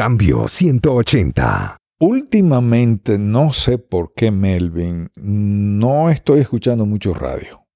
Cambio 0.00 0.48
180. 0.48 1.76
Últimamente, 1.98 3.18
no 3.18 3.52
sé 3.52 3.76
por 3.76 4.14
qué, 4.14 4.30
Melvin, 4.30 5.10
no 5.16 6.08
estoy 6.08 6.40
escuchando 6.40 6.86
mucho 6.86 7.12
radio. 7.12 7.66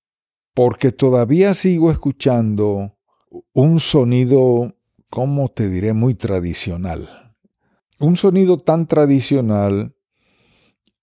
Porque 0.54 0.90
todavía 0.90 1.52
sigo 1.52 1.90
escuchando 1.90 2.96
un 3.52 3.78
sonido, 3.78 4.74
¿cómo 5.10 5.50
te 5.50 5.68
diré? 5.68 5.92
Muy 5.92 6.14
tradicional. 6.14 7.36
Un 7.98 8.16
sonido 8.16 8.56
tan 8.56 8.86
tradicional 8.86 9.94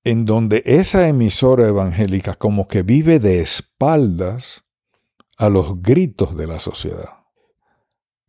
en 0.04 0.26
donde 0.26 0.64
esa 0.66 1.08
emisora 1.08 1.68
evangélica 1.68 2.34
como 2.34 2.68
que 2.68 2.82
vive 2.82 3.20
de 3.20 3.42
espaldas 3.42 4.64
a 5.38 5.50
los 5.50 5.84
gritos 5.84 6.36
de 6.36 6.48
la 6.48 6.58
sociedad. 6.58 7.21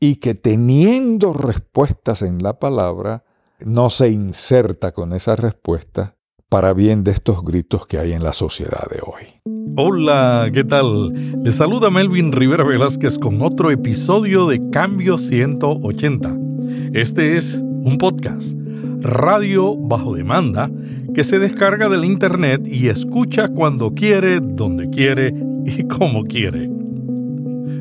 Y 0.04 0.16
que 0.16 0.34
teniendo 0.34 1.32
respuestas 1.32 2.22
en 2.22 2.42
la 2.42 2.58
palabra, 2.58 3.22
no 3.64 3.88
se 3.88 4.08
inserta 4.08 4.90
con 4.90 5.12
esa 5.12 5.36
respuesta 5.36 6.16
para 6.48 6.72
bien 6.72 7.04
de 7.04 7.12
estos 7.12 7.44
gritos 7.44 7.86
que 7.86 8.00
hay 8.00 8.12
en 8.12 8.24
la 8.24 8.32
sociedad 8.32 8.84
de 8.90 8.98
hoy. 9.00 9.22
Hola, 9.76 10.50
¿qué 10.52 10.64
tal? 10.64 11.12
Le 11.44 11.52
saluda 11.52 11.88
Melvin 11.88 12.32
Rivera 12.32 12.64
Velázquez 12.64 13.16
con 13.16 13.42
otro 13.42 13.70
episodio 13.70 14.48
de 14.48 14.60
Cambio 14.72 15.18
180. 15.18 16.36
Este 16.94 17.36
es 17.36 17.62
un 17.62 17.96
podcast, 17.96 18.54
radio 19.02 19.76
bajo 19.76 20.16
demanda, 20.16 20.68
que 21.14 21.22
se 21.22 21.38
descarga 21.38 21.88
del 21.88 22.04
Internet 22.04 22.62
y 22.66 22.88
escucha 22.88 23.46
cuando 23.46 23.92
quiere, 23.92 24.40
donde 24.40 24.90
quiere 24.90 25.32
y 25.64 25.84
como 25.86 26.24
quiere. 26.24 26.81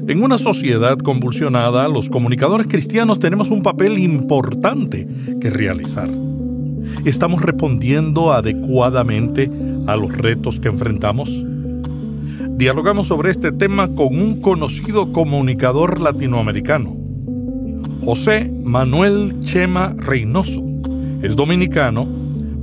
En 0.08 0.24
una 0.24 0.40
sociedad 0.40 0.98
convulsionada, 0.98 1.88
los 1.88 2.10
comunicadores 2.10 2.66
cristianos 2.66 3.20
tenemos 3.20 3.52
un 3.52 3.62
papel 3.62 4.00
importante 4.00 5.08
que 5.40 5.50
realizar. 5.52 6.10
¿Estamos 7.06 7.42
respondiendo 7.44 8.34
adecuadamente 8.34 9.52
a 9.86 9.96
los 9.96 10.12
retos 10.12 10.60
que 10.60 10.70
enfrentamos? 10.70 11.30
Dialogamos 12.58 13.08
sobre 13.08 13.30
este 13.30 13.52
tema 13.52 13.88
con 13.94 14.08
un 14.20 14.42
conocido 14.42 15.14
comunicador 15.14 16.00
latinoamericano, 16.00 16.98
José 18.04 18.52
Manuel 18.66 19.40
Chema 19.42 19.94
Reynoso. 19.98 20.64
Es 21.22 21.36
dominicano, 21.36 22.08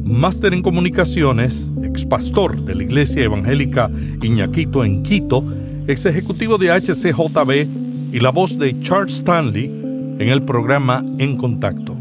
máster 0.03 0.55
en 0.55 0.63
comunicaciones, 0.63 1.71
ex 1.85 2.05
pastor 2.05 2.65
de 2.65 2.75
la 2.75 2.83
Iglesia 2.83 3.23
Evangélica 3.23 3.91
Iñaquito 4.23 4.85
en 4.85 5.05
Quito 5.05 5.45
ex 5.89 6.05
ejecutivo 6.05 6.59
de 6.59 6.71
HCJB 6.71 8.13
y 8.15 8.21
la 8.21 8.31
voz 8.31 8.59
de 8.59 8.79
Charles 8.81 9.15
Stanley 9.15 9.65
en 9.65 10.29
el 10.29 10.43
programa 10.43 11.03
En 11.19 11.39
Contacto. 11.39 11.97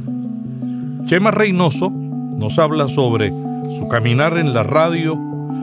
Chema 1.06 1.32
Reynoso 1.32 1.90
nos 1.90 2.60
habla 2.60 2.90
sobre 2.90 3.30
su 3.30 3.88
caminar 3.90 4.38
en 4.38 4.54
la 4.54 4.64
radio, 4.64 5.18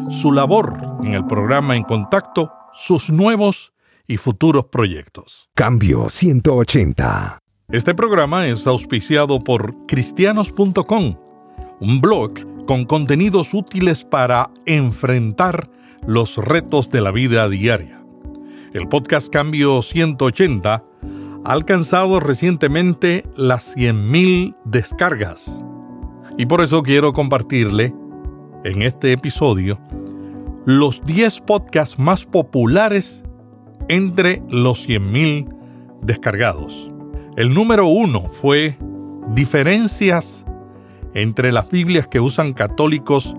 su 0.09 0.33
labor 0.33 0.97
en 1.05 1.13
el 1.13 1.27
programa 1.27 1.77
En 1.77 1.83
Contacto, 1.83 2.51
sus 2.73 3.11
nuevos 3.11 3.75
y 4.07 4.17
futuros 4.17 4.67
proyectos. 4.73 5.51
Cambio 5.55 6.09
180. 6.09 7.39
Este 7.73 7.95
programa 7.95 8.47
es 8.47 8.67
auspiciado 8.67 9.39
por 9.39 9.87
cristianos.com, 9.87 11.17
un 11.79 12.01
blog 12.01 12.33
con 12.67 12.87
contenidos 12.87 13.53
útiles 13.53 14.03
para 14.03 14.51
enfrentar 14.65 15.69
los 16.07 16.39
retos 16.39 16.89
de 16.89 17.03
la 17.03 17.11
vida 17.11 17.49
diaria. 17.51 18.04
El 18.75 18.89
podcast 18.89 19.29
Cambio 19.29 19.83
180 19.83 20.85
ha 21.45 21.53
alcanzado 21.53 22.19
recientemente 22.19 23.25
las 23.37 23.77
100.000 23.77 24.57
descargas. 24.65 25.65
Y 26.37 26.47
por 26.47 26.61
eso 26.61 26.83
quiero 26.83 27.13
compartirle 27.13 27.95
en 28.65 28.83
este 28.83 29.13
episodio 29.13 29.79
los 30.67 31.01
10 31.07 31.43
podcasts 31.43 32.01
más 32.01 32.27
populares 32.27 33.23
entre 33.87 34.43
los 34.51 34.89
100.000 34.89 35.57
descargados. 36.03 36.91
El 37.37 37.55
número 37.55 37.87
uno 37.87 38.29
fue 38.29 38.77
Diferencias 39.37 40.45
entre 41.15 41.53
las 41.53 41.71
Biblias 41.71 42.09
que 42.09 42.19
usan 42.19 42.53
católicos 42.53 43.37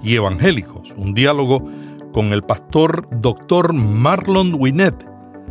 y 0.00 0.14
evangélicos, 0.14 0.94
un 0.96 1.12
diálogo 1.12 1.68
con 2.16 2.32
el 2.32 2.42
pastor 2.42 3.06
Dr. 3.20 3.72
Marlon 3.74 4.54
Winnet 4.54 5.06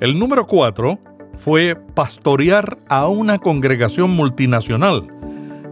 El 0.00 0.18
número 0.18 0.46
4 0.46 0.98
fue 1.36 1.74
Pastorear 1.94 2.76
a 2.88 3.08
una 3.08 3.38
congregación 3.38 4.10
multinacional 4.10 5.10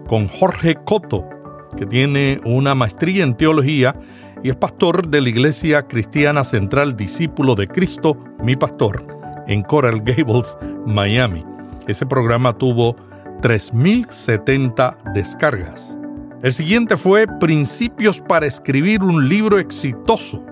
con 0.09 0.29
Jorge 0.29 0.77
Coto, 0.85 1.29
que 1.77 1.87
tiene 1.87 2.41
una 2.45 2.75
maestría 2.75 3.25
en 3.25 3.35
teología 3.35 3.95
y 4.43 4.51
es 4.51 4.57
pastor 4.57 5.09
de 5.09 5.21
la 5.21 5.29
Iglesia 5.29 5.87
Cristiana 5.87 6.45
Central 6.45 6.97
Discípulo 6.97 7.55
de 7.55 7.67
Cristo, 7.67 8.19
mi 8.43 8.57
pastor, 8.57 9.07
en 9.47 9.63
Coral 9.63 10.03
Gables, 10.03 10.57
Miami. 10.87 11.45
Ese 11.87 12.05
programa 12.07 12.57
tuvo 12.57 12.97
3.070 13.41 15.13
descargas. 15.15 15.97
El 16.43 16.53
siguiente 16.53 16.99
fue 16.99 17.27
Principios 17.41 18.21
para 18.21 18.47
escribir 18.47 19.03
un 19.03 19.29
libro 19.29 19.59
exitoso, 19.59 20.45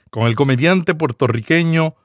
con 0.10 0.26
el 0.26 0.36
comediante 0.36 0.96
puertorriqueño 0.96 1.96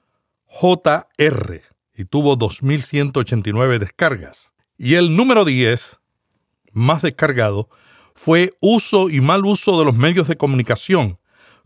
JR, 0.44 1.62
y 1.94 2.04
tuvo 2.04 2.36
2.189 2.36 3.78
descargas. 3.78 4.52
Y 4.76 4.94
el 4.94 5.16
número 5.16 5.46
10, 5.46 6.00
más 6.72 7.00
descargado, 7.00 7.70
fue 8.14 8.52
Uso 8.60 9.08
y 9.08 9.22
mal 9.22 9.46
uso 9.46 9.78
de 9.78 9.86
los 9.86 9.96
medios 9.96 10.28
de 10.28 10.36
comunicación, 10.36 11.18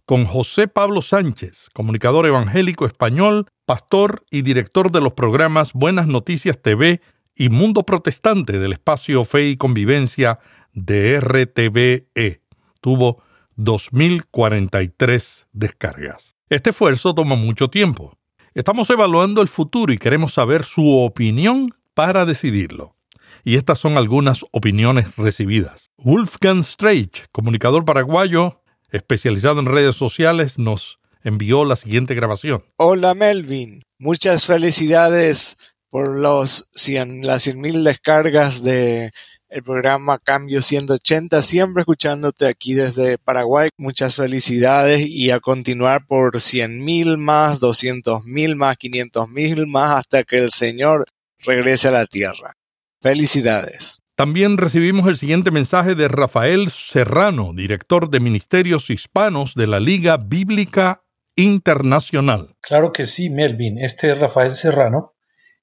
con 0.07 0.25
José 0.25 0.69
Pablo 0.69 1.03
Sánchez, 1.03 1.69
comunicador 1.73 2.27
evangélico 2.27 2.87
español, 2.87 3.47
pastor 3.67 4.25
y 4.31 4.43
director 4.43 4.93
de 4.93 5.01
los 5.01 5.15
programas 5.15 5.73
Buenas 5.73 6.07
Noticias 6.07 6.63
TV 6.63 7.01
y 7.35 7.49
Mundo 7.49 7.85
Protestante 7.85 8.59
del 8.59 8.73
espacio 8.73 9.25
Fe 9.25 9.49
y 9.49 9.57
Convivencia 9.57 10.39
de 10.73 11.21
RTVE. 11.21 12.43
Tuvo 12.81 13.23
2.043 13.57 15.47
descargas. 15.53 16.37
Este 16.49 16.71
esfuerzo 16.71 17.15
toma 17.15 17.37
mucho 17.37 17.69
tiempo. 17.69 18.17
Estamos 18.55 18.91
evaluando 18.91 19.43
el 19.43 19.49
futuro 19.49 19.93
y 19.93 19.99
queremos 19.99 20.35
saber 20.35 20.65
su 20.65 20.99
opinión 20.99 21.71
para 21.95 22.25
decidirlo. 22.25 22.97
Y 23.45 23.57
estas 23.57 23.79
son 23.79 23.97
algunas 23.97 24.45
opiniones 24.51 25.17
recibidas. 25.17 25.91
Wolfgang 25.99 26.65
Streich, 26.65 27.27
comunicador 27.33 27.85
paraguayo 27.85 28.61
especializado 28.91 29.61
en 29.61 29.67
redes 29.67 29.95
sociales, 29.95 30.59
nos 30.59 30.99
envió 31.23 31.65
la 31.65 31.77
siguiente 31.77 32.15
grabación. 32.15 32.65
Hola 32.77 33.15
Melvin, 33.15 33.85
muchas 33.99 34.47
felicidades 34.47 35.57
por 35.91 36.17
los 36.17 36.69
100, 36.73 37.27
las 37.27 37.47
100.000 37.47 37.83
descargas 37.83 38.63
de 38.63 39.11
el 39.51 39.65
programa 39.65 40.19
Cambio 40.19 40.63
180, 40.63 41.43
siempre 41.43 41.81
escuchándote 41.83 42.47
aquí 42.47 42.75
desde 42.75 43.19
Paraguay. 43.19 43.69
Muchas 43.77 44.15
felicidades 44.15 45.05
y 45.07 45.33
a 45.33 45.41
continuar 45.41 46.07
por 46.07 46.37
100.000 46.37 47.17
más, 47.17 47.61
200.000 47.61 48.55
más, 48.55 48.77
500.000 48.79 49.67
más 49.67 49.99
hasta 49.99 50.23
que 50.23 50.39
el 50.39 50.51
Señor 50.51 51.05
regrese 51.41 51.89
a 51.89 51.93
la 51.93 52.07
tierra. 52.07 52.55
Felicidades. 53.01 53.99
También 54.15 54.57
recibimos 54.59 55.09
el 55.09 55.17
siguiente 55.17 55.51
mensaje 55.51 55.95
de 55.95 56.07
Rafael 56.07 56.71
Serrano, 56.71 57.53
director 57.55 58.11
de 58.11 58.21
Ministerios 58.21 58.91
Hispanos 58.91 59.55
de 59.55 59.67
la 59.67 59.81
Liga 59.81 60.19
Bíblica 60.19 61.03
Internacional. 61.35 62.55
Claro 62.61 62.93
que 62.93 63.07
sí, 63.07 63.31
Melvin. 63.31 63.79
Este 63.79 64.13
es 64.13 64.19
Rafael 64.19 64.55
Serrano 64.55 65.15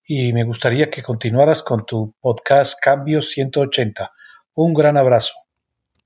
y 0.08 0.32
me 0.32 0.46
gustaría 0.46 0.90
que 0.90 1.04
continuaras 1.04 1.62
con 1.62 1.86
tu 1.86 2.16
podcast 2.22 2.80
Cambio 2.82 3.22
180. 3.22 4.10
Un 4.56 4.74
gran 4.74 4.96
abrazo. 4.96 5.34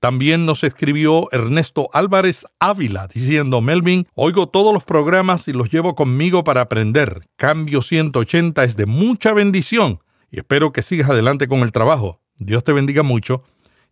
También 0.00 0.44
nos 0.44 0.64
escribió 0.64 1.28
Ernesto 1.30 1.88
Álvarez 1.92 2.44
Ávila 2.58 3.06
diciendo, 3.06 3.60
Melvin, 3.60 4.08
oigo 4.14 4.48
todos 4.48 4.74
los 4.74 4.82
programas 4.82 5.46
y 5.46 5.52
los 5.52 5.70
llevo 5.70 5.94
conmigo 5.94 6.42
para 6.42 6.62
aprender. 6.62 7.28
Cambio 7.36 7.80
180 7.80 8.64
es 8.64 8.76
de 8.76 8.86
mucha 8.86 9.32
bendición 9.32 10.00
y 10.32 10.40
espero 10.40 10.72
que 10.72 10.82
sigas 10.82 11.08
adelante 11.08 11.46
con 11.46 11.60
el 11.60 11.70
trabajo. 11.70 12.20
Dios 12.36 12.64
te 12.64 12.72
bendiga 12.72 13.04
mucho 13.04 13.44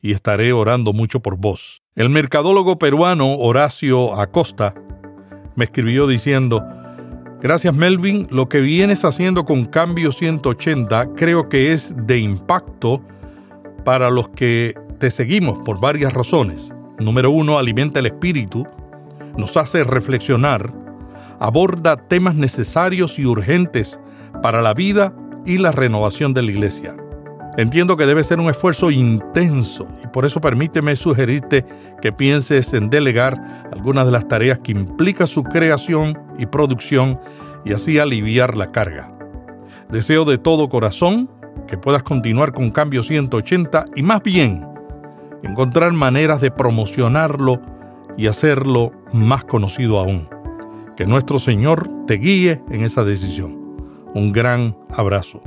y 0.03 0.11
estaré 0.11 0.53
orando 0.53 0.93
mucho 0.93 1.21
por 1.21 1.37
vos. 1.37 1.83
El 1.95 2.11
mercadólogo 2.11 2.81
peruano 2.81 3.37
Horacio 3.37 4.21
Acosta 4.21 4.75
me 5.55 5.67
escribió 5.67 6.09
diciendo, 6.09 6.65
Gracias 7.43 7.75
Melvin, 7.75 8.27
lo 8.31 8.51
que 8.51 8.61
vienes 8.61 9.03
haciendo 9.03 9.47
con 9.47 9.65
Cambio 9.65 10.13
180 10.13 11.15
creo 11.15 11.49
que 11.49 11.73
es 11.73 11.95
de 11.97 12.19
impacto 12.19 13.03
para 13.83 14.11
los 14.11 14.29
que 14.29 14.75
te 14.99 15.11
seguimos 15.11 15.59
por 15.65 15.81
varias 15.81 16.13
razones. 16.13 16.71
Número 16.99 17.31
uno, 17.31 17.59
alimenta 17.59 18.01
el 18.01 18.07
espíritu, 18.07 18.67
nos 19.39 19.57
hace 19.57 19.85
reflexionar, 19.85 20.71
aborda 21.39 21.97
temas 21.97 22.35
necesarios 22.35 23.19
y 23.19 23.25
urgentes 23.25 23.99
para 24.43 24.61
la 24.61 24.75
vida 24.75 25.15
y 25.47 25.57
la 25.57 25.73
renovación 25.73 26.35
de 26.35 26.43
la 26.43 26.51
iglesia. 26.51 26.95
Entiendo 27.57 27.97
que 27.97 28.07
debe 28.07 28.23
ser 28.23 28.39
un 28.39 28.49
esfuerzo 28.49 28.91
intenso 28.91 29.89
y 30.05 30.07
por 30.07 30.25
eso 30.25 30.41
permíteme 30.41 30.95
sugerirte 30.95 31.67
que 32.01 32.13
pienses 32.13 32.73
en 32.75 32.91
delegar 32.91 33.69
algunas 33.73 34.07
de 34.07 34.13
las 34.13 34.29
tareas 34.29 34.61
que 34.61 34.73
implica 34.73 35.27
su 35.27 35.43
creación 35.43 36.17
y 36.39 36.47
producción 36.47 37.21
y 37.65 37.73
así 37.73 37.99
aliviar 37.99 38.57
la 38.57 38.71
carga. 38.71 39.09
Deseo 39.91 40.25
de 40.25 40.39
todo 40.39 40.69
corazón 40.69 41.29
que 41.67 41.77
puedas 41.77 42.03
continuar 42.03 42.53
con 42.53 42.71
Cambio 42.71 43.03
180 43.03 43.87
y 43.97 44.03
más 44.03 44.23
bien 44.23 44.65
encontrar 45.43 45.93
maneras 45.93 46.41
de 46.41 46.51
promocionarlo 46.51 47.61
y 48.17 48.29
hacerlo 48.29 48.93
más 49.13 49.45
conocido 49.45 49.99
aún. 49.99 50.29
Que 50.97 51.07
nuestro 51.07 51.39
Señor 51.39 51.91
te 52.07 52.15
guíe 52.15 52.63
en 52.71 52.85
esa 52.85 53.05
decisión. 53.05 53.59
Un 54.15 54.33
gran 54.33 54.77
abrazo. 54.97 55.43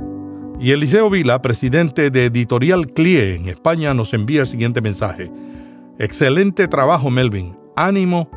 Y 0.60 0.70
Eliseo 0.70 1.10
Vila, 1.10 1.42
presidente 1.42 2.10
de 2.10 2.26
Editorial 2.26 2.92
CLIE 2.92 3.34
en 3.34 3.48
España, 3.48 3.92
nos 3.92 4.14
envía 4.14 4.40
el 4.40 4.46
siguiente 4.46 4.80
mensaje. 4.80 5.30
Excelente 5.98 6.68
trabajo, 6.68 7.10
Melvin. 7.10 7.56
Ánimo 7.76 8.30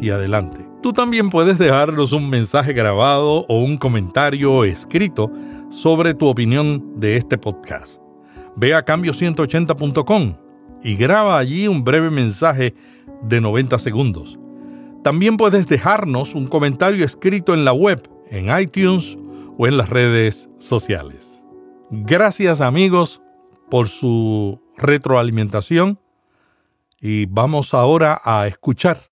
y 0.00 0.10
adelante. 0.10 0.66
Tú 0.82 0.92
también 0.92 1.30
puedes 1.30 1.58
dejarnos 1.58 2.12
un 2.12 2.28
mensaje 2.28 2.72
grabado 2.72 3.46
o 3.48 3.62
un 3.62 3.76
comentario 3.76 4.64
escrito 4.64 5.30
sobre 5.70 6.14
tu 6.14 6.26
opinión 6.26 6.98
de 6.98 7.16
este 7.16 7.38
podcast. 7.38 8.00
Ve 8.56 8.74
a 8.74 8.84
cambio180.com 8.84 10.34
y 10.82 10.96
graba 10.96 11.38
allí 11.38 11.68
un 11.68 11.84
breve 11.84 12.10
mensaje 12.10 12.74
de 13.22 13.40
90 13.40 13.78
segundos. 13.78 14.38
También 15.04 15.36
puedes 15.36 15.66
dejarnos 15.68 16.34
un 16.34 16.48
comentario 16.48 17.04
escrito 17.04 17.54
en 17.54 17.64
la 17.64 17.72
web, 17.72 18.02
en 18.28 18.56
iTunes 18.58 19.16
o 19.56 19.66
en 19.66 19.76
las 19.76 19.88
redes 19.88 20.48
sociales. 20.58 21.31
Gracias 21.94 22.62
amigos 22.62 23.20
por 23.70 23.86
su 23.86 24.62
retroalimentación 24.78 26.00
y 26.98 27.26
vamos 27.26 27.74
ahora 27.74 28.18
a 28.24 28.46
escuchar 28.46 29.10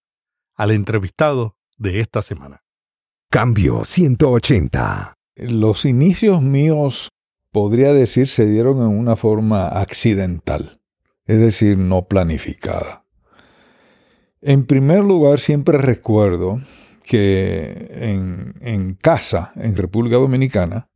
al 0.57 0.71
entrevistado 0.71 1.59
de 1.77 2.01
esta 2.01 2.23
semana. 2.23 2.63
Cambio 3.29 3.85
180. 3.85 5.13
Los 5.37 5.85
inicios 5.85 6.41
míos, 6.41 7.11
podría 7.53 7.93
decir, 7.93 8.29
se 8.29 8.47
dieron 8.47 8.79
en 8.79 8.99
una 8.99 9.15
forma 9.15 9.69
accidental, 9.69 10.73
es 11.27 11.39
decir, 11.39 11.77
no 11.77 12.07
planificada. 12.09 13.05
En 14.41 14.65
primer 14.65 15.05
lugar, 15.05 15.39
siempre 15.39 15.77
recuerdo 15.77 16.63
que 17.05 17.89
en, 17.91 18.55
en 18.63 18.95
casa, 18.95 19.53
en 19.57 19.77
República 19.77 20.17
Dominicana, 20.17 20.90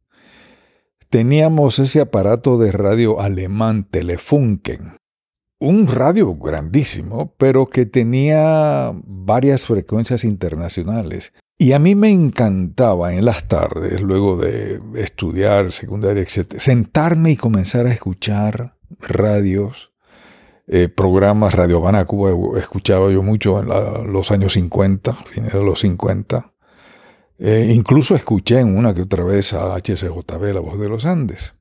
teníamos 1.14 1.78
ese 1.78 2.00
aparato 2.00 2.58
de 2.58 2.72
radio 2.72 3.20
alemán 3.20 3.87
Telefunken. 3.88 4.96
Un 5.61 5.87
radio 5.87 6.34
grandísimo, 6.34 7.32
pero 7.38 7.66
que 7.66 7.87
tenía 7.87 8.93
varias 9.06 9.64
frecuencias 9.64 10.25
internacionales. 10.25 11.32
Y 11.56 11.70
a 11.70 11.78
mí 11.78 11.94
me 11.94 12.11
encantaba 12.11 13.14
en 13.14 13.25
las 13.25 13.47
tardes, 13.47 14.00
luego 14.00 14.37
de 14.37 14.80
estudiar 14.97 15.71
secundaria, 15.71 16.21
etc., 16.21 16.56
sentarme 16.59 17.30
y 17.30 17.37
comenzar 17.37 17.87
a 17.87 17.92
escuchar 17.92 18.76
radios, 18.99 19.92
eh, 20.66 20.88
programas. 20.88 21.54
Radio 21.54 21.76
Habana 21.76 22.06
Cuba 22.06 22.59
escuchaba 22.59 23.09
yo 23.12 23.23
mucho 23.23 23.61
en 23.61 24.12
los 24.12 24.33
años 24.33 24.54
50, 24.54 25.14
fines 25.26 25.52
de 25.52 25.64
los 25.64 25.78
50. 25.78 26.53
Eh, 27.38 27.73
incluso 27.75 28.14
escuché 28.14 28.61
en 28.61 28.76
una 28.76 28.95
que 28.95 29.03
otra 29.03 29.25
vez 29.25 29.53
a 29.53 29.75
HCJB, 29.75 30.55
la 30.55 30.61
voz 30.61 30.79
de 30.79 30.88
los 30.88 31.05
Andes. 31.05 31.53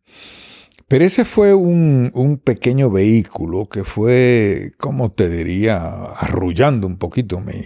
Pero 0.88 1.06
ese 1.06 1.26
fue 1.26 1.54
un, 1.54 2.12
un, 2.14 2.38
pequeño 2.38 2.92
vehículo 2.92 3.68
que 3.68 3.84
fue, 3.84 4.74
como 4.78 5.12
te 5.12 5.30
diría, 5.30 6.06
arrullando 6.06 6.86
un 6.86 6.98
poquito 6.98 7.40
mi, 7.40 7.64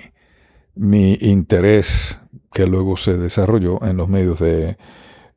mi 0.76 1.18
interés 1.20 2.22
que 2.54 2.66
luego 2.66 2.96
se 2.96 3.18
desarrolló 3.18 3.84
en 3.84 3.98
los 3.98 4.08
medios 4.08 4.40
de, 4.40 4.78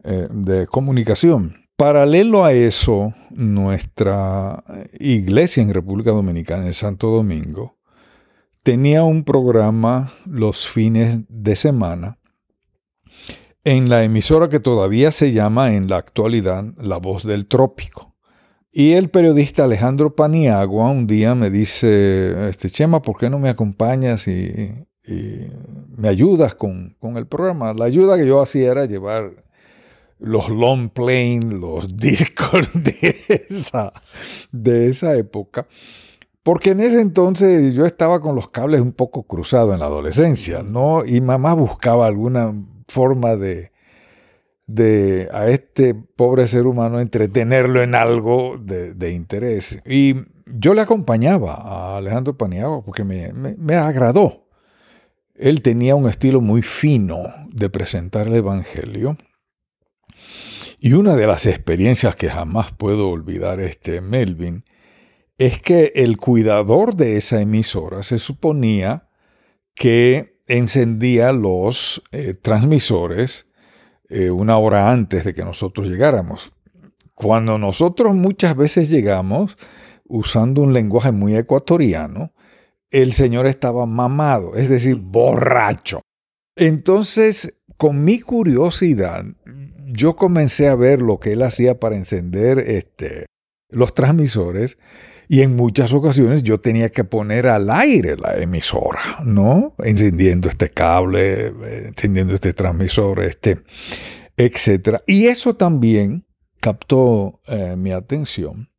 eh, 0.04 0.28
de 0.30 0.66
comunicación. 0.68 1.56
Paralelo 1.76 2.44
a 2.44 2.52
eso, 2.52 3.14
nuestra 3.30 4.62
iglesia 4.98 5.62
en 5.62 5.74
República 5.74 6.12
Dominicana, 6.12 6.66
en 6.66 6.74
Santo 6.74 7.08
Domingo, 7.08 7.78
tenía 8.62 9.02
un 9.02 9.24
programa 9.24 10.12
los 10.26 10.68
fines 10.68 11.20
de 11.28 11.56
semana 11.56 12.19
en 13.64 13.88
la 13.88 14.04
emisora 14.04 14.48
que 14.48 14.60
todavía 14.60 15.12
se 15.12 15.32
llama 15.32 15.74
en 15.74 15.88
la 15.88 15.98
actualidad 15.98 16.64
La 16.78 16.96
Voz 16.96 17.24
del 17.24 17.46
Trópico. 17.46 18.10
Y 18.72 18.92
el 18.92 19.10
periodista 19.10 19.64
Alejandro 19.64 20.14
Paniagua 20.14 20.90
un 20.90 21.06
día 21.06 21.34
me 21.34 21.50
dice, 21.50 22.48
este 22.48 22.70
Chema, 22.70 23.02
¿por 23.02 23.18
qué 23.18 23.28
no 23.28 23.38
me 23.38 23.48
acompañas 23.48 24.28
y, 24.28 24.86
me 25.96 26.08
ayudas 26.08 26.54
con, 26.54 26.96
el 27.16 27.26
programa? 27.26 27.74
La 27.74 27.86
ayuda 27.86 28.16
que 28.16 28.26
yo 28.26 28.40
hacía 28.40 28.70
era 28.70 28.86
llevar 28.86 29.44
los 30.20 30.48
long 30.48 30.88
plane, 30.90 31.40
los 31.40 31.96
discos 31.96 32.70
de 32.74 33.16
esa, 33.50 33.92
de 34.52 34.88
esa 34.88 35.16
época. 35.16 35.66
Porque 36.44 36.70
en 36.70 36.80
ese 36.80 37.00
entonces 37.00 37.74
yo 37.74 37.84
estaba 37.84 38.20
con 38.20 38.34
los 38.34 38.50
cables 38.50 38.80
un 38.80 38.92
poco 38.92 39.24
cruzados 39.24 39.74
en 39.74 39.80
la 39.80 39.86
adolescencia, 39.86 40.62
¿no? 40.62 41.04
Y 41.04 41.20
mamá 41.20 41.54
buscaba 41.54 42.06
alguna 42.06 42.54
forma 42.90 43.36
de, 43.36 43.70
de 44.74 45.28
a 45.32 45.48
este 45.48 45.94
pobre 45.94 46.46
ser 46.46 46.66
humano 46.66 47.00
entretenerlo 47.00 47.82
en 47.82 47.94
algo 47.94 48.56
de, 48.58 49.12
interés. 49.12 49.80
Y 49.84 50.14
yo 50.46 50.74
le 50.74 50.82
acompañaba 50.82 51.54
a 51.54 51.96
Alejandro 51.96 52.36
Paniagua 52.36 52.82
porque 52.84 53.04
me, 53.04 53.74
agradó 53.74 54.46
Él 55.34 55.62
tenía 55.62 55.96
un 55.96 56.08
estilo 56.08 56.40
muy 56.40 56.62
fino 56.62 57.22
de 57.52 57.68
presentar 57.68 58.28
el 58.28 58.36
Evangelio. 58.36 59.16
Y 60.78 60.92
una 60.92 61.16
de 61.16 61.26
las 61.26 61.46
experiencias 61.46 62.16
que 62.16 62.30
jamás 62.30 62.72
puedo 62.72 63.10
olvidar 63.10 63.60
este 63.60 64.00
Melvin 64.00 64.64
es 65.36 65.60
que 65.60 65.92
el 65.94 66.16
cuidador 66.16 66.94
de 66.94 67.16
esa 67.16 67.40
emisora 67.40 68.02
se 68.02 68.18
suponía 68.18 69.08
que 69.74 70.39
encendía 70.50 71.32
los 71.32 72.02
eh, 72.10 72.34
transmisores 72.34 73.46
eh, 74.08 74.30
una 74.30 74.58
hora 74.58 74.90
antes 74.90 75.24
de 75.24 75.32
que 75.32 75.44
nosotros 75.44 75.86
llegáramos. 75.86 76.52
Cuando 77.14 77.58
nosotros 77.58 78.14
muchas 78.16 78.56
veces 78.56 78.90
llegamos, 78.90 79.56
usando 80.04 80.62
un 80.62 80.72
lenguaje 80.72 81.12
muy 81.12 81.36
ecuatoriano, 81.36 82.32
el 82.90 83.12
señor 83.12 83.46
estaba 83.46 83.86
mamado, 83.86 84.56
es 84.56 84.68
decir, 84.68 84.96
borracho. 84.96 86.00
Entonces, 86.56 87.60
con 87.76 88.02
mi 88.02 88.18
curiosidad, 88.18 89.24
yo 89.86 90.16
comencé 90.16 90.68
a 90.68 90.74
ver 90.74 91.00
lo 91.00 91.20
que 91.20 91.32
él 91.32 91.42
hacía 91.42 91.78
para 91.78 91.96
encender 91.96 92.58
este, 92.58 93.26
los 93.68 93.94
transmisores 93.94 94.78
y 95.32 95.42
en 95.42 95.54
muchas 95.54 95.94
ocasiones 95.94 96.42
yo 96.42 96.58
tenía 96.58 96.88
que 96.88 97.04
poner 97.04 97.46
al 97.46 97.70
aire 97.70 98.16
la 98.16 98.36
emisora, 98.36 99.20
¿no? 99.24 99.76
Encendiendo 99.78 100.48
este 100.48 100.70
cable, 100.70 101.52
encendiendo 101.86 102.34
este 102.34 102.52
transmisor, 102.52 103.22
este, 103.22 103.58
etc. 104.36 105.02
Y 105.06 105.28
eso 105.28 105.54
también 105.54 106.26
captó 106.58 107.40
eh, 107.46 107.76
mi 107.76 107.92
atención, 107.92 108.70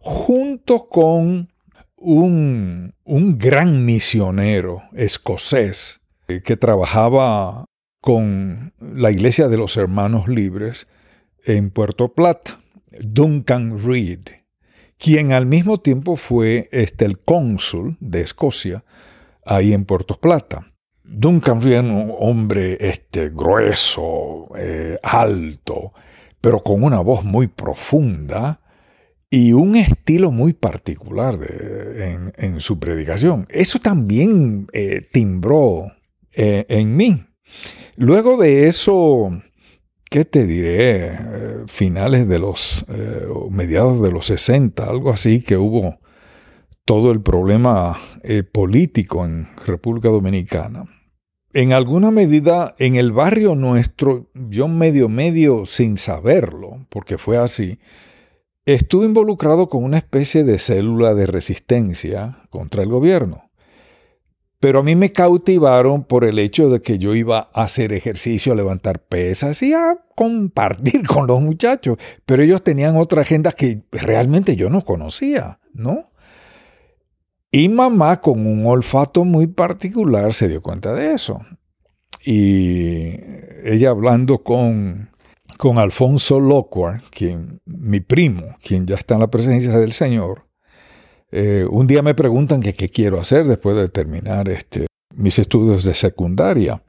junto 0.00 0.86
con 0.86 1.48
un, 1.96 2.94
un 3.04 3.38
gran 3.38 3.86
misionero 3.86 4.82
escocés 4.92 6.02
eh, 6.28 6.42
que 6.44 6.58
trabajaba 6.58 7.64
con 8.02 8.74
la 8.78 9.10
Iglesia 9.10 9.48
de 9.48 9.56
los 9.56 9.78
Hermanos 9.78 10.28
Libres 10.28 10.88
en 11.46 11.70
Puerto 11.70 12.12
Plata, 12.12 12.60
Duncan 13.00 13.82
Reed 13.82 14.39
quien 15.00 15.32
al 15.32 15.46
mismo 15.46 15.78
tiempo 15.78 16.14
fue 16.16 16.68
este, 16.70 17.06
el 17.06 17.18
cónsul 17.18 17.96
de 18.00 18.20
Escocia 18.20 18.84
ahí 19.44 19.72
en 19.72 19.86
Puerto 19.86 20.20
Plata. 20.20 20.72
Duncan 21.02 21.60
fue 21.60 21.80
un 21.80 22.14
hombre 22.18 22.76
este, 22.78 23.30
grueso, 23.30 24.48
eh, 24.56 24.98
alto, 25.02 25.92
pero 26.40 26.62
con 26.62 26.84
una 26.84 27.00
voz 27.00 27.24
muy 27.24 27.48
profunda 27.48 28.60
y 29.30 29.54
un 29.54 29.74
estilo 29.74 30.30
muy 30.30 30.52
particular 30.52 31.38
en, 32.36 32.60
su 32.60 32.78
predicación. 32.78 33.46
Eso 33.48 33.78
también 33.78 34.66
eh, 34.72 35.02
timbró 35.12 35.86
eh, 36.32 36.66
en 36.68 36.96
mí. 36.96 37.24
Luego 37.96 38.36
de 38.36 38.66
eso, 38.66 39.30
¿qué 40.10 40.24
te 40.26 40.46
diré? 40.46 41.06
Eh, 41.06 41.56
finales 41.66 42.28
de 42.28 42.38
los, 42.38 42.84
eh, 42.88 43.26
mediados 43.50 44.02
de 44.02 44.10
los 44.10 44.26
60, 44.26 44.84
algo 44.84 45.10
así, 45.10 45.40
que 45.40 45.56
hubo 45.56 45.98
todo 46.84 47.12
el 47.12 47.22
problema 47.22 47.96
eh, 48.22 48.42
político 48.42 49.24
en 49.24 49.48
República 49.64 50.08
Dominicana. 50.08 50.84
En 51.52 51.72
alguna 51.72 52.10
medida, 52.10 52.74
en 52.78 52.96
el 52.96 53.12
barrio 53.12 53.54
nuestro, 53.54 54.30
yo 54.34 54.68
medio, 54.68 55.08
medio 55.08 55.66
sin 55.66 55.96
saberlo, 55.96 56.86
porque 56.90 57.16
fue 57.16 57.38
así, 57.38 57.78
estuve 58.66 59.06
involucrado 59.06 59.68
con 59.68 59.82
una 59.82 59.98
especie 59.98 60.44
de 60.44 60.58
célula 60.58 61.14
de 61.14 61.26
resistencia 61.26 62.42
contra 62.50 62.82
el 62.82 62.88
gobierno. 62.88 63.49
Pero 64.60 64.80
a 64.80 64.82
mí 64.82 64.94
me 64.94 65.10
cautivaron 65.10 66.04
por 66.04 66.22
el 66.24 66.38
hecho 66.38 66.68
de 66.68 66.82
que 66.82 66.98
yo 66.98 67.14
iba 67.14 67.50
a 67.54 67.62
hacer 67.62 67.94
ejercicio, 67.94 68.52
a 68.52 68.56
levantar 68.56 69.00
pesas 69.00 69.62
y 69.62 69.72
a 69.72 69.96
compartir 70.14 71.06
con 71.08 71.26
los 71.26 71.40
muchachos. 71.40 71.96
Pero 72.26 72.42
ellos 72.42 72.62
tenían 72.62 72.98
otra 72.98 73.22
agenda 73.22 73.52
que 73.52 73.82
realmente 73.90 74.56
yo 74.56 74.68
no 74.68 74.82
conocía, 74.84 75.58
¿no? 75.72 76.10
Y 77.50 77.70
mamá, 77.70 78.20
con 78.20 78.46
un 78.46 78.66
olfato 78.66 79.24
muy 79.24 79.46
particular, 79.46 80.34
se 80.34 80.46
dio 80.46 80.60
cuenta 80.60 80.92
de 80.92 81.14
eso. 81.14 81.40
Y 82.24 83.16
ella 83.64 83.90
hablando 83.90 84.44
con, 84.44 85.08
con 85.56 85.78
Alfonso 85.78 86.38
Lockhart, 86.38 87.02
quien, 87.10 87.60
mi 87.64 88.00
primo, 88.00 88.56
quien 88.62 88.86
ya 88.86 88.94
está 88.94 89.14
en 89.14 89.20
la 89.20 89.30
presencia 89.30 89.78
del 89.78 89.92
Señor, 89.92 90.42
eh, 91.32 91.66
un 91.68 91.86
día 91.86 92.02
me 92.02 92.14
preguntan 92.14 92.60
qué 92.60 92.88
quiero 92.88 93.20
hacer 93.20 93.46
después 93.46 93.76
de 93.76 93.88
terminar 93.88 94.48
este, 94.48 94.86
mis 95.14 95.38
estudios 95.38 95.84
de 95.84 95.94
secundaria. 95.94 96.82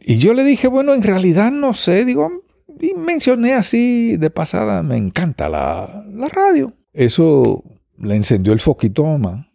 Y 0.00 0.18
yo 0.18 0.34
le 0.34 0.44
dije, 0.44 0.68
bueno, 0.68 0.94
en 0.94 1.02
realidad 1.02 1.50
no 1.50 1.74
sé, 1.74 2.04
digo, 2.04 2.44
y 2.80 2.94
mencioné 2.94 3.54
así 3.54 4.16
de 4.16 4.30
pasada, 4.30 4.82
me 4.82 4.96
encanta 4.96 5.48
la, 5.48 6.04
la 6.12 6.28
radio. 6.28 6.72
Eso 6.92 7.64
le 7.98 8.16
encendió 8.16 8.52
el 8.52 8.60
foquito 8.60 9.06
a 9.06 9.18
mamá. 9.18 9.50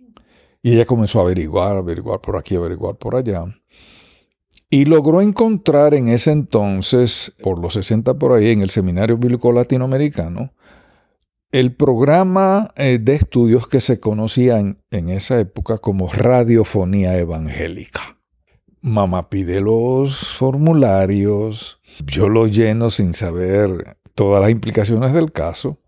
Y 0.63 0.73
ella 0.73 0.85
comenzó 0.85 1.19
a 1.19 1.23
averiguar, 1.23 1.75
averiguar 1.75 2.21
por 2.21 2.37
aquí, 2.37 2.55
averiguar 2.55 2.95
por 2.95 3.15
allá. 3.15 3.45
Y 4.69 4.85
logró 4.85 5.21
encontrar 5.21 5.93
en 5.95 6.07
ese 6.07 6.31
entonces, 6.31 7.33
por 7.41 7.59
los 7.59 7.73
60 7.73 8.13
por 8.13 8.33
ahí, 8.33 8.51
en 8.51 8.61
el 8.61 8.69
Seminario 8.69 9.17
Bíblico 9.17 9.51
Latinoamericano, 9.51 10.53
el 11.51 11.73
programa 11.73 12.71
eh, 12.77 12.97
de 13.01 13.15
estudios 13.15 13.67
que 13.67 13.81
se 13.81 13.99
conocía 13.99 14.59
en, 14.59 14.77
esa 15.09 15.39
época 15.39 15.77
como 15.77 16.11
radiofonía 16.11 17.17
evangélica. 17.17 18.17
Mamá 18.81 19.29
pide 19.29 19.59
los 19.59 20.33
formularios, 20.33 21.81
yo 22.05 22.29
los 22.29 22.55
lleno 22.55 22.89
sin 22.89 23.13
saber 23.13 23.97
todas 24.15 24.41
las 24.41 24.49
implicaciones 24.49 25.13
del 25.13 25.31
caso, 25.31 25.79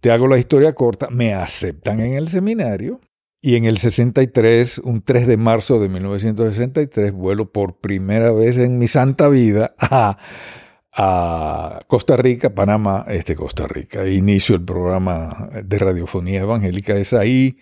te 0.00 0.10
hago 0.10 0.26
la 0.28 0.38
historia 0.38 0.74
corta, 0.74 1.08
me 1.10 1.34
aceptan 1.34 2.00
en 2.00 2.14
el 2.14 2.28
seminario 2.28 3.00
y 3.40 3.56
en 3.56 3.64
el 3.64 3.76
63, 3.76 4.78
un 4.78 5.02
3 5.02 5.26
de 5.26 5.36
marzo 5.36 5.80
de 5.80 5.88
1963, 5.88 7.12
vuelo 7.12 7.52
por 7.52 7.76
primera 7.76 8.32
vez 8.32 8.56
en 8.56 8.78
mi 8.78 8.86
santa 8.86 9.28
vida 9.28 9.74
a 9.78 10.16
a 10.92 11.80
Costa 11.86 12.16
Rica, 12.16 12.54
Panamá, 12.54 13.06
este 13.08 13.34
Costa 13.34 13.66
Rica. 13.66 14.06
Inicio 14.06 14.54
el 14.54 14.64
programa 14.64 15.50
de 15.64 15.78
radiofonía 15.78 16.40
evangélica. 16.40 16.96
Es 16.96 17.12
ahí 17.12 17.56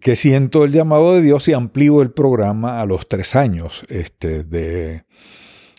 que 0.00 0.16
siento 0.16 0.64
el 0.64 0.72
llamado 0.72 1.14
de 1.14 1.22
Dios 1.22 1.48
y 1.48 1.52
amplío 1.52 2.02
el 2.02 2.10
programa 2.10 2.80
a 2.80 2.86
los 2.86 3.08
tres 3.08 3.36
años 3.36 3.84
este, 3.88 4.42
de, 4.42 5.04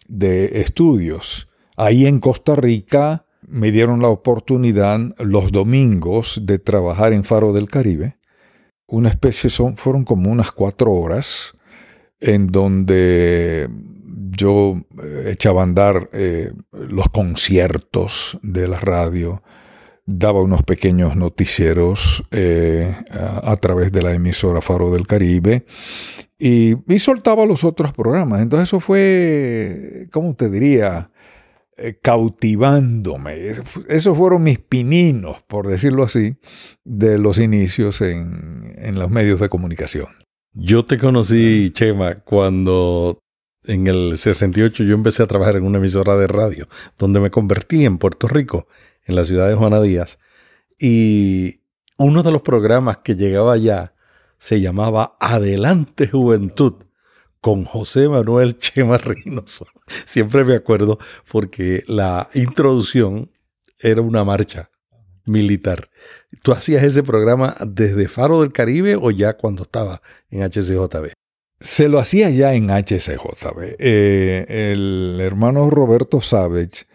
de 0.08 0.62
estudios. 0.62 1.50
Ahí 1.76 2.06
en 2.06 2.20
Costa 2.20 2.56
Rica 2.56 3.26
me 3.42 3.72
dieron 3.72 4.02
la 4.02 4.10
oportunidad 4.10 5.00
los 5.18 5.52
domingos 5.52 6.42
de 6.44 6.60
trabajar 6.60 7.12
en 7.12 7.24
Faro 7.24 7.54
del 7.54 7.68
Caribe. 7.68 8.18
Una 8.88 9.10
especie, 9.10 9.50
son, 9.50 9.78
fueron 9.78 10.04
como 10.04 10.32
unas 10.32 10.52
cuatro 10.52 10.92
horas 10.92 11.54
en 12.20 12.48
donde 12.48 13.70
yo 14.32 14.82
eh, 15.02 15.32
echaba 15.32 15.62
a 15.62 15.66
andar 15.66 16.10
eh, 16.14 16.52
los 16.72 17.08
conciertos 17.10 18.40
de 18.42 18.68
la 18.68 18.80
radio, 18.80 19.44
daba 20.06 20.42
unos 20.42 20.64
pequeños 20.64 21.16
noticieros 21.16 22.24
eh, 22.32 22.96
a, 23.12 23.56
través 23.58 23.92
de 23.92 24.02
la 24.02 24.14
emisora 24.14 24.62
Faro 24.62 24.92
del 24.92 25.08
Caribe 25.08 25.66
y, 26.38 26.76
soltaba 26.98 27.46
los 27.46 27.64
otros 27.64 27.94
programas. 27.94 28.42
Entonces 28.42 28.70
eso 28.70 28.80
fue, 28.80 30.08
¿cómo 30.12 30.36
te 30.36 30.50
diría? 30.50 31.10
cautivándome. 32.04 33.54
Esos 33.88 34.16
fueron 34.16 34.44
mis 34.44 34.60
pininos, 34.60 35.42
por 35.48 35.68
decirlo 35.68 36.04
así, 36.04 36.36
de 36.84 37.18
los 37.18 37.40
inicios 37.40 38.02
en, 38.02 38.76
en 38.78 39.00
los 39.00 39.10
medios 39.10 39.40
de 39.40 39.50
comunicación. 39.50 40.06
Yo 40.54 40.86
te 40.86 41.00
conocí, 41.00 41.72
Chema, 41.74 42.20
cuando 42.20 43.24
en 43.64 43.88
el 43.88 44.18
68 44.18 44.84
yo 44.84 44.96
empecé 44.96 45.24
a 45.24 45.28
trabajar 45.28 45.56
en 45.56 45.64
una 45.64 45.78
emisora 45.78 46.16
de 46.16 46.28
radio, 46.28 46.68
donde 46.98 47.20
me 47.20 47.32
convertí 47.32 47.86
en 47.86 47.98
Puerto 47.98 48.28
Rico, 48.28 48.68
en 49.06 49.16
la 49.16 49.26
ciudad 49.26 49.48
de 49.48 49.56
Juana 49.56 49.82
Díaz. 49.82 50.20
Y 50.80 51.62
uno 51.98 52.24
de 52.24 52.32
los 52.32 52.42
programas 52.42 52.98
que 52.98 53.16
llegaba 53.16 53.54
allá 53.54 53.94
se 54.38 54.60
llamaba 54.60 55.18
Adelante 55.20 56.08
Juventud 56.08 56.74
con 57.40 57.64
José 57.64 58.10
Manuel 58.10 58.58
Chema 58.58 58.98
Reynoso. 58.98 59.68
Siempre 60.06 60.44
me 60.44 60.56
acuerdo 60.56 60.98
porque 61.32 61.84
la 61.88 62.30
introducción 62.34 63.30
era 63.80 64.02
una 64.02 64.24
marcha 64.24 64.72
militar. 65.26 65.90
¿Tú 66.42 66.52
hacías 66.52 66.84
ese 66.84 67.04
programa 67.04 67.56
desde 67.66 68.08
Faro 68.08 68.42
del 68.42 68.52
Caribe 68.52 68.96
o 68.96 69.12
ya 69.12 69.38
cuando 69.38 69.64
estaba 69.64 70.02
en 70.30 70.42
HCJB? 70.42 71.14
Se 71.62 71.90
lo 71.90 72.00
hacía 72.00 72.32
ya 72.32 72.56
en 72.56 72.72
HCJB. 72.72 73.76
Eh, 73.78 74.46
el 74.72 75.20
hermano 75.22 75.70
Roberto 75.70 76.20
Savage 76.20 76.86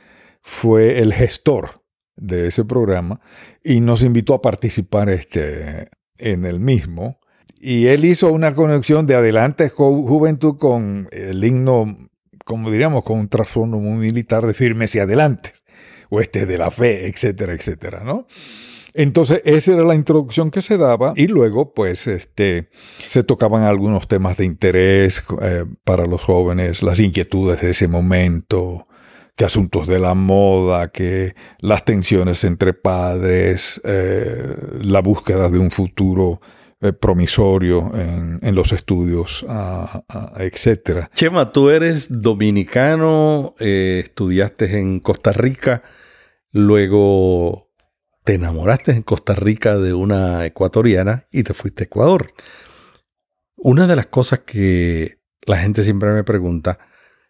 fue 0.42 0.98
el 0.98 1.14
gestor 1.14 1.70
de 2.16 2.48
ese 2.48 2.64
programa 2.64 3.20
y 3.62 3.80
nos 3.80 4.02
invitó 4.02 4.34
a 4.34 4.42
participar 4.42 5.08
este, 5.08 5.88
en 6.18 6.44
el 6.44 6.58
mismo. 6.58 7.20
y 7.60 7.86
él 7.86 8.04
hizo 8.04 8.32
una 8.32 8.54
conexión 8.54 9.06
de 9.06 9.14
Adelante 9.14 9.68
Juventud 9.68 10.58
con 10.58 11.08
el 11.12 11.42
himno, 11.44 12.10
como 12.44 12.70
diríamos, 12.70 13.04
con 13.04 13.20
un 13.20 13.28
trasfondo 13.28 13.78
muy 13.78 13.96
militar 13.98 14.46
de 14.46 14.52
firmes 14.52 14.94
y 14.96 14.98
adelantes, 14.98 15.64
o 16.10 16.20
este 16.20 16.44
de 16.44 16.58
la 16.58 16.70
fe, 16.70 17.06
etcétera, 17.06 17.54
etcétera, 17.54 18.02
¿no? 18.04 18.26
Entonces, 18.98 19.42
esa 19.44 19.74
era 19.74 19.84
la 19.84 19.94
introducción 19.94 20.50
que 20.50 20.62
se 20.62 20.78
daba 20.78 21.12
y 21.16 21.26
luego, 21.26 21.74
pues, 21.74 22.06
este, 22.06 22.70
se 23.06 23.22
tocaban 23.22 23.62
algunos 23.62 24.08
temas 24.08 24.38
de 24.38 24.46
interés 24.46 25.22
eh, 25.42 25.66
para 25.84 26.06
los 26.06 26.24
jóvenes, 26.24 26.82
las 26.82 26.98
inquietudes 26.98 27.60
de 27.60 27.70
ese 27.70 27.88
momento, 27.88 28.88
que 29.36 29.44
asuntos 29.44 29.86
de 29.86 29.98
la 29.98 30.14
moda, 30.14 30.88
que 30.88 31.34
las 31.58 31.84
tensiones 31.84 32.42
entre 32.44 32.72
padres, 32.72 33.82
eh, 33.84 34.56
la 34.80 35.02
búsqueda 35.02 35.50
de 35.50 35.58
un 35.58 35.70
futuro 35.70 36.40
eh, 36.80 36.94
promisorio 36.94 37.92
en, 37.94 38.54
los 38.54 38.72
estudios, 38.72 39.44
etc. 40.38 41.08
Chema, 41.14 41.52
tú 41.52 41.68
eres 41.68 42.22
dominicano, 42.22 43.54
estudiaste 43.58 44.78
en 44.78 45.00
Costa 45.00 45.32
Rica, 45.32 45.82
luego 46.50 47.65
te 48.26 48.34
enamoraste 48.34 48.90
en 48.90 49.02
Costa 49.02 49.36
Rica 49.36 49.78
de 49.78 49.94
una 49.94 50.44
ecuatoriana 50.46 51.28
y 51.30 51.44
te 51.44 51.54
fuiste 51.54 51.84
a 51.84 51.86
Ecuador. 51.86 52.32
Una 53.56 53.86
de 53.86 53.94
las 53.94 54.06
cosas 54.06 54.40
que 54.40 55.20
la 55.46 55.58
gente 55.58 55.84
siempre 55.84 56.10
me 56.10 56.24
pregunta 56.24 56.80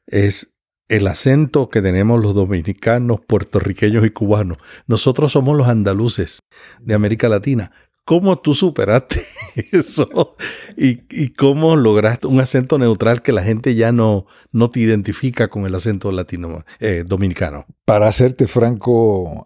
es 0.07 0.57
el 0.89 1.07
acento 1.07 1.69
que 1.69 1.83
tenemos 1.83 2.23
los 2.23 2.35
dominicanos, 2.35 3.21
puertorriqueños 3.21 4.07
y 4.07 4.11
cubanos. 4.11 4.57
Nosotros 4.87 5.33
somos 5.33 5.55
los 5.55 5.69
andaluces 5.69 6.41
de 6.81 6.95
América 6.95 7.29
Latina. 7.29 7.73
¿Cómo 8.07 8.39
tú 8.39 8.55
superaste 8.55 9.21
eso? 9.73 10.37
¿Y, 10.77 11.31
cómo 11.31 11.75
lograste 11.75 12.29
un 12.29 12.39
acento 12.39 12.79
neutral 12.79 13.21
que 13.21 13.33
la 13.33 13.43
gente 13.43 13.75
ya 13.75 13.91
no, 13.91 14.27
no 14.53 14.71
te 14.71 14.79
identifica 14.79 15.49
con 15.49 15.67
el 15.67 15.75
acento 15.75 16.13
latino 16.13 16.61
eh, 16.79 17.03
dominicano? 17.05 17.67
Para 17.85 18.07
hacerte 18.07 18.47
franco, 18.47 19.45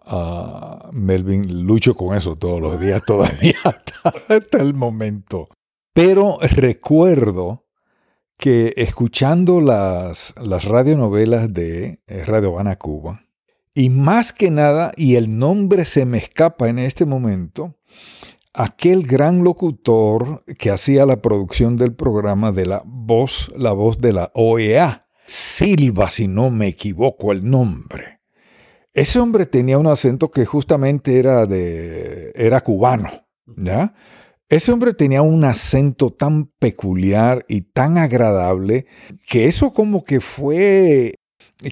Melvin, 0.91 1.65
lucho 1.65 1.95
con 1.95 2.15
eso 2.15 2.35
todos 2.35 2.61
los 2.61 2.79
días 2.79 3.01
todavía 3.03 3.57
hasta, 3.63 4.59
el 4.59 4.75
momento. 4.75 5.47
Pero 5.91 6.37
recuerdo 6.39 7.65
que 8.37 8.75
escuchando 8.77 9.59
las, 9.59 10.35
las 10.39 10.65
radionovelas 10.65 11.51
de 11.51 11.99
eh, 12.05 12.23
Radio 12.25 12.49
Habana 12.49 12.75
Cuba, 12.75 13.25
y 13.73 13.89
más 13.89 14.33
que 14.33 14.51
nada, 14.51 14.91
y 14.95 15.15
el 15.15 15.39
nombre 15.39 15.85
se 15.85 16.05
me 16.05 16.19
escapa 16.19 16.69
en 16.69 16.77
este 16.77 17.05
momento, 17.05 17.77
aquel 18.53 19.05
gran 19.05 19.43
locutor 19.43 20.43
que 20.57 20.71
hacía 20.71 21.05
la 21.05 21.21
producción 21.21 21.77
del 21.77 21.93
programa 21.93 22.51
de 22.51 22.65
la 22.65 22.81
voz, 22.85 23.51
la 23.55 23.71
voz 23.71 23.99
de 23.99 24.13
la 24.13 24.31
OEA, 24.33 25.07
Silva, 25.25 26.09
si 26.09 26.27
no 26.27 26.49
me 26.49 26.67
equivoco 26.67 27.31
el 27.31 27.49
nombre. 27.49 28.19
Ese 28.93 29.19
hombre 29.19 29.45
tenía 29.45 29.77
un 29.77 29.87
acento 29.87 30.31
que 30.31 30.45
justamente 30.45 31.17
era 31.17 31.45
de 31.45 32.33
era 32.35 32.61
cubano, 32.61 33.09
¿ya? 33.45 33.93
Ese 34.49 34.73
hombre 34.73 34.93
tenía 34.93 35.21
un 35.21 35.45
acento 35.45 36.11
tan 36.11 36.47
peculiar 36.59 37.45
y 37.47 37.61
tan 37.61 37.97
agradable 37.97 38.85
que 39.29 39.45
eso 39.45 39.71
como 39.71 40.03
que 40.03 40.19
fue 40.19 41.13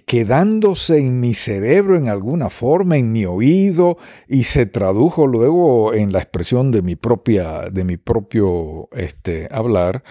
quedándose 0.05 1.00
en 1.00 1.19
mi 1.19 1.34
cerebro 1.34 1.98
en 1.98 2.08
alguna 2.08 2.50
forma, 2.50 2.98
en 2.98 3.12
mi 3.12 3.25
oído, 3.25 3.98
y 4.27 4.43
se 4.43 4.65
tradujo 4.65 5.27
luego 5.27 5.93
en 5.93 6.12
la 6.12 6.19
expresión 6.19 6.72
de 6.72 6.81
mi 6.81 6.96
propia, 6.96 7.69
de 7.72 7.84
mi 7.84 7.98
propio 7.98 8.89
este, 8.91 9.48
hablar. 9.51 10.03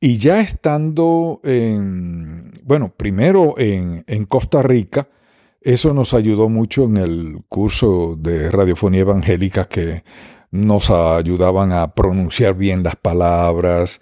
Y 0.00 0.18
ya 0.18 0.40
estando 0.40 1.40
en, 1.44 2.52
bueno, 2.64 2.92
primero 2.96 3.54
en, 3.58 4.04
en 4.08 4.24
Costa 4.24 4.62
Rica, 4.62 5.08
eso 5.60 5.94
nos 5.94 6.12
ayudó 6.12 6.48
mucho 6.48 6.84
en 6.84 6.96
el 6.96 7.44
curso 7.48 8.16
de 8.18 8.50
radiofonía 8.50 9.02
evangélica 9.02 9.66
que 9.66 10.02
nos 10.50 10.90
ayudaban 10.90 11.72
a 11.72 11.94
pronunciar 11.94 12.54
bien 12.54 12.82
las 12.82 12.96
palabras. 12.96 14.00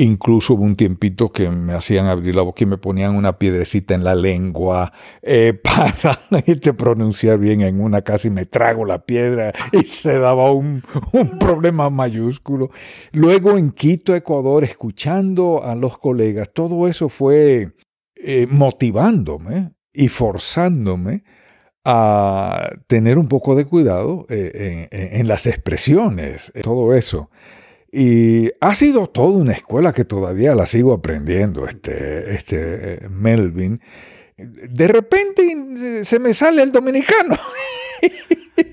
Incluso 0.00 0.54
hubo 0.54 0.64
un 0.64 0.76
tiempito 0.76 1.28
que 1.28 1.50
me 1.50 1.74
hacían 1.74 2.06
abrir 2.06 2.34
la 2.34 2.40
boca 2.40 2.64
y 2.64 2.66
me 2.66 2.78
ponían 2.78 3.14
una 3.16 3.38
piedrecita 3.38 3.92
en 3.92 4.02
la 4.02 4.14
lengua 4.14 4.94
eh, 5.20 5.52
para 5.62 6.18
te 6.40 6.72
pronunciar 6.72 7.36
bien 7.36 7.60
en 7.60 7.82
una 7.82 8.00
casi 8.00 8.30
me 8.30 8.46
trago 8.46 8.86
la 8.86 9.04
piedra 9.04 9.52
y 9.72 9.80
se 9.80 10.18
daba 10.18 10.52
un, 10.52 10.82
problema 11.38 11.90
mayúsculo. 11.90 12.70
Luego 13.12 13.58
en 13.58 13.72
Quito, 13.72 14.14
Ecuador, 14.14 14.64
escuchando 14.64 15.62
a 15.62 15.74
los 15.74 15.98
colegas, 15.98 16.50
todo 16.54 16.88
eso 16.88 17.10
fue 17.10 17.74
eh, 18.16 18.46
motivándome 18.50 19.72
y 19.92 20.08
forzándome 20.08 21.24
a 21.84 22.70
tener 22.86 23.18
un 23.18 23.28
poco 23.28 23.54
de 23.54 23.66
cuidado 23.66 24.24
eh, 24.30 24.88
en, 24.90 25.28
las 25.28 25.46
expresiones, 25.46 26.54
todo 26.62 26.94
eso. 26.94 27.28
Y 27.92 28.50
ha 28.60 28.74
sido 28.74 29.08
toda 29.08 29.30
una 29.30 29.52
escuela 29.52 29.92
que 29.92 30.04
todavía 30.04 30.54
la 30.54 30.66
sigo 30.66 30.92
aprendiendo, 30.92 31.66
este, 31.66 32.34
este 32.34 33.08
Melvin. 33.10 33.80
De 34.36 34.88
repente 34.88 36.04
se 36.04 36.18
me 36.18 36.32
sale 36.32 36.62
el 36.62 36.72
dominicano. 36.72 37.36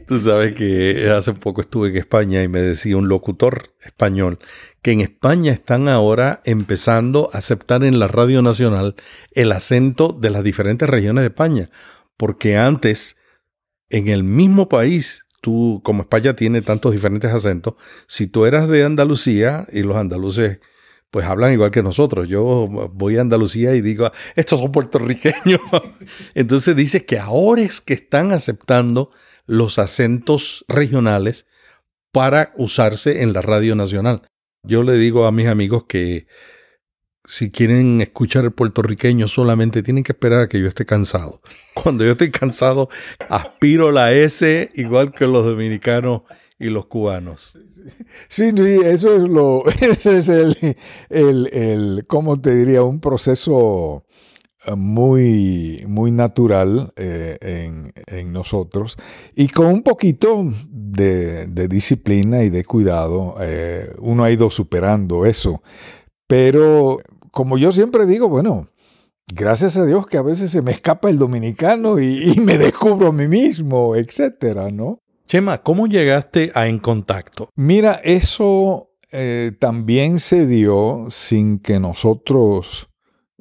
Tú 0.07 0.17
sabes 0.17 0.55
que 0.55 1.09
hace 1.09 1.33
poco 1.33 1.61
estuve 1.61 1.89
en 1.89 1.97
España 1.97 2.43
y 2.43 2.47
me 2.47 2.61
decía 2.61 2.95
un 2.95 3.09
locutor 3.09 3.73
español 3.83 4.39
que 4.81 4.91
en 4.91 5.01
España 5.01 5.51
están 5.51 5.89
ahora 5.89 6.41
empezando 6.45 7.29
a 7.33 7.39
aceptar 7.39 7.83
en 7.83 7.99
la 7.99 8.07
radio 8.07 8.41
nacional 8.41 8.95
el 9.33 9.51
acento 9.51 10.17
de 10.17 10.29
las 10.29 10.43
diferentes 10.43 10.89
regiones 10.89 11.23
de 11.23 11.27
España, 11.27 11.69
porque 12.15 12.57
antes 12.57 13.17
en 13.89 14.07
el 14.07 14.23
mismo 14.23 14.69
país, 14.69 15.25
tú 15.41 15.81
como 15.83 16.03
España 16.03 16.35
tiene 16.35 16.61
tantos 16.61 16.93
diferentes 16.93 17.31
acentos, 17.31 17.75
si 18.07 18.27
tú 18.27 18.45
eras 18.45 18.67
de 18.67 18.83
Andalucía 18.83 19.67
y 19.71 19.83
los 19.83 19.97
andaluces 19.97 20.59
pues 21.11 21.25
hablan 21.25 21.53
igual 21.53 21.71
que 21.71 21.83
nosotros. 21.83 22.27
Yo 22.27 22.67
voy 22.93 23.17
a 23.17 23.21
Andalucía 23.21 23.73
y 23.75 23.81
digo, 23.81 24.11
estos 24.35 24.59
son 24.59 24.71
puertorriqueños. 24.71 25.61
Entonces 26.35 26.75
dice 26.75 27.05
que 27.05 27.17
ahora 27.17 27.61
es 27.61 27.81
que 27.81 27.93
están 27.93 28.31
aceptando 28.31 29.11
los 29.45 29.79
acentos 29.79 30.65
regionales 30.67 31.47
para 32.11 32.53
usarse 32.57 33.21
en 33.21 33.33
la 33.33 33.41
radio 33.41 33.75
nacional. 33.75 34.21
Yo 34.63 34.83
le 34.83 34.95
digo 34.95 35.25
a 35.25 35.31
mis 35.31 35.47
amigos 35.47 35.85
que 35.87 36.27
si 37.27 37.51
quieren 37.51 38.01
escuchar 38.01 38.45
el 38.45 38.51
puertorriqueño 38.51 39.27
solamente 39.27 39.83
tienen 39.83 40.03
que 40.03 40.13
esperar 40.13 40.41
a 40.41 40.47
que 40.47 40.61
yo 40.61 40.67
esté 40.67 40.85
cansado. 40.85 41.41
Cuando 41.73 42.03
yo 42.03 42.11
estoy 42.11 42.31
cansado, 42.31 42.89
aspiro 43.29 43.91
la 43.91 44.13
S 44.13 44.69
igual 44.75 45.13
que 45.13 45.27
los 45.27 45.45
dominicanos 45.45 46.21
y 46.57 46.69
los 46.69 46.87
cubanos. 46.87 47.59
Sí, 48.29 48.51
sí, 48.51 48.79
eso 48.83 49.15
es 49.15 49.21
lo, 49.21 49.63
ese 49.81 50.17
es 50.17 50.29
el, 50.29 50.57
el, 51.09 51.49
el 51.53 52.05
¿cómo 52.07 52.41
te 52.41 52.55
diría? 52.55 52.81
Un 52.83 52.99
proceso 52.99 54.05
muy, 54.75 55.83
muy 55.87 56.11
natural 56.11 56.91
eh, 56.95 57.37
en, 57.41 57.93
en, 58.07 58.33
nosotros 58.33 58.97
y 59.35 59.47
con 59.47 59.67
un 59.67 59.83
poquito 59.83 60.43
de, 60.69 61.47
de 61.47 61.67
disciplina 61.67 62.43
y 62.43 62.49
de 62.49 62.65
cuidado, 62.65 63.35
eh, 63.39 63.93
uno 63.99 64.23
ha 64.23 64.31
ido 64.31 64.49
superando 64.49 65.25
eso. 65.25 65.61
Pero 66.27 66.99
como 67.37 67.59
yo 67.59 67.71
siempre 67.71 68.07
digo, 68.07 68.29
bueno, 68.29 68.69
gracias 69.31 69.77
a 69.77 69.85
Dios 69.85 70.07
que 70.07 70.17
a 70.17 70.23
veces 70.23 70.49
se 70.49 70.63
me 70.63 70.71
escapa 70.71 71.07
el 71.07 71.19
dominicano 71.19 71.99
y, 71.99 72.31
y 72.31 72.39
me 72.39 72.57
descubro 72.57 73.09
a 73.09 73.11
mí 73.11 73.27
mismo, 73.27 73.95
etcétera, 73.95 74.71
¿no? 74.71 75.03
Chema, 75.27 75.59
¿cómo 75.59 75.85
llegaste 75.85 76.51
a 76.55 76.67
En 76.67 76.79
Contacto? 76.79 77.49
Mira, 77.55 78.01
eso 78.03 78.89
eh, 79.11 79.51
también 79.59 80.17
se 80.17 80.47
dio 80.47 81.05
sin 81.11 81.59
que 81.59 81.79
nosotros 81.79 82.89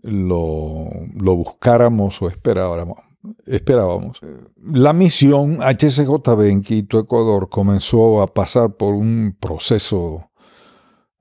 lo, 0.02 0.90
buscáramos 1.14 2.20
o 2.20 2.28
esperábamos. 2.28 2.98
esperábamos. 3.46 4.20
La 4.62 4.92
misión 4.92 5.60
HCJB 5.62 6.50
en 6.50 6.60
Quito, 6.60 6.98
Ecuador, 6.98 7.48
comenzó 7.48 8.20
a 8.20 8.26
pasar 8.26 8.74
por 8.74 8.92
un 8.92 9.34
proceso 9.40 10.28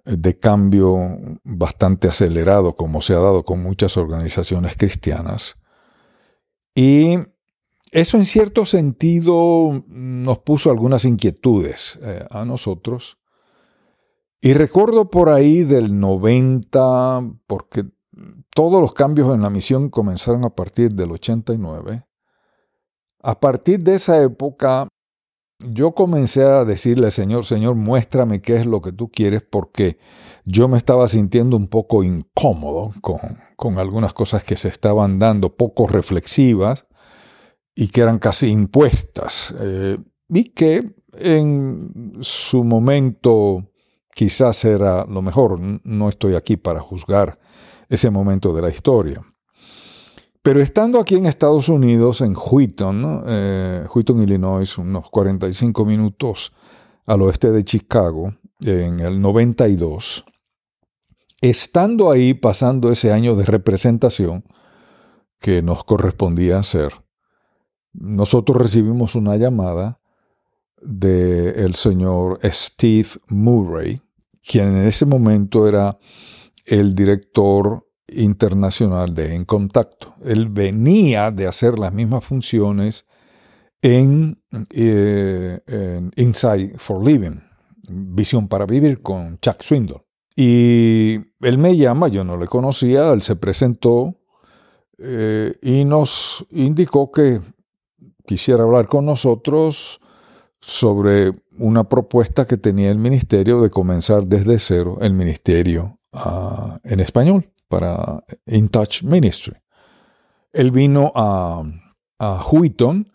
de 0.06 0.38
cambio 0.38 1.18
bastante 1.44 2.08
acelerado, 2.08 2.76
como 2.76 3.02
se 3.02 3.14
ha 3.14 3.20
dado 3.20 3.44
con 3.44 3.62
muchas 3.62 3.98
organizaciones 3.98 4.78
cristianas. 4.78 5.58
Y 6.76 7.18
eso 7.92 8.18
en 8.18 8.26
cierto 8.26 8.66
sentido 8.66 9.84
nos 9.88 10.40
puso 10.40 10.70
algunas 10.70 11.06
inquietudes 11.06 11.98
eh, 12.02 12.26
a 12.30 12.46
nosotros. 12.46 13.18
Y 14.42 14.54
recuerdo 14.54 15.10
por 15.10 15.30
ahí 15.30 15.64
del 15.64 16.00
90, 16.00 17.22
porque 17.48 17.86
todos 18.54 18.82
los 18.82 18.94
cambios 18.94 19.34
en 19.34 19.42
la 19.42 19.50
misión 19.50 19.90
comenzaron 19.90 20.46
a 20.46 20.52
partir 20.52 20.94
del 20.94 21.12
89. 21.12 22.06
A 23.24 23.40
partir 23.40 23.80
de 23.80 23.96
esa 23.96 24.22
época 24.22 24.88
yo 25.72 25.94
comencé 25.94 26.44
a 26.44 26.66
decirle, 26.66 27.12
Señor, 27.12 27.46
Señor, 27.46 27.76
muéstrame 27.76 28.42
qué 28.42 28.58
es 28.58 28.66
lo 28.66 28.82
que 28.82 28.92
tú 28.92 29.10
quieres, 29.10 29.42
porque 29.42 29.98
yo 30.46 30.68
me 30.68 30.78
estaba 30.78 31.08
sintiendo 31.08 31.58
un 31.58 31.68
poco 31.68 32.04
incómodo 32.04 32.94
con, 33.02 33.20
con 33.56 33.80
algunas 33.80 34.14
cosas 34.14 34.44
que 34.44 34.58
se 34.58 34.70
estaban 34.70 35.20
dando, 35.20 35.56
poco 35.56 35.88
reflexivas 35.88 36.86
y 37.76 37.90
que 37.90 38.02
eran 38.02 38.20
casi 38.20 38.50
impuestas, 38.50 39.54
eh, 39.60 39.98
y 40.30 40.46
que 40.46 40.96
en 41.14 42.18
su 42.22 42.64
momento 42.64 43.66
quizás 44.14 44.64
era 44.66 45.06
lo 45.06 45.22
mejor. 45.22 45.60
No 45.84 46.10
estoy 46.10 46.36
aquí 46.36 46.58
para 46.58 46.80
juzgar 46.80 47.38
ese 47.90 48.10
momento 48.10 48.54
de 48.54 48.62
la 48.62 48.70
historia. 48.70 49.22
Pero 50.46 50.62
estando 50.62 51.00
aquí 51.00 51.16
en 51.16 51.26
Estados 51.26 51.70
Unidos, 51.70 52.22
en 52.22 52.36
Wheaton, 52.38 53.24
eh, 53.26 53.88
Wheaton, 53.92 54.22
Illinois, 54.22 54.78
unos 54.78 55.10
45 55.10 55.84
minutos 55.86 56.54
al 57.08 57.24
oeste 57.24 57.52
de 57.52 57.64
Chicago, 57.64 58.32
en 58.64 59.00
el 59.00 59.20
92, 59.20 60.24
estando 61.42 62.12
ahí 62.12 62.36
pasando 62.36 62.92
ese 62.92 63.12
año 63.12 63.36
de 63.36 63.44
representación 63.44 64.46
que 65.40 65.64
nos 65.64 65.84
correspondía 65.84 66.60
hacer, 66.60 66.94
nosotros 67.94 68.62
recibimos 68.62 69.16
una 69.16 69.38
llamada 69.38 70.00
del 70.80 71.74
señor 71.74 72.40
Steve 72.44 73.10
Murray, 73.30 74.00
quien 74.48 74.78
en 74.78 74.88
ese 74.88 75.08
momento 75.08 75.68
era 75.68 75.98
el 76.68 76.94
director 76.94 77.85
internacional 78.08 79.14
de 79.14 79.36
En 79.36 79.46
Contacto. 79.46 80.16
Él 80.24 80.50
venía 80.50 81.32
de 81.32 81.48
hacer 81.48 81.80
las 81.80 81.94
mismas 81.94 82.24
funciones 82.24 83.06
en, 83.82 84.42
eh, 84.72 86.10
Insight 86.16 86.78
for 86.78 87.06
Living, 87.06 87.40
Visión 87.88 88.48
para 88.48 88.66
Vivir 88.66 89.02
con 89.02 89.40
Chuck 89.40 89.62
Swindoll. 89.62 90.02
Y 90.36 91.20
él 91.42 91.58
me 91.58 91.78
llama, 91.78 92.08
yo 92.10 92.24
no 92.24 92.38
le 92.38 92.48
conocía, 92.48 93.14
él 93.14 93.22
se 93.22 93.36
presentó 93.36 94.16
eh, 94.98 95.54
y 95.62 95.86
nos 95.86 96.46
indicó 96.52 97.12
que 97.12 97.42
quisiera 98.26 98.64
hablar 98.64 98.88
con 98.88 99.06
nosotros 99.06 100.02
sobre 100.60 101.34
una 101.58 101.88
propuesta 101.88 102.46
que 102.46 102.58
tenía 102.58 102.90
el 102.90 102.98
ministerio 102.98 103.62
de 103.62 103.70
comenzar 103.70 104.26
desde 104.26 104.58
cero 104.58 104.98
el 105.00 105.14
ministerio 105.14 106.00
uh, 106.14 106.78
en 106.84 107.00
español 107.02 107.52
para 107.68 108.24
In 108.46 108.70
Touch 108.70 109.04
Ministry. 109.04 109.56
Él 110.52 110.72
vino 110.72 111.12
a, 111.16 111.64
a 112.20 112.46
Wheaton, 112.50 113.12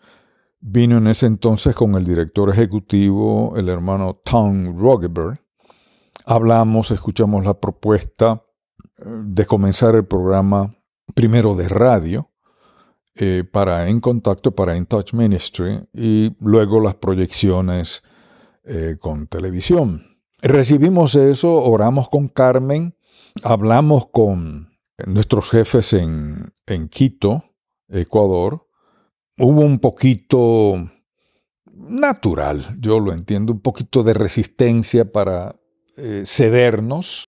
vino 0.59 0.97
en 0.97 1.07
ese 1.07 1.25
entonces 1.25 1.75
con 1.75 1.95
el 1.95 2.05
director 2.05 2.49
ejecutivo, 2.49 3.53
el 3.57 3.69
hermano 3.69 4.21
Tom 4.23 4.77
Rogeberg. 4.77 5.41
Hablamos, 6.25 6.91
escuchamos 6.91 7.43
la 7.43 7.59
propuesta 7.59 8.43
eh, 8.97 9.03
de 9.05 9.45
comenzar 9.45 9.95
el 9.95 10.05
programa 10.05 10.75
primero 11.15 11.55
de 11.55 11.67
radio 11.67 12.29
eh, 13.15 13.43
para 13.43 13.89
En 13.89 13.99
Contacto, 13.99 14.55
para 14.55 14.77
In 14.77 14.85
Touch 14.85 15.13
Ministry 15.13 15.83
y 15.93 16.35
luego 16.39 16.79
las 16.79 16.95
proyecciones 16.95 18.03
eh, 18.63 18.97
con 18.99 19.27
televisión. 19.27 20.05
Recibimos 20.41 21.15
eso, 21.15 21.61
oramos 21.63 22.07
con 22.09 22.27
Carmen, 22.27 22.95
hablamos 23.43 24.07
con 24.11 24.69
nuestros 25.05 25.49
jefes 25.51 25.93
en, 25.93 26.53
en 26.65 26.89
Quito, 26.89 27.43
Ecuador. 27.89 28.67
Hubo 29.37 29.61
un 29.61 29.79
poquito 29.79 30.89
natural, 31.73 32.65
yo 32.79 32.99
lo 32.99 33.13
entiendo, 33.13 33.53
un 33.53 33.61
poquito 33.61 34.03
de 34.03 34.13
resistencia 34.13 35.11
para 35.11 35.55
eh, 35.97 36.23
cedernos, 36.25 37.25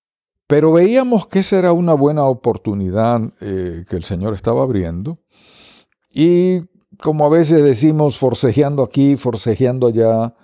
pero 0.48 0.72
veíamos 0.72 1.28
que 1.28 1.40
esa 1.40 1.58
era 1.58 1.74
una 1.74 1.94
buena 1.94 2.26
oportunidad 2.26 3.34
que 3.40 3.96
el 3.96 4.04
Señor 4.04 4.36
estaba 4.36 4.62
abriendo 4.62 5.20
y 6.14 6.62
como 7.02 7.26
a 7.26 7.30
veces 7.30 7.64
decimos, 7.64 8.18
forcejeando 8.18 8.84
aquí, 8.84 9.18
forcejeando 9.18 9.88
allá, 9.88 10.36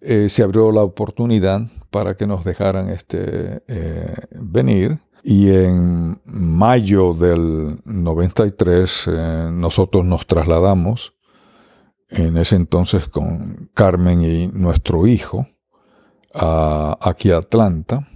eh, 0.00 0.28
se 0.28 0.42
abrió 0.42 0.70
la 0.70 0.82
oportunidad 0.82 1.62
para 1.90 2.14
que 2.14 2.26
nos 2.26 2.44
dejaran 2.44 2.88
este, 2.88 3.62
eh, 3.68 4.14
venir. 4.32 5.00
Y 5.22 5.50
en 5.50 6.20
mayo 6.24 7.14
del 7.14 7.78
93 7.84 9.04
eh, 9.08 9.48
nosotros 9.52 10.04
nos 10.04 10.26
trasladamos, 10.26 11.14
en 12.08 12.36
ese 12.36 12.54
entonces 12.54 13.08
con 13.08 13.70
Carmen 13.74 14.22
y 14.22 14.46
nuestro 14.46 15.06
hijo, 15.06 15.48
aquí 16.32 17.32
a 17.32 17.38
Atlanta. 17.38 18.06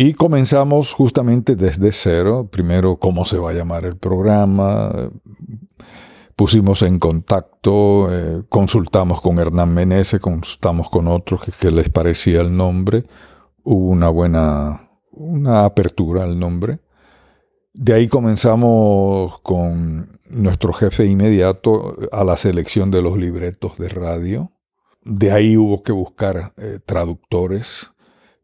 Y 0.00 0.14
comenzamos 0.14 0.92
justamente 0.92 1.56
desde 1.56 1.90
cero, 1.90 2.48
primero 2.50 2.98
cómo 2.98 3.24
se 3.24 3.36
va 3.36 3.50
a 3.50 3.54
llamar 3.54 3.84
el 3.84 3.96
programa, 3.96 5.10
pusimos 6.38 6.82
en 6.82 7.00
contacto, 7.00 8.14
eh, 8.14 8.44
consultamos 8.48 9.20
con 9.20 9.40
Hernán 9.40 9.74
Menezes, 9.74 10.20
consultamos 10.20 10.88
con 10.88 11.08
otros 11.08 11.40
que, 11.58 11.70
les 11.72 11.88
parecía 11.88 12.40
el 12.42 12.56
nombre, 12.56 13.06
hubo 13.64 13.88
una 13.88 14.08
buena 14.08 14.88
una 15.10 15.64
apertura 15.64 16.22
al 16.22 16.38
nombre. 16.38 16.78
De 17.72 17.92
ahí 17.92 18.06
comenzamos 18.06 19.40
con 19.40 20.20
nuestro 20.30 20.72
jefe 20.72 21.06
inmediato 21.06 21.96
a 22.12 22.22
la 22.22 22.36
selección 22.36 22.92
de 22.92 23.02
los 23.02 23.18
libretos 23.18 23.76
de 23.76 23.88
radio. 23.88 24.52
De 25.02 25.32
ahí 25.32 25.56
hubo 25.56 25.82
que 25.82 25.90
buscar 25.90 26.52
eh, 26.56 26.78
traductores. 26.86 27.90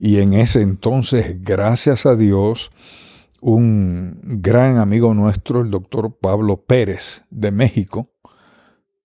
Y 0.01 0.19
en 0.19 0.35
ese 0.35 0.63
entonces, 0.63 1.45
gracias 1.45 2.07
a 2.07 2.17
Dios, 2.17 2.73
un 3.47 4.19
gran 4.41 4.79
amigo 4.79 5.13
nuestro, 5.13 5.61
el 5.61 5.71
doctor 5.71 6.17
Pablo 6.17 6.65
Pérez 6.65 7.25
de 7.29 7.51
México, 7.51 8.09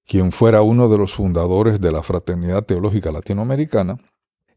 quien 0.07 0.31
fuera 0.31 0.61
uno 0.61 0.87
de 0.87 0.97
los 0.97 1.13
fundadores 1.13 1.81
de 1.81 1.91
la 1.91 2.03
Fraternidad 2.03 2.63
Teológica 2.63 3.11
Latinoamericana, 3.11 3.97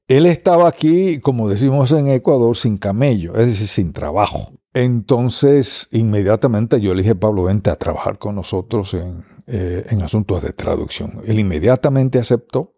él 0.07 0.27
estaba 0.27 0.69
aquí, 0.69 1.19
como 1.19 1.49
decimos 1.49 1.91
en 1.91 2.07
Ecuador, 2.07 2.57
sin 2.57 2.77
camello, 2.77 3.35
es 3.35 3.49
decir, 3.49 3.67
sin 3.67 3.93
trabajo. 3.93 4.53
Entonces, 4.73 5.89
inmediatamente 5.91 6.81
yo 6.81 6.95
le 6.95 7.03
dije, 7.03 7.17
Pablo, 7.17 7.43
vente 7.43 7.69
a 7.69 7.77
trabajar 7.77 8.21
con 8.21 8.37
nosotros 8.37 8.95
en, 8.95 9.25
eh, 9.49 9.85
en 9.91 10.01
asuntos 10.03 10.43
de 10.43 10.53
traducción. 10.53 11.23
Él 11.27 11.41
inmediatamente 11.41 12.21
aceptó 12.21 12.77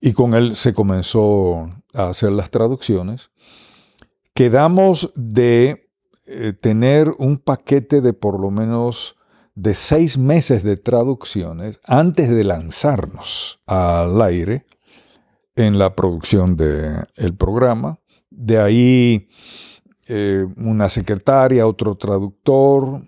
y 0.00 0.12
con 0.12 0.34
él 0.34 0.56
se 0.56 0.74
comenzó 0.74 1.70
a 1.94 2.08
hacer 2.08 2.32
las 2.32 2.50
traducciones. 2.50 3.30
Quedamos 4.34 5.12
de 5.14 5.89
eh, 6.32 6.52
tener 6.52 7.12
un 7.18 7.38
paquete 7.38 8.00
de 8.00 8.12
por 8.12 8.38
lo 8.38 8.52
menos 8.52 9.16
de 9.56 9.74
seis 9.74 10.16
meses 10.16 10.62
de 10.62 10.76
traducciones 10.76 11.80
antes 11.84 12.30
de 12.30 12.44
lanzarnos 12.44 13.60
al 13.66 14.22
aire 14.22 14.64
en 15.56 15.76
la 15.76 15.96
producción 15.96 16.56
del 16.56 17.34
programa. 17.36 17.98
De 18.30 18.60
ahí 18.60 19.28
eh, 20.06 20.46
una 20.56 20.88
secretaria, 20.88 21.66
otro 21.66 21.96
traductor. 21.96 23.02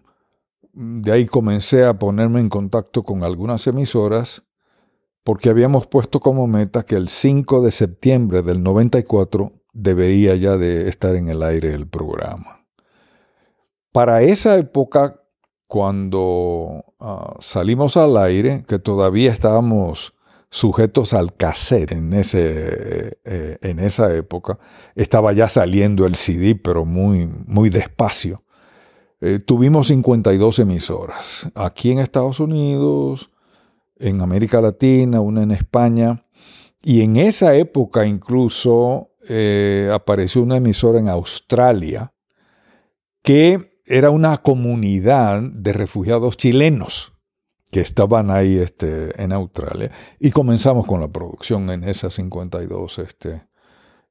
De 0.73 1.13
ahí 1.13 1.27
comencé 1.27 1.85
a 1.85 1.97
ponerme 1.97 2.41
en 2.41 2.49
contacto 2.49 3.05
con 3.05 3.23
algunas 3.23 3.69
emisoras 3.69 4.43
porque 5.23 5.49
habíamos 5.49 5.87
puesto 5.87 6.19
como 6.19 6.49
meta 6.49 6.83
que 6.83 6.97
el 6.97 7.09
5 7.09 7.63
de 7.63 7.71
septiembre 7.71 8.43
del 8.43 8.65
94 8.65 9.53
debería 9.73 10.35
ya 10.35 10.57
de 10.57 10.89
estar 10.89 11.15
en 11.15 11.29
el 11.29 11.45
aire 11.45 11.73
el 11.73 11.87
programa. 11.87 12.62
Para 13.93 14.23
esa 14.23 14.57
época, 14.57 15.21
cuando 15.67 16.85
ah, 16.99 17.35
salimos 17.39 17.97
al 17.97 18.17
aire, 18.17 18.65
que 18.67 18.79
todavía 18.79 19.31
estábamos 19.31 20.15
sujetos 20.49 21.15
al 21.15 21.35
cassette 21.35 21.93
en, 21.93 22.13
ese, 22.13 23.19
eh, 23.25 23.59
en 23.63 23.79
esa 23.79 24.15
época, 24.15 24.59
estaba 24.95 25.33
ya 25.33 25.49
saliendo 25.49 26.05
el 26.05 26.15
CD, 26.15 26.55
pero 26.55 26.85
muy, 26.85 27.27
muy 27.47 27.71
despacio. 27.71 28.43
Eh, 29.23 29.39
tuvimos 29.39 29.87
52 29.87 30.59
emisoras, 30.59 31.49
aquí 31.55 31.91
en 31.91 32.01
Estados 32.01 32.41
Unidos, 32.41 33.31
en 33.99 34.21
América 34.21 34.61
Latina, 34.61 35.21
una 35.21 35.43
en 35.43 35.53
España, 35.53 36.27
y 36.83 37.03
en 37.03 37.17
esa 37.17 37.55
época 37.55 38.05
incluso 38.05 39.13
eh, 39.29 39.89
apareció 39.93 40.43
una 40.43 40.57
emisora 40.57 40.99
en 40.99 41.09
Australia 41.09 42.13
que 43.23 43.72
era 43.85 44.11
una 44.11 44.39
comunidad 44.39 45.43
de 45.43 45.73
refugiados 45.73 46.37
chilenos 46.37 47.13
que 47.71 47.81
estaban 47.81 48.31
ahí 48.31 48.59
este, 48.59 49.21
en 49.21 49.33
Australia. 49.33 49.91
Y 50.21 50.31
comenzamos 50.31 50.87
con 50.87 51.01
la 51.01 51.09
producción 51.09 51.71
en 51.71 51.85
esas 51.85 52.15
52 52.15 52.99
este, 52.99 53.47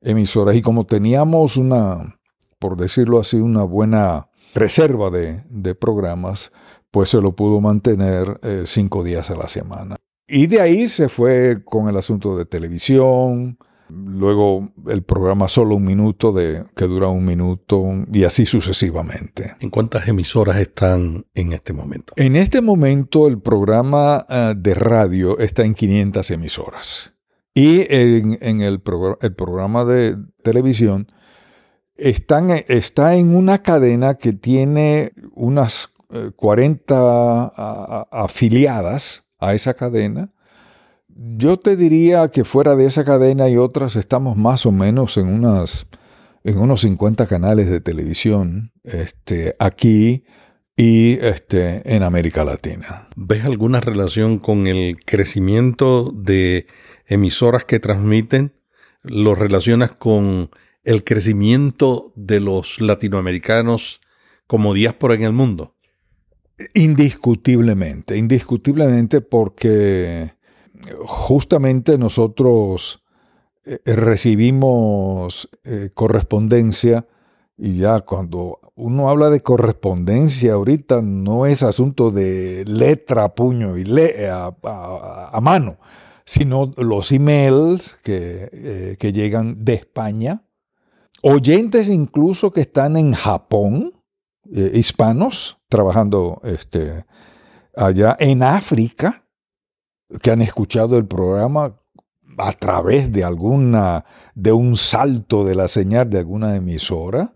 emisoras. 0.02 0.56
Y 0.56 0.62
como 0.64 0.86
teníamos 0.86 1.58
una, 1.58 2.20
por 2.58 2.76
decirlo 2.76 3.20
así, 3.20 3.38
una 3.38 3.64
buena 3.64 4.30
reserva 4.56 5.12
de, 5.12 5.76
programas, 5.76 6.52
pues 6.90 7.10
se 7.10 7.22
lo 7.22 7.36
pudo 7.36 7.62
mantener 7.62 8.40
eh, 8.42 8.64
cinco 8.66 9.04
días 9.04 9.30
a 9.30 9.36
la 9.36 9.48
semana. 9.48 9.96
Y 10.28 10.48
de 10.48 10.60
ahí 10.60 10.88
se 10.88 11.08
fue 11.08 11.64
con 11.64 11.88
el 11.88 11.98
asunto 11.98 12.38
de 12.38 12.46
televisión, 12.46 13.60
luego 13.92 14.72
el 14.88 15.04
programa 15.04 15.48
Solo 15.48 15.76
un 15.76 15.86
Minuto, 15.86 16.32
de, 16.32 16.64
que 16.76 16.86
dura 16.86 17.08
un 17.08 17.26
minuto, 17.26 17.84
y 18.12 18.24
así 18.24 18.46
sucesivamente. 18.46 19.56
¿En 19.60 19.70
cuántas 19.70 20.08
emisoras 20.08 20.58
están 20.58 21.26
en 21.34 21.54
este 21.54 21.74
momento? 21.74 22.14
En 22.16 22.36
este 22.36 22.62
momento 22.62 23.28
el 23.28 23.40
programa 23.40 24.26
uh, 24.30 24.54
de 24.56 24.74
radio 24.74 25.40
está 25.40 25.64
en 25.64 25.74
500 25.74 26.32
emisoras. 26.32 27.14
Y 27.54 27.82
en, 27.94 28.38
en 28.42 28.62
el, 28.62 28.80
progr 28.80 29.18
el, 29.22 29.34
programa 29.34 29.84
de 29.84 30.16
televisión 30.42 31.08
están, 31.96 32.50
está 32.68 33.16
en 33.16 33.36
una 33.36 33.62
cadena 33.62 34.16
que 34.16 34.32
tiene 34.32 35.12
unas 35.34 35.90
40 36.36 37.54
uh, 37.58 38.16
afiliadas 38.16 39.24
a 39.40 39.54
esa 39.54 39.74
cadena. 39.74 40.32
Yo 41.16 41.58
te 41.58 41.76
diría 41.76 42.28
que 42.30 42.44
fuera 42.44 42.76
de 42.76 42.86
esa 42.86 43.04
cadena 43.04 43.50
y 43.50 43.58
otras 43.58 43.96
estamos 43.96 44.38
más 44.38 44.66
o 44.66 44.72
menos 44.72 45.18
en 45.18 45.28
unas 45.28 45.88
en 46.44 46.58
unos 46.58 46.82
50 46.82 47.28
canales 47.28 47.70
de 47.70 47.82
televisión 47.82 48.72
este, 48.84 49.56
aquí 49.60 50.24
y 50.76 51.14
este, 51.22 51.96
en 51.96 52.04
América 52.04 52.44
Latina. 52.44 53.08
¿Ves 53.16 53.46
alguna 53.46 53.80
relación 53.80 54.40
con 54.40 54.68
el 54.68 54.98
crecimiento 55.06 56.12
de 56.16 56.68
emisoras 57.06 57.66
que 57.66 57.80
transmiten? 57.80 58.54
¿Lo 59.04 59.36
relacionas 59.36 59.92
con 59.92 60.50
el 60.84 61.04
crecimiento 61.04 62.14
de 62.16 62.40
los 62.40 62.82
latinoamericanos 62.82 64.02
como 64.48 64.74
diáspora 64.74 65.16
en 65.16 65.24
el 65.24 65.34
mundo? 65.34 65.76
Indiscutiblemente, 66.74 68.18
indiscutiblemente 68.18 69.22
porque 69.22 70.34
justamente 71.06 71.98
nosotros 71.98 73.04
eh, 73.66 73.80
recibimos 73.86 75.50
eh, 75.64 75.90
correspondencia 75.94 77.06
y 77.58 77.78
ya 77.78 78.00
cuando 78.02 78.60
uno 78.76 79.10
habla 79.10 79.30
de 79.30 79.42
correspondencia 79.42 80.54
ahorita 80.54 81.02
no 81.04 81.46
es 81.46 81.62
asunto 81.62 82.10
de 82.10 82.64
letra, 82.66 83.36
puño 83.36 83.78
y 83.78 83.86
a, 84.26 84.56
a, 84.64 85.40
mano, 85.42 85.78
sino 86.26 86.74
los 86.78 87.12
emails 87.12 88.00
que, 88.04 88.50
eh, 88.52 88.98
que 88.98 89.14
llegan 89.14 89.64
de 89.64 89.76
España, 89.76 90.44
oyentes 91.22 91.90
incluso 91.90 92.52
que 92.52 92.62
están 92.62 92.98
en 92.98 93.14
Japón, 93.14 93.94
eh, 94.52 94.72
hispanos 94.74 95.60
trabajando 95.70 96.42
este, 96.44 97.06
allá 97.76 98.18
en 98.20 98.42
África, 98.42 99.21
que 100.22 100.32
han 100.32 100.42
escuchado 100.42 100.98
el 100.98 101.06
programa 101.06 101.76
a 102.38 102.52
través 102.54 103.12
de 103.12 103.24
alguna, 103.24 104.06
de 104.36 104.52
un 104.52 104.76
salto 104.76 105.44
de 105.44 105.56
la 105.56 105.68
señal 105.68 106.10
de 106.10 106.20
alguna 106.20 106.56
emisora, 106.56 107.34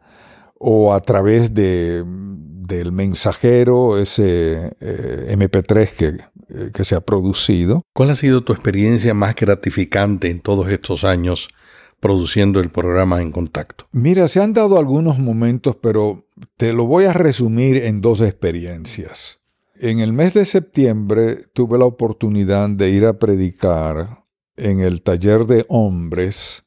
o 0.57 0.93
a 0.93 1.01
través 1.01 1.53
de, 1.53 2.03
del 2.05 2.91
mensajero, 2.91 3.99
ese 3.99 4.75
eh, 4.79 5.35
MP3 5.37 5.89
que, 5.91 6.05
eh, 6.49 6.71
que 6.73 6.85
se 6.85 6.95
ha 6.95 7.01
producido. 7.01 7.83
¿Cuál 7.93 8.09
ha 8.11 8.15
sido 8.15 8.43
tu 8.43 8.53
experiencia 8.53 9.13
más 9.13 9.35
gratificante 9.35 10.29
en 10.29 10.39
todos 10.39 10.69
estos 10.69 11.03
años 11.03 11.49
produciendo 11.99 12.59
el 12.59 12.69
programa 12.69 13.21
En 13.21 13.31
Contacto? 13.31 13.85
Mira, 13.91 14.27
se 14.27 14.41
han 14.41 14.53
dado 14.53 14.77
algunos 14.77 15.19
momentos, 15.19 15.75
pero 15.75 16.25
te 16.57 16.73
lo 16.73 16.85
voy 16.85 17.05
a 17.05 17.13
resumir 17.13 17.77
en 17.77 18.01
dos 18.01 18.21
experiencias. 18.21 19.39
En 19.77 19.99
el 19.99 20.13
mes 20.13 20.33
de 20.33 20.45
septiembre 20.45 21.37
tuve 21.51 21.77
la 21.77 21.83
oportunidad 21.83 22.69
de 22.69 22.91
ir 22.91 23.05
a 23.05 23.19
predicar 23.19 24.23
en 24.55 24.79
el 24.79 25.01
taller 25.01 25.45
de 25.45 25.65
hombres 25.67 26.63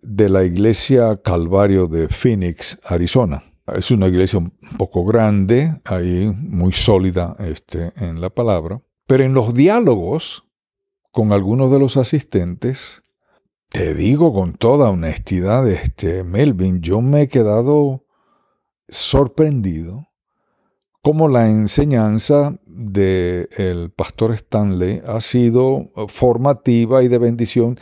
de 0.00 0.30
la 0.30 0.44
iglesia 0.44 1.20
Calvario 1.22 1.88
de 1.88 2.08
Phoenix, 2.08 2.78
Arizona. 2.84 3.44
Es 3.66 3.90
una 3.90 4.08
iglesia 4.08 4.38
un 4.38 4.50
poco 4.78 5.04
grande, 5.04 5.78
ahí 5.84 6.32
muy 6.34 6.72
sólida 6.72 7.36
este, 7.38 7.92
en 7.96 8.22
la 8.22 8.30
palabra, 8.30 8.80
pero 9.06 9.24
en 9.24 9.34
los 9.34 9.52
diálogos 9.54 10.44
con 11.10 11.34
algunos 11.34 11.70
de 11.70 11.78
los 11.78 11.98
asistentes, 11.98 13.02
te 13.68 13.94
digo 13.94 14.32
con 14.32 14.54
toda 14.54 14.88
honestidad, 14.88 15.68
este, 15.68 16.24
Melvin, 16.24 16.80
yo 16.80 17.02
me 17.02 17.22
he 17.22 17.28
quedado 17.28 18.06
sorprendido 18.88 20.06
cómo 21.06 21.28
la 21.28 21.48
enseñanza 21.48 22.58
del 22.66 23.92
pastor 23.94 24.32
Stanley 24.32 25.02
ha 25.06 25.20
sido 25.20 25.92
formativa 26.08 27.04
y 27.04 27.06
de 27.06 27.18
bendición 27.18 27.78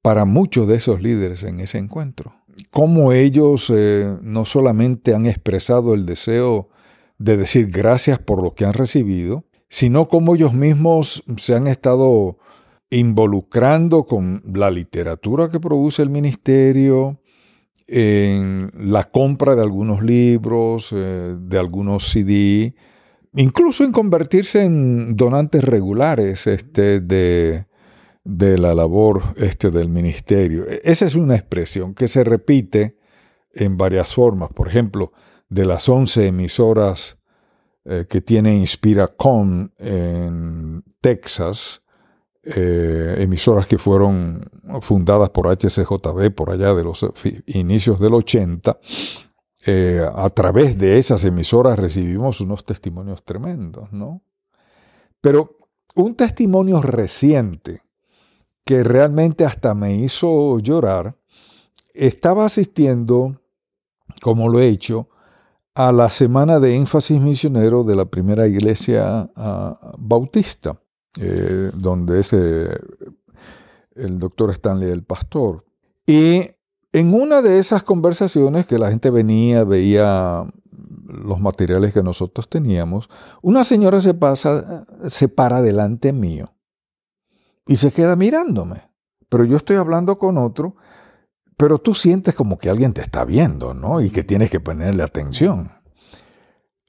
para 0.00 0.24
muchos 0.24 0.66
de 0.66 0.76
esos 0.76 1.02
líderes 1.02 1.44
en 1.44 1.60
ese 1.60 1.76
encuentro. 1.76 2.32
Cómo 2.70 3.12
ellos 3.12 3.68
eh, 3.68 4.16
no 4.22 4.46
solamente 4.46 5.14
han 5.14 5.26
expresado 5.26 5.92
el 5.92 6.06
deseo 6.06 6.70
de 7.18 7.36
decir 7.36 7.68
gracias 7.70 8.18
por 8.18 8.42
lo 8.42 8.54
que 8.54 8.64
han 8.64 8.72
recibido, 8.72 9.44
sino 9.68 10.08
cómo 10.08 10.34
ellos 10.34 10.54
mismos 10.54 11.22
se 11.36 11.54
han 11.54 11.66
estado 11.66 12.38
involucrando 12.88 14.06
con 14.06 14.42
la 14.54 14.70
literatura 14.70 15.50
que 15.50 15.60
produce 15.60 16.00
el 16.00 16.08
ministerio, 16.08 17.20
en 17.86 18.70
la 18.74 19.04
compra 19.04 19.54
de 19.54 19.62
algunos 19.62 20.02
libros, 20.02 20.90
eh, 20.92 21.36
de 21.38 21.58
algunos 21.58 22.08
CD, 22.08 22.74
incluso 23.34 23.84
en 23.84 23.92
convertirse 23.92 24.62
en 24.62 25.16
donantes 25.16 25.62
regulares 25.62 26.46
este, 26.46 27.00
de, 27.00 27.66
de 28.24 28.58
la 28.58 28.74
labor 28.74 29.22
este, 29.36 29.70
del 29.70 29.88
ministerio. 29.88 30.68
E, 30.68 30.80
esa 30.84 31.06
es 31.06 31.14
una 31.14 31.36
expresión 31.36 31.94
que 31.94 32.08
se 32.08 32.24
repite 32.24 32.96
en 33.52 33.76
varias 33.76 34.14
formas. 34.14 34.50
Por 34.52 34.68
ejemplo, 34.68 35.12
de 35.48 35.64
las 35.66 35.88
11 35.88 36.26
emisoras 36.26 37.18
eh, 37.84 38.06
que 38.08 38.20
tiene 38.20 38.56
Inspiracom 38.56 39.68
en 39.78 40.82
Texas, 41.00 41.83
eh, 42.44 43.16
emisoras 43.18 43.66
que 43.66 43.78
fueron 43.78 44.44
fundadas 44.80 45.30
por 45.30 45.46
HCJB 45.46 46.34
por 46.34 46.50
allá 46.50 46.74
de 46.74 46.84
los 46.84 47.06
inicios 47.46 47.98
del 48.00 48.14
80, 48.14 48.78
eh, 49.66 50.06
a 50.14 50.28
través 50.30 50.76
de 50.76 50.98
esas 50.98 51.24
emisoras 51.24 51.78
recibimos 51.78 52.42
unos 52.42 52.64
testimonios 52.64 53.24
tremendos, 53.24 53.90
¿no? 53.92 54.22
Pero 55.22 55.56
un 55.94 56.14
testimonio 56.14 56.82
reciente 56.82 57.82
que 58.64 58.82
realmente 58.82 59.44
hasta 59.44 59.74
me 59.74 59.94
hizo 59.94 60.58
llorar, 60.58 61.16
estaba 61.94 62.44
asistiendo, 62.44 63.40
como 64.20 64.48
lo 64.48 64.60
he 64.60 64.68
hecho, 64.68 65.08
a 65.74 65.92
la 65.92 66.10
semana 66.10 66.60
de 66.60 66.76
énfasis 66.76 67.20
misionero 67.20 67.84
de 67.84 67.96
la 67.96 68.04
primera 68.04 68.46
iglesia 68.46 69.30
uh, 69.36 69.74
bautista. 69.98 70.78
Eh, 71.20 71.70
donde 71.74 72.20
es 72.20 72.32
eh, 72.32 72.76
el 73.94 74.18
doctor 74.18 74.50
Stanley 74.50 74.90
el 74.90 75.04
pastor. 75.04 75.64
Y 76.06 76.50
en 76.92 77.14
una 77.14 77.40
de 77.40 77.58
esas 77.58 77.82
conversaciones 77.82 78.66
que 78.66 78.78
la 78.78 78.90
gente 78.90 79.10
venía, 79.10 79.64
veía 79.64 80.44
los 81.06 81.40
materiales 81.40 81.94
que 81.94 82.02
nosotros 82.02 82.48
teníamos, 82.48 83.08
una 83.42 83.64
señora 83.64 84.00
se 84.00 84.14
pasa, 84.14 84.86
se 85.08 85.28
para 85.28 85.62
delante 85.62 86.12
mío 86.12 86.52
y 87.66 87.76
se 87.76 87.92
queda 87.92 88.16
mirándome. 88.16 88.90
Pero 89.28 89.44
yo 89.44 89.56
estoy 89.56 89.76
hablando 89.76 90.18
con 90.18 90.38
otro, 90.38 90.76
pero 91.56 91.78
tú 91.78 91.94
sientes 91.94 92.34
como 92.34 92.58
que 92.58 92.70
alguien 92.70 92.92
te 92.92 93.00
está 93.00 93.24
viendo, 93.24 93.74
¿no? 93.74 94.00
Y 94.00 94.10
que 94.10 94.24
tienes 94.24 94.50
que 94.50 94.60
ponerle 94.60 95.02
atención. 95.02 95.72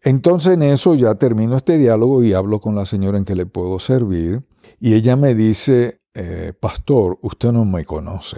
Entonces 0.05 0.53
en 0.53 0.61
eso 0.61 0.93
ya 0.93 1.15
termino 1.15 1.57
este 1.57 1.79
diálogo 1.79 2.21
y 2.21 2.33
hablo 2.33 2.61
con 2.61 2.75
la 2.75 2.85
señora 2.85 3.17
en 3.17 3.25
que 3.25 3.33
le 3.33 3.47
puedo 3.47 3.79
servir. 3.79 4.43
Y 4.79 4.93
ella 4.93 5.15
me 5.15 5.33
dice, 5.33 5.99
eh, 6.13 6.53
pastor, 6.59 7.17
usted 7.23 7.51
no 7.51 7.65
me 7.65 7.85
conoce. 7.85 8.37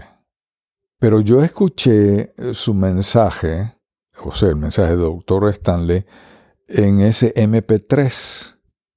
Pero 0.98 1.20
yo 1.20 1.44
escuché 1.44 2.34
eh, 2.38 2.54
su 2.54 2.74
mensaje, 2.74 3.76
o 4.24 4.34
sea, 4.34 4.48
el 4.48 4.56
mensaje 4.56 4.92
del 4.92 5.02
doctor 5.02 5.50
Stanley, 5.50 6.06
en 6.70 7.02
ese 7.02 7.34
MP3. 7.36 8.56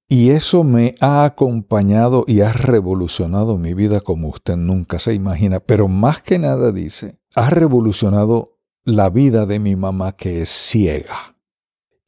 Y 0.08 0.30
eso 0.30 0.62
me 0.62 0.94
ha 1.00 1.24
acompañado 1.24 2.24
y 2.28 2.40
ha 2.42 2.52
revolucionado 2.52 3.58
mi 3.58 3.74
vida 3.74 4.00
como 4.00 4.28
usted 4.28 4.56
nunca 4.56 5.00
se 5.00 5.12
imagina. 5.12 5.58
Pero 5.58 5.88
más 5.88 6.22
que 6.22 6.38
nada 6.38 6.70
dice, 6.70 7.18
ha 7.34 7.50
revolucionado 7.50 8.60
la 8.84 9.10
vida 9.10 9.44
de 9.44 9.58
mi 9.58 9.74
mamá 9.74 10.12
que 10.12 10.42
es 10.42 10.50
ciega. 10.50 11.29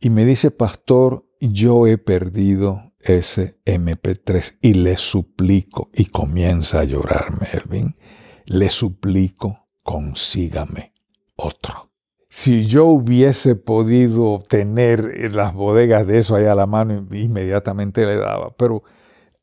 Y 0.03 0.11
me 0.11 0.27
dice, 0.27 0.51
pastor, 0.51 1.25
yo 1.41 1.87
he 1.87 1.97
perdido 1.97 2.93
ese 3.01 3.59
MP3 3.65 4.59
y 4.61 4.75
le 4.75 4.99
suplico, 4.99 5.89
y 5.95 6.07
comienza 6.07 6.81
a 6.81 6.85
llorar 6.85 7.29
Melvin, 7.41 7.97
le 8.45 8.69
suplico, 8.69 9.69
consígame 9.83 10.93
otro. 11.37 11.91
Si 12.29 12.67
yo 12.67 12.87
hubiese 12.87 13.57
podido 13.57 14.43
tener 14.47 15.33
las 15.35 15.55
bodegas 15.55 16.07
de 16.07 16.19
eso 16.19 16.37
ahí 16.37 16.45
a 16.45 16.55
la 16.55 16.67
mano, 16.67 17.07
inmediatamente 17.11 18.05
le 18.05 18.17
daba, 18.17 18.55
pero 18.57 18.83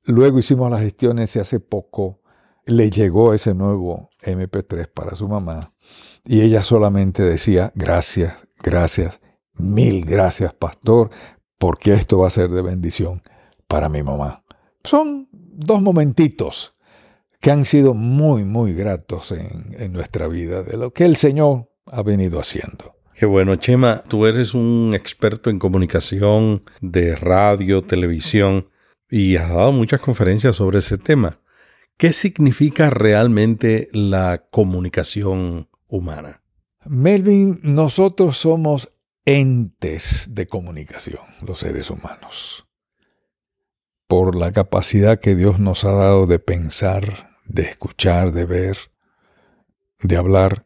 Luego 0.09 0.39
hicimos 0.39 0.71
las 0.71 0.81
gestiones 0.81 1.35
y 1.35 1.39
hace 1.39 1.59
poco 1.59 2.21
le 2.65 2.89
llegó 2.89 3.35
ese 3.35 3.53
nuevo 3.53 4.09
MP3 4.23 4.89
para 4.91 5.15
su 5.15 5.27
mamá 5.27 5.73
y 6.25 6.41
ella 6.41 6.63
solamente 6.63 7.21
decía 7.21 7.71
gracias, 7.75 8.47
gracias, 8.63 9.21
mil 9.59 10.05
gracias 10.05 10.53
pastor, 10.53 11.09
porque 11.57 11.93
esto 11.93 12.19
va 12.19 12.27
a 12.27 12.31
ser 12.31 12.49
de 12.49 12.61
bendición 12.61 13.21
para 13.67 13.89
mi 13.89 14.01
mamá. 14.03 14.43
Son 14.83 15.27
dos 15.31 15.81
momentitos 15.81 16.75
que 17.39 17.51
han 17.51 17.65
sido 17.65 17.93
muy, 17.93 18.43
muy 18.43 18.73
gratos 18.73 19.31
en, 19.31 19.75
en 19.77 19.93
nuestra 19.93 20.27
vida 20.27 20.63
de 20.63 20.77
lo 20.77 20.91
que 20.91 21.05
el 21.05 21.15
Señor 21.15 21.69
ha 21.85 22.03
venido 22.03 22.39
haciendo. 22.39 22.95
Qué 23.19 23.25
bueno, 23.25 23.55
Chema, 23.57 24.01
tú 24.07 24.25
eres 24.25 24.53
un 24.53 24.93
experto 24.95 25.49
en 25.49 25.59
comunicación 25.59 26.63
de 26.79 27.15
radio, 27.15 27.81
televisión 27.81 28.69
y 29.09 29.35
has 29.35 29.49
dado 29.49 29.73
muchas 29.73 29.99
conferencias 29.99 30.55
sobre 30.55 30.79
ese 30.79 30.97
tema. 30.97 31.39
¿Qué 31.97 32.13
significa 32.13 32.89
realmente 32.89 33.89
la 33.91 34.45
comunicación 34.49 35.67
humana? 35.89 36.43
Melvin, 36.85 37.59
nosotros 37.61 38.37
somos 38.37 38.93
entes 39.37 40.29
de 40.31 40.47
comunicación, 40.47 41.21
los 41.45 41.59
seres 41.59 41.91
humanos. 41.91 42.65
Por 44.07 44.35
la 44.35 44.51
capacidad 44.51 45.19
que 45.19 45.35
Dios 45.35 45.59
nos 45.59 45.83
ha 45.83 45.91
dado 45.91 46.25
de 46.25 46.39
pensar, 46.39 47.37
de 47.45 47.61
escuchar, 47.61 48.31
de 48.31 48.45
ver, 48.45 48.77
de 50.01 50.17
hablar, 50.17 50.65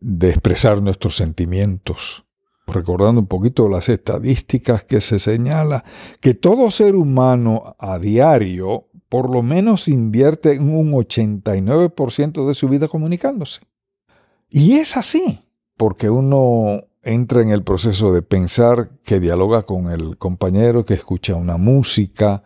de 0.00 0.30
expresar 0.30 0.82
nuestros 0.82 1.14
sentimientos. 1.14 2.26
Recordando 2.66 3.20
un 3.20 3.28
poquito 3.28 3.68
las 3.68 3.88
estadísticas 3.88 4.82
que 4.82 5.00
se 5.00 5.20
señala 5.20 5.84
que 6.20 6.34
todo 6.34 6.72
ser 6.72 6.96
humano 6.96 7.76
a 7.78 8.00
diario 8.00 8.88
por 9.08 9.30
lo 9.30 9.44
menos 9.44 9.86
invierte 9.86 10.58
un 10.58 10.90
89% 10.92 12.48
de 12.48 12.54
su 12.54 12.68
vida 12.68 12.88
comunicándose. 12.88 13.60
Y 14.48 14.72
es 14.72 14.96
así, 14.96 15.44
porque 15.76 16.10
uno 16.10 16.80
entra 17.04 17.42
en 17.42 17.50
el 17.50 17.62
proceso 17.62 18.12
de 18.12 18.22
pensar 18.22 18.90
que 19.04 19.20
dialoga 19.20 19.62
con 19.62 19.90
el 19.90 20.16
compañero, 20.16 20.84
que 20.84 20.94
escucha 20.94 21.34
una 21.34 21.56
música, 21.56 22.42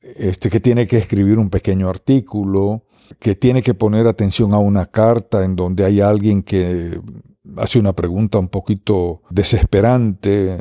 este, 0.00 0.48
que 0.48 0.60
tiene 0.60 0.86
que 0.86 0.98
escribir 0.98 1.38
un 1.38 1.50
pequeño 1.50 1.88
artículo, 1.88 2.84
que 3.18 3.34
tiene 3.34 3.62
que 3.62 3.74
poner 3.74 4.06
atención 4.06 4.54
a 4.54 4.58
una 4.58 4.86
carta 4.86 5.44
en 5.44 5.56
donde 5.56 5.84
hay 5.84 6.00
alguien 6.00 6.42
que 6.42 7.00
hace 7.56 7.78
una 7.78 7.92
pregunta 7.92 8.38
un 8.38 8.48
poquito 8.48 9.22
desesperante, 9.30 10.54
eh, 10.54 10.58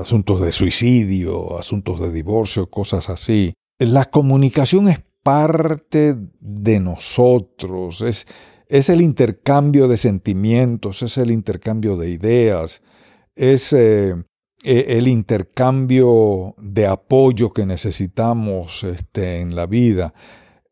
asuntos 0.00 0.40
de 0.40 0.52
suicidio, 0.52 1.58
asuntos 1.58 2.00
de 2.00 2.10
divorcio, 2.10 2.68
cosas 2.68 3.08
así. 3.08 3.54
La 3.78 4.06
comunicación 4.06 4.88
es 4.88 5.00
parte 5.22 6.16
de 6.40 6.80
nosotros, 6.80 8.02
es, 8.02 8.26
es 8.72 8.88
el 8.88 9.02
intercambio 9.02 9.86
de 9.86 9.98
sentimientos, 9.98 11.02
es 11.02 11.18
el 11.18 11.30
intercambio 11.30 11.98
de 11.98 12.08
ideas, 12.08 12.80
es 13.36 13.74
eh, 13.74 14.14
e, 14.64 14.96
el 14.96 15.08
intercambio 15.08 16.54
de 16.56 16.86
apoyo 16.86 17.52
que 17.52 17.66
necesitamos 17.66 18.82
este, 18.84 19.40
en 19.40 19.54
la 19.54 19.66
vida. 19.66 20.14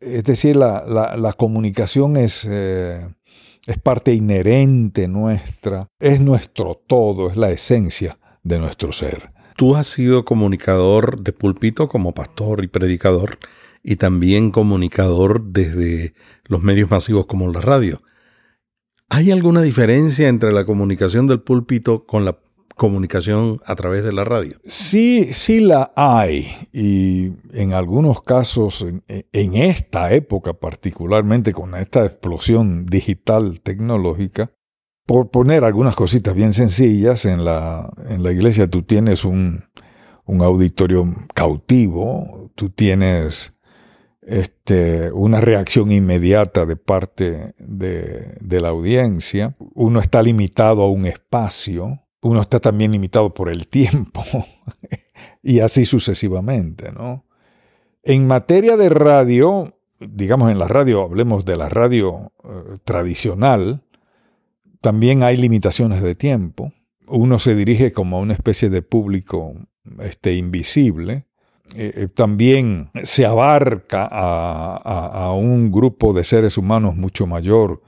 Es 0.01 0.25
decir, 0.25 0.57
la, 0.57 1.35
comunicación 1.37 2.17
es, 2.17 2.47
eh, 2.49 3.07
es 3.67 3.79
parte 3.79 4.15
inherente 4.15 5.07
nuestra, 5.07 5.89
es 5.99 6.23
nuestro 6.23 6.81
todo, 6.87 7.29
es 7.29 7.37
la 7.37 7.51
esencia 7.51 8.19
de 8.43 8.61
nuestro 8.61 8.93
ser. 8.93 9.29
Tú 9.57 9.77
has 9.77 9.89
sido 9.89 10.25
comunicador 10.25 11.21
de 11.23 11.35
púlpito 11.35 11.87
como 11.87 12.15
pastor 12.15 12.65
y 12.65 12.69
predicador 12.69 13.39
y 13.83 13.97
también 13.97 14.53
comunicador 14.53 15.43
desde 15.53 16.15
los 16.51 16.63
medios 16.63 16.91
masivos 16.91 17.27
como 17.27 17.51
la 17.51 17.61
radio. 17.61 18.03
¿Hay 19.09 19.31
alguna 19.31 19.63
diferencia 19.63 20.29
entre 20.29 20.53
la 20.53 20.65
comunicación 20.65 21.27
del 21.27 21.41
púlpito 21.41 22.05
con 22.05 22.25
la 22.25 22.39
comunicación 22.77 23.61
a 23.67 23.77
través 23.77 24.03
de 24.05 24.13
la 24.13 24.25
radio? 24.25 24.57
Sí, 24.67 25.33
sí 25.33 25.61
la 25.61 25.93
hay. 25.95 26.49
Y 26.73 27.33
en 27.53 27.73
algunos 27.73 28.21
casos, 28.23 28.85
en, 29.07 29.55
esta 29.55 30.13
época 30.13 30.55
particularmente, 30.55 31.53
con 31.53 31.75
esta 31.77 32.05
explosión 32.05 32.85
digital 32.85 33.61
tecnológica, 33.61 34.51
por 35.07 35.31
poner 35.31 35.65
algunas 35.65 35.95
cositas 35.95 36.35
bien 36.35 36.53
sencillas, 36.53 37.27
en 37.27 37.45
la, 37.45 37.93
en 38.09 38.23
la 38.23 38.33
iglesia 38.33 38.69
tú 38.69 38.83
tienes 38.83 39.25
un, 39.25 39.65
auditorio 40.27 41.15
cautivo, 41.35 42.51
tú 42.55 42.71
tienes 42.71 43.55
este, 44.31 45.11
una 45.11 45.40
reacción 45.40 45.90
inmediata 45.90 46.64
de 46.64 46.77
parte 46.77 47.53
de, 47.59 48.61
la 48.61 48.69
audiencia, 48.69 49.57
uno 49.75 49.99
está 49.99 50.23
limitado 50.23 50.83
a 50.83 50.90
un 50.90 51.07
espacio, 51.07 51.99
uno 52.23 52.40
está 52.40 52.61
también 52.61 52.93
limitado 52.93 53.35
por 53.35 53.49
el 53.49 53.66
tiempo 53.66 54.23
y 55.43 55.59
así 55.59 55.85
sucesivamente, 55.85 56.93
¿no? 56.93 57.25
En 58.05 58.29
materia 58.29 58.77
de 58.77 58.88
radio, 58.88 59.77
digamos 59.99 60.53
en 60.53 60.61
la 60.61 60.69
radio, 60.69 61.03
hablemos 61.03 61.45
de 61.45 61.57
la 61.57 61.69
radio 61.69 62.33
eh, 62.45 62.79
tradicional, 62.85 63.83
también 64.81 65.25
hay 65.25 65.38
limitaciones 65.38 66.03
de 66.03 66.14
tiempo. 66.14 66.73
Uno 67.09 67.40
se 67.40 67.57
dirige 67.57 67.93
como 67.93 68.19
a 68.19 68.21
una 68.21 68.35
especie 68.35 68.71
de 68.71 68.83
público 68.83 69.55
este, 69.99 70.35
invisible. 70.35 71.27
Eh, 71.76 71.92
eh, 71.94 72.09
también 72.09 72.90
se 73.04 73.24
abarca 73.24 74.09
a, 74.11 75.33
un 75.35 75.70
grupo 75.70 76.12
de 76.12 76.24
seres 76.24 76.59
humanos 76.59 76.96
mucho 76.96 77.26
mayor 77.26 77.83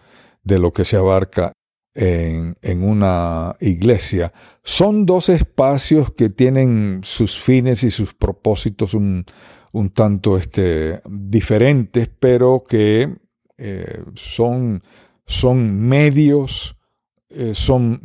de 0.44 0.58
lo 0.58 0.72
que 0.72 0.84
se 0.84 0.96
abarca 0.96 1.52
en, 1.94 2.56
una 2.82 3.56
iglesia. 3.60 4.32
Son 4.62 5.04
dos 5.04 5.28
espacios 5.28 6.12
que 6.12 6.28
tienen 6.28 7.00
sus 7.02 7.38
fines 7.38 7.82
y 7.82 7.90
sus 7.90 8.14
propósitos 8.14 8.94
un, 8.94 9.24
tanto 9.94 10.36
este, 10.36 11.00
diferentes, 11.08 12.08
pero 12.08 12.62
que 12.66 13.14
eh, 13.58 14.04
son, 14.14 14.82
son 15.26 15.88
medios 15.88 16.76
son 17.52 17.98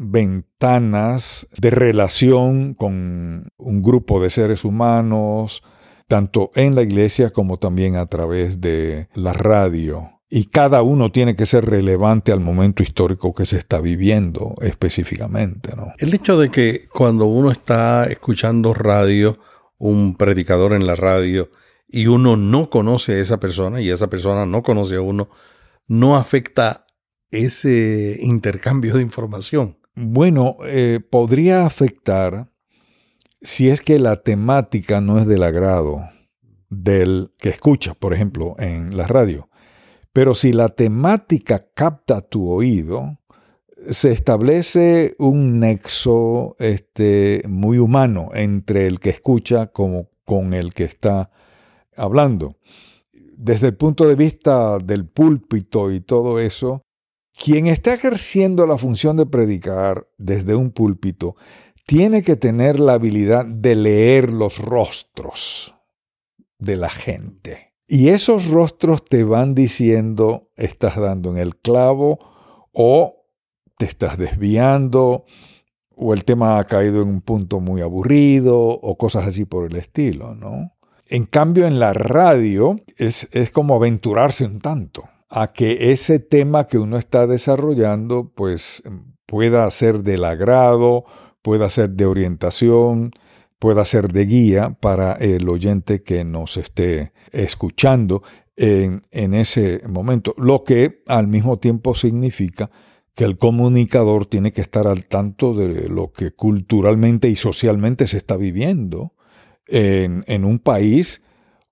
de 0.59 1.69
relación 1.69 2.73
con 2.73 3.51
un 3.57 3.81
grupo 3.81 4.21
de 4.21 4.29
seres 4.29 4.65
humanos, 4.65 5.63
tanto 6.07 6.51
en 6.55 6.75
la 6.75 6.81
iglesia 6.81 7.29
como 7.31 7.57
también 7.57 7.95
a 7.95 8.07
través 8.07 8.59
de 8.61 9.07
la 9.13 9.33
radio. 9.33 10.11
Y 10.29 10.45
cada 10.45 10.81
uno 10.81 11.11
tiene 11.11 11.35
que 11.35 11.45
ser 11.45 11.65
relevante 11.65 12.31
al 12.31 12.41
momento 12.41 12.83
histórico 12.83 13.33
que 13.33 13.45
se 13.45 13.57
está 13.57 13.79
viviendo 13.79 14.55
específicamente. 14.61 15.73
¿no? 15.75 15.93
El 15.99 16.13
hecho 16.13 16.37
de 16.37 16.49
que 16.49 16.87
cuando 16.93 17.25
uno 17.25 17.49
está 17.51 18.05
escuchando 18.05 18.73
radio, 18.73 19.37
un 19.77 20.17
predicador 20.17 20.73
en 20.73 20.85
la 20.85 20.95
radio, 20.95 21.49
y 21.87 22.07
uno 22.07 22.35
no 22.35 22.69
conoce 22.69 23.13
a 23.13 23.19
esa 23.19 23.39
persona 23.39 23.79
y 23.79 23.89
esa 23.89 24.09
persona 24.09 24.45
no 24.45 24.61
conoce 24.63 24.97
a 24.97 25.01
uno, 25.01 25.29
no 25.87 26.17
afecta 26.17 26.85
ese 27.31 28.17
intercambio 28.19 28.95
de 28.95 29.01
información? 29.01 29.77
Bueno, 29.99 30.57
eh, 30.63 30.99
podría 31.09 31.65
afectar 31.65 32.51
si 33.41 33.69
es 33.69 33.81
que 33.81 33.97
la 33.97 34.17
temática 34.17 35.01
no 35.01 35.17
es 35.17 35.25
del 35.25 35.41
agrado 35.41 36.07
del 36.69 37.33
que 37.39 37.49
escucha, 37.49 37.95
por 37.95 38.13
ejemplo, 38.13 38.55
en 38.59 38.95
la 38.95 39.07
radio. 39.07 39.49
Pero 40.13 40.35
si 40.35 40.53
la 40.53 40.69
temática 40.69 41.65
capta 41.73 42.21
tu 42.21 42.47
oído, 42.47 43.17
se 43.89 44.11
establece 44.11 45.15
un 45.17 45.59
nexo 45.59 46.55
este, 46.59 47.41
muy 47.47 47.79
humano 47.79 48.29
entre 48.35 48.85
el 48.85 48.99
que 48.99 49.09
escucha 49.09 49.65
como 49.71 50.11
con 50.25 50.53
el 50.53 50.75
que 50.75 50.83
está 50.83 51.31
hablando. 51.95 52.57
Desde 53.13 53.69
el 53.69 53.75
punto 53.75 54.07
de 54.07 54.13
vista 54.13 54.77
del 54.77 55.07
púlpito 55.07 55.91
y 55.91 56.01
todo 56.01 56.39
eso, 56.39 56.86
quien 57.37 57.67
está 57.67 57.93
ejerciendo 57.93 58.65
la 58.65 58.77
función 58.77 59.15
de 59.15 59.25
predicar 59.25 60.07
desde 60.17 60.55
un 60.55 60.71
púlpito 60.71 61.35
tiene 61.85 62.23
que 62.23 62.35
tener 62.35 62.79
la 62.79 62.93
habilidad 62.93 63.45
de 63.45 63.75
leer 63.75 64.33
los 64.33 64.57
rostros 64.57 65.75
de 66.57 66.75
la 66.75 66.89
gente. 66.89 67.75
Y 67.87 68.09
esos 68.09 68.47
rostros 68.47 69.05
te 69.05 69.23
van 69.23 69.55
diciendo, 69.55 70.49
estás 70.57 70.97
dando 70.97 71.29
en 71.29 71.37
el 71.37 71.55
clavo 71.55 72.19
o 72.73 73.23
te 73.77 73.85
estás 73.85 74.17
desviando 74.17 75.23
o 75.95 76.13
el 76.13 76.25
tema 76.25 76.59
ha 76.59 76.65
caído 76.65 77.01
en 77.01 77.07
un 77.07 77.21
punto 77.21 77.59
muy 77.59 77.81
aburrido 77.81 78.59
o 78.59 78.97
cosas 78.97 79.25
así 79.25 79.45
por 79.45 79.71
el 79.71 79.77
estilo, 79.77 80.35
¿no? 80.35 80.73
En 81.05 81.25
cambio, 81.25 81.65
en 81.65 81.79
la 81.79 81.93
radio 81.93 82.81
es, 82.97 83.29
es 83.31 83.51
como 83.51 83.75
aventurarse 83.75 84.43
un 84.43 84.59
tanto 84.59 85.07
a 85.29 85.51
que 85.51 85.91
ese 85.91 86.19
tema 86.19 86.67
que 86.67 86.77
uno 86.77 86.97
está 86.97 87.27
desarrollando 87.27 88.31
pues 88.33 88.83
pueda 89.25 89.69
ser 89.71 90.03
del 90.03 90.23
agrado, 90.23 91.05
pueda 91.41 91.69
ser 91.69 91.91
de 91.91 92.05
orientación, 92.05 93.11
pueda 93.59 93.85
ser 93.85 94.11
de 94.11 94.25
guía 94.25 94.77
para 94.79 95.13
el 95.13 95.49
oyente 95.49 96.03
que 96.03 96.23
nos 96.23 96.57
esté 96.57 97.11
escuchando 97.31 98.23
en, 98.55 99.33
ese 99.35 99.83
momento, 99.87 100.33
lo 100.37 100.63
que 100.63 101.03
al 101.07 101.27
mismo 101.27 101.57
tiempo 101.57 101.93
significa 101.93 102.71
que 103.13 103.23
el 103.23 103.37
comunicador 103.37 104.25
tiene 104.25 104.51
que 104.51 104.61
estar 104.61 104.87
al 104.87 105.05
tanto 105.05 105.53
de 105.53 105.89
lo 105.89 106.11
que 106.11 106.31
culturalmente 106.31 107.29
y 107.29 107.35
socialmente 107.35 108.07
se 108.07 108.17
está 108.17 108.35
viviendo 108.35 109.13
en, 109.67 110.23
en 110.27 110.43
un 110.43 110.57
país 110.59 111.21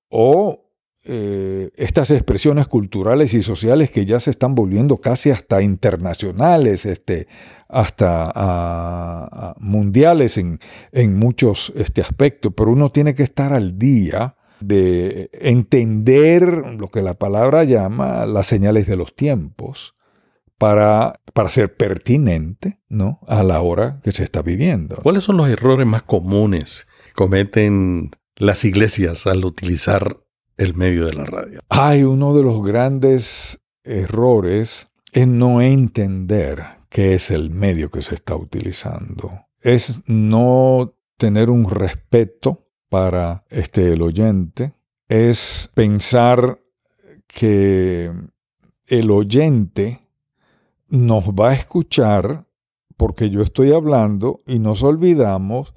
o 0.09 0.64
eh, 1.07 1.69
estas 1.75 2.09
expresiones 2.11 2.67
culturales 2.67 3.33
y 3.33 3.43
sociales 3.43 3.91
que 3.91 4.05
ya 4.05 4.19
se 4.19 4.31
están 4.31 4.55
volviendo 4.55 4.97
casi 4.97 5.29
hasta 5.29 5.61
internacionales, 5.61 6.85
este, 6.85 7.27
hasta 7.69 9.53
mundiales 9.59 10.37
en, 10.37 10.59
en 10.91 11.17
muchos 11.17 11.71
este, 11.75 12.01
aspectos, 12.01 12.53
pero 12.55 12.71
uno 12.71 12.91
tiene 12.91 13.13
que 13.13 13.23
estar 13.23 13.53
al 13.53 13.77
día 13.77 14.35
de 14.59 15.29
entender 15.33 16.43
lo 16.79 16.89
que 16.89 17.01
la 17.01 17.13
palabra 17.13 17.63
llama 17.65 18.25
las 18.25 18.47
señales 18.47 18.87
de 18.87 18.97
los 18.97 19.15
tiempos 19.15 19.95
para, 20.57 21.21
para 21.33 21.49
ser 21.49 21.75
pertinente 21.75 22.79
¿no? 22.89 23.19
a 23.27 23.43
la 23.43 23.61
hora 23.61 23.99
que 24.03 24.11
se 24.11 24.23
está 24.23 24.41
viviendo. 24.41 24.97
¿Cuáles 25.03 25.23
son 25.23 25.37
los 25.37 25.49
errores 25.49 25.85
más 25.85 26.03
comunes 26.03 26.87
que 27.05 27.13
cometen 27.13 28.11
las 28.35 28.65
iglesias 28.65 29.27
al 29.27 29.45
utilizar 29.45 30.24
el 30.57 30.73
medio 30.75 31.05
de 31.05 31.13
la 31.13 31.25
radio. 31.25 31.59
Hay 31.69 32.03
uno 32.03 32.33
de 32.35 32.43
los 32.43 32.65
grandes 32.65 33.59
errores 33.83 34.89
es 35.11 35.27
no 35.27 35.61
entender 35.61 36.63
qué 36.89 37.13
es 37.13 37.31
el 37.31 37.49
medio 37.49 37.89
que 37.89 38.01
se 38.01 38.15
está 38.15 38.35
utilizando. 38.35 39.31
Es 39.61 40.01
no 40.07 40.93
tener 41.17 41.49
un 41.49 41.69
respeto 41.69 42.67
para 42.89 43.45
este 43.49 43.93
el 43.93 44.01
oyente, 44.01 44.73
es 45.07 45.69
pensar 45.73 46.59
que 47.27 48.11
el 48.87 49.11
oyente 49.11 50.01
nos 50.89 51.29
va 51.29 51.51
a 51.51 51.55
escuchar 51.55 52.45
porque 52.97 53.29
yo 53.29 53.41
estoy 53.41 53.71
hablando 53.71 54.41
y 54.45 54.59
nos 54.59 54.83
olvidamos 54.83 55.73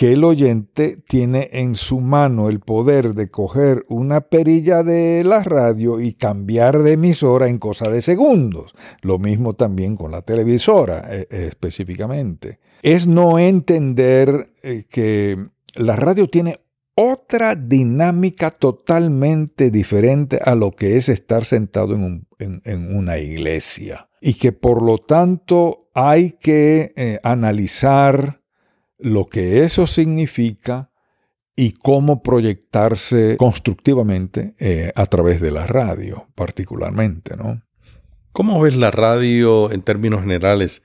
que 0.00 0.14
el 0.14 0.24
oyente 0.24 0.96
tiene 1.06 1.50
en 1.52 1.76
su 1.76 2.00
mano 2.00 2.48
el 2.48 2.60
poder 2.60 3.12
de 3.12 3.28
coger 3.28 3.84
una 3.90 4.22
perilla 4.22 4.82
de 4.82 5.22
la 5.26 5.42
radio 5.42 6.00
y 6.00 6.14
cambiar 6.14 6.82
de 6.82 6.92
emisora 6.92 7.50
en 7.50 7.58
cosa 7.58 7.90
de 7.90 8.00
segundos. 8.00 8.74
Lo 9.02 9.18
mismo 9.18 9.52
también 9.52 9.96
con 9.96 10.10
la 10.10 10.22
televisora 10.22 11.06
eh, 11.10 11.26
eh, 11.30 11.44
específicamente. 11.50 12.60
Es 12.80 13.06
no 13.06 13.38
entender 13.38 14.54
eh, 14.62 14.84
que 14.88 15.36
la 15.74 15.96
radio 15.96 16.30
tiene 16.30 16.60
otra 16.94 17.54
dinámica 17.54 18.52
totalmente 18.52 19.70
diferente 19.70 20.38
a 20.42 20.54
lo 20.54 20.70
que 20.70 20.96
es 20.96 21.10
estar 21.10 21.44
sentado 21.44 21.94
en, 21.94 22.96
una 22.96 23.18
iglesia. 23.18 24.08
Y 24.22 24.32
que 24.32 24.52
por 24.52 24.80
lo 24.80 24.96
tanto 24.96 25.90
hay 25.92 26.38
que 26.40 27.20
analizar 27.22 28.39
lo 29.02 29.26
que 29.26 29.64
eso 29.64 29.86
significa 29.86 30.90
y 31.56 31.72
cómo 31.72 32.22
proyectarse 32.22 33.36
constructivamente 33.36 34.54
eh, 34.58 34.92
a 34.94 35.06
través 35.06 35.40
de 35.40 35.50
la 35.50 35.66
radio, 35.66 36.28
particularmente, 36.34 37.36
¿no? 37.36 37.62
¿Cómo 38.32 38.60
ves 38.60 38.76
la 38.76 38.90
radio 38.90 39.70
en 39.72 39.82
términos 39.82 40.20
generales 40.20 40.82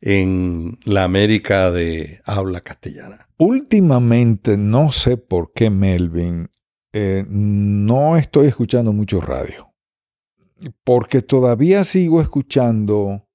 en 0.00 0.78
la 0.84 1.04
América 1.04 1.70
de 1.70 2.20
habla 2.24 2.60
castellana? 2.60 3.28
Últimamente, 3.36 4.56
no 4.56 4.92
sé 4.92 5.16
por 5.16 5.52
qué, 5.52 5.70
Melvin, 5.70 6.48
eh, 6.92 7.24
no 7.28 8.16
estoy 8.16 8.46
escuchando 8.46 8.92
mucho 8.92 9.20
radio, 9.20 9.74
porque 10.84 11.20
todavía 11.20 11.82
sigo 11.82 12.20
escuchando 12.20 13.26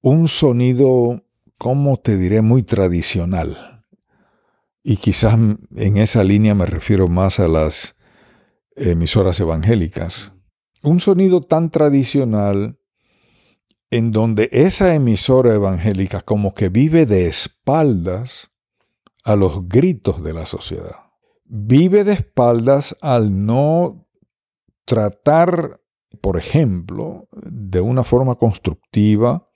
un 0.00 0.28
sonido 0.28 1.24
¿cómo 1.62 1.96
te 1.96 2.16
diré? 2.16 2.42
Muy 2.42 2.64
tradicional. 2.64 3.84
Y 4.82 4.96
quizás 4.96 5.34
en 5.34 5.96
esa 5.96 6.24
línea 6.24 6.56
me 6.56 6.66
refiero 6.66 7.06
más 7.06 7.38
a 7.38 7.46
las 7.46 7.96
emisoras 8.74 9.38
evangélicas. 9.38 10.32
Un 10.82 10.98
sonido 10.98 11.40
tan 11.40 11.70
tradicional 11.70 12.80
en 13.90 14.10
donde 14.10 14.48
esa 14.50 14.92
emisora 14.92 15.54
evangélica 15.54 16.20
como 16.22 16.52
que 16.52 16.68
vive 16.68 17.06
de 17.06 17.28
espaldas 17.28 18.50
a 19.22 19.36
los 19.36 19.68
gritos 19.68 20.20
de 20.24 20.32
la 20.32 20.46
sociedad. 20.46 20.96
Vive 21.44 22.02
de 22.02 22.14
espaldas 22.14 22.96
al 23.00 23.46
no 23.46 24.08
tratar, 24.84 25.80
por 26.20 26.36
ejemplo, 26.38 27.28
de 27.30 27.80
una 27.80 28.02
forma 28.02 28.34
constructiva, 28.34 29.51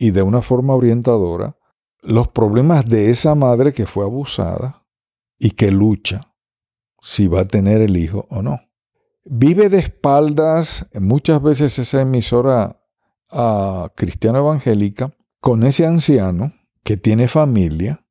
y 0.00 0.12
de 0.12 0.22
una 0.22 0.40
forma 0.40 0.74
orientadora 0.74 1.58
los 2.00 2.28
problemas 2.28 2.86
de 2.86 3.10
esa 3.10 3.34
madre 3.34 3.74
que 3.74 3.84
fue 3.84 4.04
abusada 4.04 4.86
y 5.38 5.50
que 5.50 5.70
lucha 5.70 6.32
si 7.02 7.28
va 7.28 7.42
a 7.42 7.44
tener 7.44 7.82
el 7.82 7.98
hijo 7.98 8.26
o 8.30 8.40
no. 8.40 8.60
Vive 9.24 9.68
de 9.68 9.78
espaldas 9.78 10.88
muchas 10.94 11.42
veces 11.42 11.78
esa 11.78 12.00
emisora 12.00 12.82
cristiana 13.94 14.38
evangélica 14.38 15.14
con 15.38 15.64
ese 15.64 15.86
anciano 15.86 16.54
que 16.82 16.96
tiene 16.96 17.28
familia, 17.28 18.06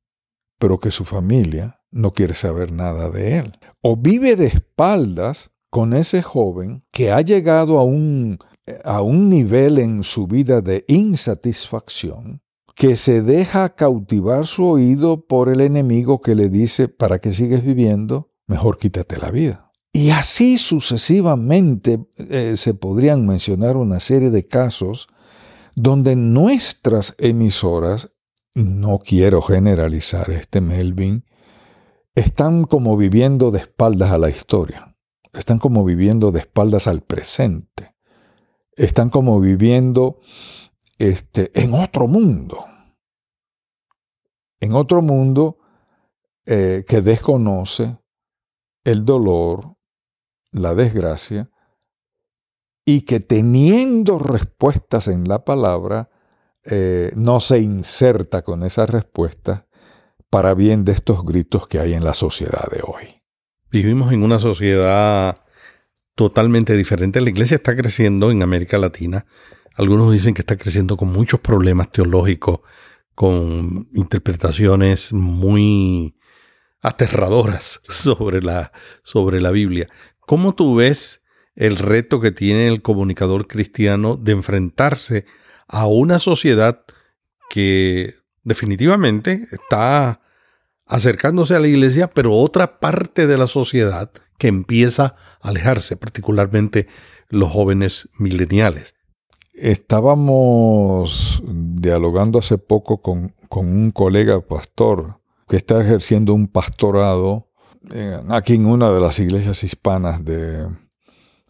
pero 0.60 0.78
que 0.78 0.92
su 0.92 1.04
familia 1.04 1.80
no 1.90 2.12
quiere 2.12 2.34
saber 2.34 2.70
nada 2.70 3.10
de 3.10 3.38
él. 3.38 3.58
O 3.82 3.96
vive 3.96 4.36
de 4.36 4.46
espaldas 4.46 5.50
con 5.70 5.92
ese 5.92 6.22
joven 6.22 6.84
que 6.92 7.10
ha 7.10 7.20
llegado 7.20 7.78
a 7.78 7.82
un 7.82 8.38
a 8.84 9.02
un 9.02 9.28
nivel 9.28 9.78
en 9.78 10.02
su 10.02 10.26
vida 10.26 10.60
de 10.60 10.84
insatisfacción 10.88 12.42
que 12.74 12.96
se 12.96 13.20
deja 13.20 13.74
cautivar 13.74 14.46
su 14.46 14.64
oído 14.64 15.26
por 15.26 15.50
el 15.50 15.60
enemigo 15.60 16.22
que 16.22 16.34
le 16.34 16.48
dice, 16.48 16.88
para 16.88 17.18
que 17.18 17.32
sigues 17.32 17.62
viviendo, 17.62 18.32
mejor 18.46 18.78
quítate 18.78 19.18
la 19.18 19.30
vida. 19.30 19.70
Y 19.92 20.10
así 20.10 20.56
sucesivamente 20.56 22.06
eh, 22.16 22.54
se 22.56 22.74
podrían 22.74 23.26
mencionar 23.26 23.76
una 23.76 24.00
serie 24.00 24.30
de 24.30 24.46
casos 24.46 25.08
donde 25.76 26.16
nuestras 26.16 27.14
emisoras, 27.18 28.12
no 28.54 28.98
quiero 28.98 29.42
generalizar 29.42 30.30
este 30.30 30.60
Melvin, 30.60 31.26
están 32.14 32.64
como 32.64 32.96
viviendo 32.96 33.50
de 33.50 33.58
espaldas 33.58 34.10
a 34.10 34.18
la 34.18 34.30
historia, 34.30 34.96
están 35.32 35.58
como 35.58 35.84
viviendo 35.84 36.32
de 36.32 36.40
espaldas 36.40 36.86
al 36.86 37.02
presente 37.02 37.94
están 38.84 39.10
como 39.10 39.40
viviendo 39.40 40.20
este, 40.98 41.50
en 41.54 41.74
otro 41.74 42.06
mundo, 42.06 42.64
en 44.58 44.74
otro 44.74 45.02
mundo 45.02 45.58
eh, 46.46 46.84
que 46.88 47.02
desconoce 47.02 47.98
el 48.84 49.04
dolor, 49.04 49.76
la 50.50 50.74
desgracia, 50.74 51.50
y 52.86 53.02
que 53.02 53.20
teniendo 53.20 54.18
respuestas 54.18 55.08
en 55.08 55.28
la 55.28 55.44
palabra, 55.44 56.10
eh, 56.64 57.12
no 57.14 57.40
se 57.40 57.58
inserta 57.58 58.42
con 58.42 58.64
esas 58.64 58.88
respuestas 58.88 59.64
para 60.30 60.54
bien 60.54 60.84
de 60.84 60.92
estos 60.92 61.24
gritos 61.24 61.68
que 61.68 61.80
hay 61.80 61.92
en 61.92 62.04
la 62.04 62.14
sociedad 62.14 62.66
de 62.70 62.80
hoy. 62.82 63.22
Vivimos 63.70 64.12
en 64.12 64.22
una 64.22 64.38
sociedad 64.38 65.44
totalmente 66.20 66.76
diferente. 66.76 67.18
La 67.22 67.30
iglesia 67.30 67.54
está 67.54 67.74
creciendo 67.74 68.30
en 68.30 68.42
América 68.42 68.76
Latina. 68.76 69.24
Algunos 69.74 70.12
dicen 70.12 70.34
que 70.34 70.42
está 70.42 70.58
creciendo 70.58 70.98
con 70.98 71.10
muchos 71.10 71.40
problemas 71.40 71.90
teológicos, 71.90 72.60
con 73.14 73.88
interpretaciones 73.94 75.14
muy 75.14 76.14
aterradoras 76.82 77.80
sobre 77.88 78.42
la, 78.42 78.70
sobre 79.02 79.40
la 79.40 79.50
Biblia. 79.50 79.88
¿Cómo 80.18 80.54
tú 80.54 80.74
ves 80.74 81.22
el 81.56 81.76
reto 81.76 82.20
que 82.20 82.32
tiene 82.32 82.68
el 82.68 82.82
comunicador 82.82 83.46
cristiano 83.46 84.16
de 84.16 84.32
enfrentarse 84.32 85.24
a 85.68 85.86
una 85.86 86.18
sociedad 86.18 86.82
que 87.48 88.12
definitivamente 88.42 89.46
está 89.52 90.20
acercándose 90.84 91.54
a 91.54 91.60
la 91.60 91.68
iglesia, 91.68 92.10
pero 92.10 92.34
otra 92.34 92.78
parte 92.78 93.26
de 93.26 93.38
la 93.38 93.46
sociedad 93.46 94.12
que 94.40 94.48
empieza 94.48 95.16
a 95.42 95.50
alejarse, 95.50 95.98
particularmente 95.98 96.88
los 97.28 97.50
jóvenes 97.50 98.08
mileniales. 98.18 98.94
Estábamos 99.52 101.42
dialogando 101.46 102.38
hace 102.38 102.56
poco 102.56 103.02
con, 103.02 103.34
un 103.50 103.90
colega 103.90 104.40
pastor 104.40 105.20
que 105.46 105.56
está 105.56 105.82
ejerciendo 105.82 106.32
un 106.32 106.48
pastorado 106.48 107.50
eh, 107.92 108.18
aquí 108.30 108.54
en 108.54 108.64
una 108.64 108.90
de 108.90 109.00
las 109.00 109.18
iglesias 109.18 109.62
hispanas 109.62 110.24
de, 110.24 110.66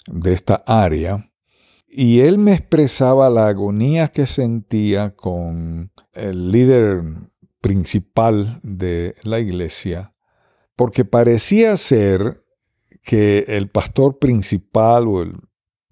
de 0.09 0.33
esta 0.33 0.57
área. 0.67 1.31
Y 1.87 2.21
él 2.21 2.39
me 2.39 2.55
expresaba 2.55 3.31
la 3.31 3.47
agonía 3.47 4.09
que 4.09 4.27
sentía 4.27 5.15
con 5.15 5.93
el 6.13 6.51
líder 6.51 7.03
principal 7.61 8.59
de 8.65 9.15
la 9.23 9.39
iglesia, 9.39 10.13
porque 10.75 11.05
parecía 11.05 11.77
ser 11.77 12.43
que 13.03 13.45
el 13.49 13.71
pastor 13.71 14.19
principal 14.19 15.09
o 15.09 15.23
el 15.23 15.35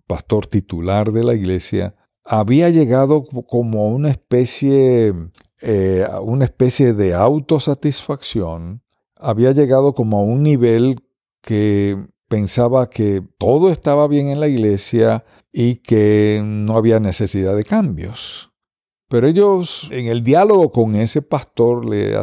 pastor 0.07 0.47
titular 0.47 1.13
de 1.13 1.25
la 1.25 1.35
iglesia 1.35 1.95
había 2.25 2.69
llegado 2.69 3.25
como 3.25 3.89
una 3.89 4.11
especie, 4.11 5.15
eh, 5.63 6.07
una 6.23 6.45
especie 6.45 6.93
de 6.93 7.15
autosatisfacción, 7.15 8.83
había 9.17 9.53
llegado 9.53 9.95
como 9.95 10.19
a 10.19 10.23
un 10.23 10.43
nivel 10.43 11.01
que 11.41 11.97
pensaba 12.29 12.91
que 12.91 13.23
todo 13.39 13.71
estaba 13.71 14.07
bien 14.07 14.29
en 14.29 14.41
la 14.41 14.49
iglesia 14.49 15.25
y 15.53 15.77
que 15.77 16.43
no 16.45 16.77
había 16.77 17.01
necesidad 17.01 17.57
de 17.57 17.65
cambios. 17.65 18.53
Pero 19.09 19.27
ellos 19.27 19.89
en 19.91 20.07
el 20.07 20.23
diálogo 20.23 20.71
con 20.71 20.95
ese 20.95 21.23
pastor 21.23 21.89
le, 21.89 22.15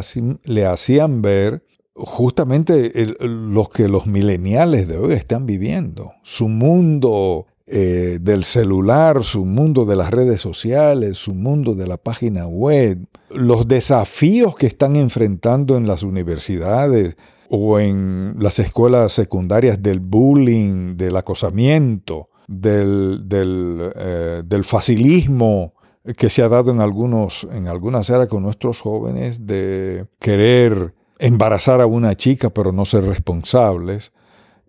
le 0.44 0.66
hacían 0.66 1.20
ver 1.20 1.65
justamente 1.96 2.92
lo 3.20 3.68
que 3.68 3.88
los 3.88 4.06
mileniales 4.06 4.86
de 4.86 4.98
hoy 4.98 5.14
están 5.14 5.46
viviendo. 5.46 6.12
Su 6.22 6.48
mundo 6.48 7.46
eh, 7.66 8.18
del 8.20 8.44
celular, 8.44 9.24
su 9.24 9.44
mundo 9.44 9.84
de 9.84 9.96
las 9.96 10.10
redes 10.10 10.40
sociales, 10.40 11.16
su 11.16 11.34
mundo 11.34 11.74
de 11.74 11.86
la 11.86 11.96
página 11.96 12.46
web, 12.46 13.06
los 13.30 13.66
desafíos 13.66 14.54
que 14.56 14.66
están 14.66 14.96
enfrentando 14.96 15.76
en 15.76 15.86
las 15.86 16.02
universidades 16.02 17.16
o 17.48 17.80
en 17.80 18.36
las 18.38 18.58
escuelas 18.58 19.12
secundarias 19.12 19.82
del 19.82 20.00
bullying, 20.00 20.96
del 20.96 21.16
acosamiento, 21.16 22.28
del, 22.46 23.22
del, 23.24 23.92
eh, 23.96 24.42
del 24.44 24.64
facilismo 24.64 25.72
que 26.16 26.30
se 26.30 26.42
ha 26.42 26.48
dado 26.48 26.70
en, 26.70 26.80
algunos, 26.80 27.48
en 27.52 27.66
algunas 27.66 28.10
áreas 28.10 28.28
con 28.28 28.42
nuestros 28.42 28.80
jóvenes 28.80 29.44
de 29.46 30.06
querer 30.20 30.94
embarazar 31.18 31.80
a 31.80 31.86
una 31.86 32.14
chica 32.14 32.50
pero 32.50 32.72
no 32.72 32.84
ser 32.84 33.04
responsables 33.04 34.12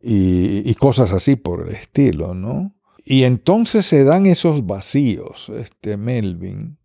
y, 0.02 0.74
cosas 0.76 1.12
así 1.12 1.36
por 1.36 1.68
el 1.68 1.76
estilo, 1.76 2.34
¿no? 2.34 2.76
Y 3.04 3.24
entonces 3.24 3.86
se 3.86 4.04
dan 4.04 4.26
esos 4.26 4.66
vacíos, 4.66 5.50
este 5.50 5.98
Melvin, 5.98 6.78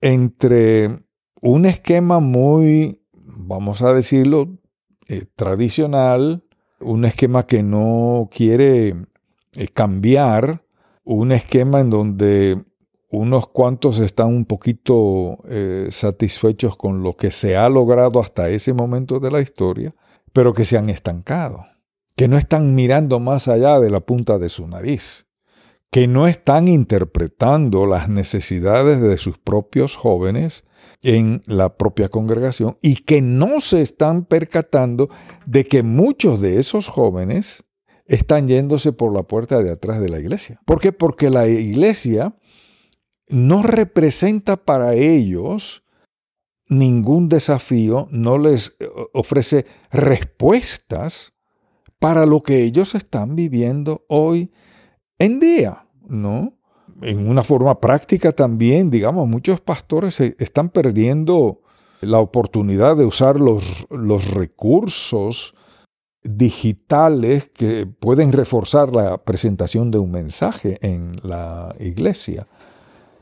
entre 0.00 1.00
un 1.40 1.66
esquema 1.66 2.20
muy, 2.20 3.00
vamos 3.12 3.82
a 3.82 3.92
decirlo, 3.92 4.58
eh, 5.06 5.24
tradicional, 5.34 6.44
un 6.80 7.04
esquema 7.04 7.46
que 7.46 7.62
no 7.62 8.28
quiere 8.30 8.96
eh, 9.54 9.68
cambiar, 9.72 10.64
un 11.04 11.32
esquema 11.32 11.80
en 11.80 11.90
donde 11.90 12.64
unos 13.10 13.46
cuantos 13.46 14.00
están 14.00 14.28
un 14.28 14.44
poquito 14.44 15.38
eh, 15.48 15.88
satisfechos 15.90 16.76
con 16.76 17.02
lo 17.02 17.16
que 17.16 17.30
se 17.30 17.56
ha 17.56 17.68
logrado 17.68 18.20
hasta 18.20 18.48
ese 18.48 18.72
momento 18.72 19.20
de 19.20 19.30
la 19.30 19.40
historia, 19.40 19.94
pero 20.32 20.52
que 20.52 20.64
se 20.64 20.76
han 20.76 20.90
estancado, 20.90 21.64
que 22.16 22.28
no 22.28 22.36
están 22.36 22.74
mirando 22.74 23.18
más 23.20 23.48
allá 23.48 23.80
de 23.80 23.90
la 23.90 24.00
punta 24.00 24.38
de 24.38 24.48
su 24.48 24.66
nariz 24.66 25.28
que 25.90 26.06
no 26.06 26.26
están 26.28 26.68
interpretando 26.68 27.86
las 27.86 28.08
necesidades 28.08 29.00
de 29.00 29.16
sus 29.16 29.38
propios 29.38 29.96
jóvenes 29.96 30.64
en 31.02 31.42
la 31.46 31.76
propia 31.76 32.08
congregación 32.08 32.76
y 32.82 32.96
que 32.96 33.22
no 33.22 33.60
se 33.60 33.82
están 33.82 34.24
percatando 34.24 35.08
de 35.46 35.64
que 35.64 35.82
muchos 35.82 36.40
de 36.40 36.58
esos 36.58 36.88
jóvenes 36.88 37.64
están 38.06 38.48
yéndose 38.48 38.92
por 38.92 39.14
la 39.14 39.22
puerta 39.22 39.62
de 39.62 39.70
atrás 39.70 40.00
de 40.00 40.08
la 40.08 40.18
iglesia. 40.18 40.60
¿Por 40.64 40.80
qué? 40.80 40.92
Porque 40.92 41.30
la 41.30 41.46
iglesia 41.46 42.36
no 43.28 43.62
representa 43.62 44.56
para 44.56 44.94
ellos 44.94 45.84
ningún 46.68 47.28
desafío, 47.28 48.08
no 48.10 48.38
les 48.38 48.76
eh, 48.78 48.88
ofrece 49.12 49.66
respuestas 49.90 51.32
para 51.98 52.26
lo 52.26 52.42
que 52.42 52.62
ellos 52.62 52.94
están 52.94 53.34
viviendo 53.34 54.04
hoy 54.08 54.52
en 55.18 55.40
día, 55.40 55.86
¿no? 56.06 56.54
En 57.02 57.28
una 57.28 57.44
forma 57.44 57.80
práctica 57.80 58.32
también, 58.32 58.90
digamos, 58.90 59.28
muchos 59.28 59.60
pastores 59.60 60.20
están 60.20 60.68
perdiendo 60.68 61.60
la 62.00 62.18
oportunidad 62.20 62.96
de 62.96 63.04
usar 63.04 63.40
los, 63.40 63.86
los 63.90 64.32
recursos 64.32 65.54
digitales 66.22 67.50
que 67.50 67.86
pueden 67.86 68.32
reforzar 68.32 68.94
la 68.94 69.24
presentación 69.24 69.90
de 69.90 69.98
un 69.98 70.10
mensaje 70.10 70.78
en 70.82 71.16
la 71.22 71.74
iglesia. 71.78 72.46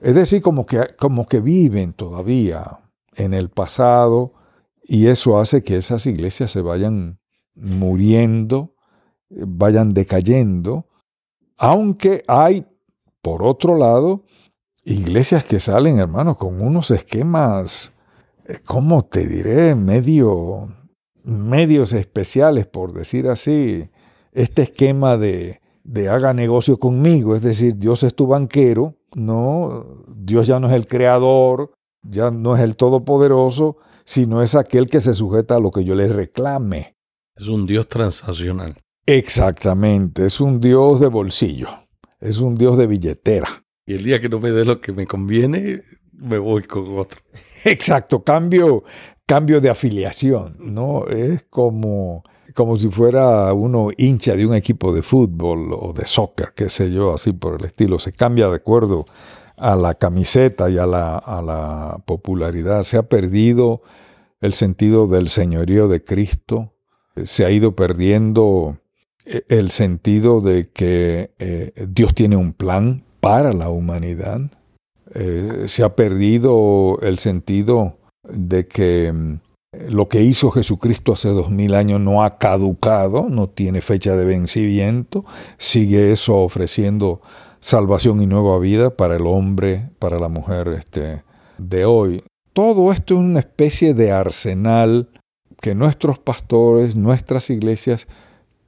Es 0.01 0.15
decir, 0.15 0.43
como 0.43 0.67
que, 0.67 0.87
como 0.99 1.27
que 1.27 1.41
viven 1.41 1.93
todavía 1.93 2.81
en 3.15 3.35
el 3.35 3.51
pasado 3.51 4.35
y 4.83 5.07
eso 5.07 5.39
hace 5.39 5.63
que 5.63 5.77
esas 5.77 6.07
iglesias 6.07 6.51
se 6.51 6.61
vayan 6.61 7.19
muriendo, 7.55 8.75
vayan 9.31 9.95
decayendo 9.95 10.87
aunque 11.57 12.23
hay, 12.29 12.67
por 13.23 13.43
otro 13.43 13.77
lado, 13.77 14.25
iglesias 14.85 15.45
que 15.45 15.61
salen, 15.61 15.99
hermanos, 15.99 16.37
con 16.37 16.61
unos 16.61 16.91
esquemas, 16.91 17.95
eh, 18.47 18.59
¿cómo 18.65 19.03
te 19.03 19.27
diré? 19.27 19.75
Medio, 19.75 20.69
medios 21.25 21.93
especiales, 21.93 22.67
por 22.67 22.93
decir 22.93 23.29
así. 23.29 23.89
Este 24.33 24.63
esquema 24.63 25.17
de, 25.17 25.61
de 25.83 26.09
haga 26.09 26.35
negocio 26.35 26.79
conmigo, 26.79 27.35
es 27.35 27.43
decir, 27.43 27.77
Dios 27.77 28.03
es 28.03 28.15
tu 28.15 28.27
banquero, 28.27 28.96
no, 29.17 30.05
Dios 30.14 30.47
ya 30.47 30.61
no 30.61 30.69
es 30.69 30.75
el 30.75 30.87
creador, 30.87 31.73
ya 32.03 32.31
no 32.31 32.55
es 32.55 32.62
el 32.62 32.77
todopoderoso, 32.77 33.79
sino 34.05 34.43
es 34.43 34.55
aquel 34.55 34.89
que 34.89 35.01
se 35.01 35.14
sujeta 35.14 35.57
a 35.57 35.61
lo 35.61 35.71
que 35.71 35.85
yo 35.85 35.95
le 35.95 36.07
reclame. 36.07 36.97
Es 37.35 37.49
un 37.49 37.67
Dios 37.67 37.89
transaccional. 37.89 38.77
Exactamente, 39.07 40.27
es 40.27 40.39
un 40.39 40.61
Dios 40.61 41.01
de 41.01 41.07
bolsillo, 41.07 41.69
es 42.21 42.39
un 42.41 42.57
Dios 42.57 42.77
de 42.77 42.87
billetera. 42.87 43.49
Y 43.87 43.95
el 43.95 44.03
día 44.03 44.21
que 44.21 44.29
no 44.29 44.39
me 44.39 44.51
dé 44.51 44.67
lo 44.67 44.83
que 44.83 44.93
me 44.93 45.07
conviene, 45.07 45.83
me 46.12 46.37
voy 46.37 46.64
con 46.64 46.99
otro. 46.99 47.23
Exacto, 47.64 48.23
cambio, 48.23 48.85
cambio 49.25 49.62
de 49.62 49.71
afiliación, 49.71 50.57
¿no? 50.61 51.07
Es 51.07 51.47
como, 51.49 52.23
como 52.55 52.77
si 52.77 52.89
fuera 52.89 53.53
uno 53.53 53.89
hincha 53.97 54.35
de 54.35 54.47
un 54.47 54.55
equipo 54.55 54.95
de 54.95 55.03
fútbol 55.03 55.71
o 55.73 55.93
de 55.93 56.07
soccer, 56.07 56.53
qué 56.55 56.71
sé 56.71 56.91
yo, 56.91 57.15
así 57.15 57.33
por 57.33 57.61
el 57.61 57.67
estilo. 57.67 57.99
Se 57.99 58.13
cambia 58.13 58.49
de 58.49 58.57
acuerdo 58.57 59.05
a 59.57 59.75
la 59.77 59.95
camiseta 59.95 60.69
y 60.71 60.79
a 60.79 60.87
la, 60.87 62.01
popularidad. 62.05 62.83
Se 62.83 62.97
ha 62.97 63.05
perdido 63.05 63.83
el 64.41 64.53
sentido 64.53 65.07
del 65.07 65.29
señorío 65.29 65.89
de 65.89 66.03
Cristo. 66.03 66.75
Se 67.25 67.45
ha 67.45 67.51
ido 67.51 67.75
perdiendo 67.75 68.79
eh, 69.25 69.45
el 69.49 69.71
sentido 69.71 70.41
de 70.41 70.69
que 70.71 71.31
eh, 71.39 71.73
Dios 71.89 72.15
tiene 72.15 72.37
un 72.37 72.53
plan 72.53 73.05
para 73.21 73.53
la 73.53 73.71
humanidad. 73.71 74.41
Eh, 75.15 75.65
se 75.67 75.83
ha 75.83 75.97
perdido 75.97 76.99
el 77.01 77.19
sentido 77.19 77.97
de 78.23 78.67
que 78.67 79.13
mm, 79.13 79.39
lo 79.89 80.09
que 80.09 80.22
hizo 80.22 80.51
Jesucristo 80.51 81.12
hace 81.12 81.29
dos 81.29 81.51
mil 81.51 81.74
años 81.74 82.01
no 82.01 82.22
ha 82.22 82.39
caducado, 82.39 83.29
no 83.29 83.49
tiene 83.49 83.81
fecha 83.81 84.16
de 84.16 84.24
vencimiento, 84.24 85.24
sigue 85.59 86.12
eso 86.12 86.37
ofreciendo 86.39 87.20
salvación 87.61 88.22
y 88.22 88.27
nueva 88.27 88.59
vida 88.59 88.97
para 88.97 89.16
el 89.16 89.27
hombre, 89.27 89.91
para 89.99 90.18
la 90.18 90.29
mujer 90.29 90.68
este, 90.68 91.22
de 91.59 91.85
hoy. 91.85 92.22
Todo 92.53 92.93
esto 92.93 93.14
es 93.14 93.20
una 93.20 93.41
especie 93.41 93.93
de 93.93 94.12
arsenal 94.12 95.09
que 95.61 95.74
nuestros 95.74 96.18
pastores, 96.18 96.97
nuestras 96.97 97.51
iglesias 97.51 98.07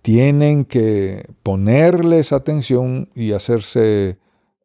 tienen 0.03 0.65
que 0.65 1.27
ponerles 1.43 2.33
atención 2.33 3.09
y 3.15 3.33
hacerse 3.33 4.19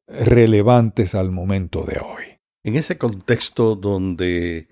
relevantes 0.07 1.15
al 1.15 1.31
momento 1.31 1.83
de 1.83 1.99
hoy. 1.99 2.23
En 2.63 2.75
ese 2.75 2.97
contexto 2.97 3.75
donde 3.75 4.67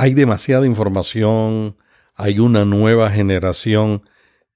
hay 0.00 0.14
demasiada 0.14 0.64
información, 0.64 1.76
hay 2.14 2.38
una 2.38 2.64
nueva 2.64 3.10
generación 3.10 4.02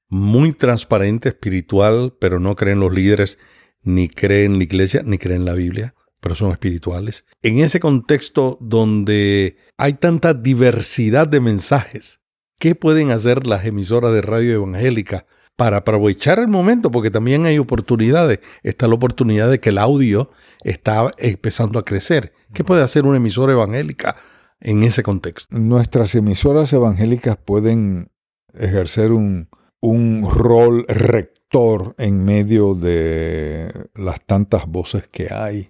muy 0.09 0.53
transparente 0.53 1.28
espiritual, 1.28 2.14
pero 2.18 2.40
no 2.40 2.57
creen 2.57 2.80
los 2.80 2.95
líderes, 2.95 3.38
ni 3.82 4.09
creen 4.09 4.57
la 4.57 4.64
iglesia, 4.64 5.03
ni 5.05 5.18
creen 5.18 5.45
la 5.45 5.53
Biblia, 5.53 5.95
pero 6.20 6.34
son 6.34 6.51
espirituales. 6.51 7.26
En 7.42 7.59
ese 7.59 7.78
contexto 7.78 8.57
donde 8.61 9.59
hay 9.76 9.95
tanta 9.95 10.32
diversidad 10.32 11.28
de 11.28 11.40
mensajes, 11.40 12.20
¿Qué 12.59 12.74
pueden 12.74 13.11
hacer 13.11 13.47
las 13.47 13.66
emisoras 13.66 14.14
de 14.14 14.22
radio 14.22 14.55
evangélica 14.55 15.26
para 15.55 15.78
aprovechar 15.78 16.38
el 16.38 16.49
momento? 16.49 16.90
Porque 16.90 17.11
también 17.11 17.45
hay 17.45 17.59
oportunidades. 17.59 18.40
Está 18.62 18.88
la 18.88 18.95
oportunidad 18.95 19.51
de 19.51 19.61
que 19.61 19.68
el 19.68 19.76
audio 19.76 20.30
está 20.62 21.11
empezando 21.18 21.78
a 21.78 21.84
crecer. 21.84 22.32
¿Qué 22.55 22.64
puede 22.64 22.82
hacer 22.82 23.05
una 23.05 23.18
emisora 23.18 23.53
evangélica 23.53 24.16
en 24.61 24.82
ese 24.82 25.02
contexto? 25.02 25.59
Nuestras 25.59 26.14
emisoras 26.14 26.72
evangélicas 26.72 27.36
pueden 27.36 28.11
ejercer 28.52 29.12
un, 29.12 29.48
un 29.80 30.28
rol 30.30 30.86
rector 30.88 31.94
en 31.98 32.24
medio 32.24 32.74
de 32.74 33.90
las 33.94 34.24
tantas 34.24 34.66
voces 34.66 35.09
que 35.09 35.32
hay. 35.32 35.68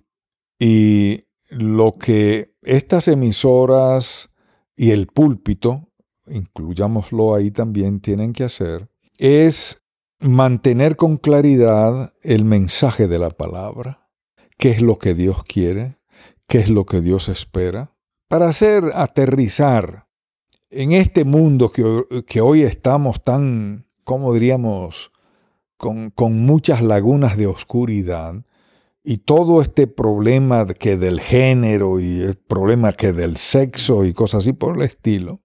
Y 0.59 1.25
lo 1.49 1.93
que 1.93 2.55
estas 2.63 3.09
emisoras 3.09 4.31
y 4.77 4.91
el 4.91 5.07
púlpito, 5.09 5.89
incluyámoslo 6.27 7.35
ahí 7.35 7.51
también, 7.51 8.01
tienen 8.01 8.33
que 8.33 8.45
hacer, 8.45 8.89
es 9.19 9.83
mantener 10.21 10.97
con 10.97 11.17
claridad 11.17 12.15
el 12.23 12.45
mensaje 12.45 13.09
de 13.09 13.19
la 13.19 13.31
palabra, 13.31 14.09
qué 14.59 14.71
es 14.71 14.81
lo 14.81 14.99
que 14.99 15.15
Dios 15.15 15.45
quiere, 15.45 15.99
qué 16.49 16.59
es 16.59 16.71
lo 16.71 16.87
que 16.87 17.01
Dios 17.01 17.29
espera, 17.29 17.94
para 18.35 18.49
hacer 18.49 18.91
aterrizar 18.97 20.09
en 20.69 20.91
este 20.91 21.23
mundo 21.23 21.71
que, 21.71 22.41
hoy 22.41 22.63
estamos 22.63 23.23
tan, 23.23 23.87
como 24.03 24.35
diríamos, 24.35 25.13
con, 25.77 26.11
con 26.11 26.45
muchas 26.45 26.83
lagunas 26.83 27.37
de 27.37 27.47
oscuridad, 27.47 28.45
y 29.05 29.19
todo 29.19 29.63
este 29.63 29.87
problema 29.87 30.67
que 30.67 30.97
del 30.97 31.21
género 31.21 32.01
y 32.01 32.23
el 32.23 32.35
problema 32.35 32.93
que 32.93 33.13
del 33.13 33.37
sexo 33.37 34.05
y 34.05 34.13
cosas 34.13 34.43
así 34.43 34.53
por 34.53 34.79
el 34.79 34.83
estilo, 34.83 35.41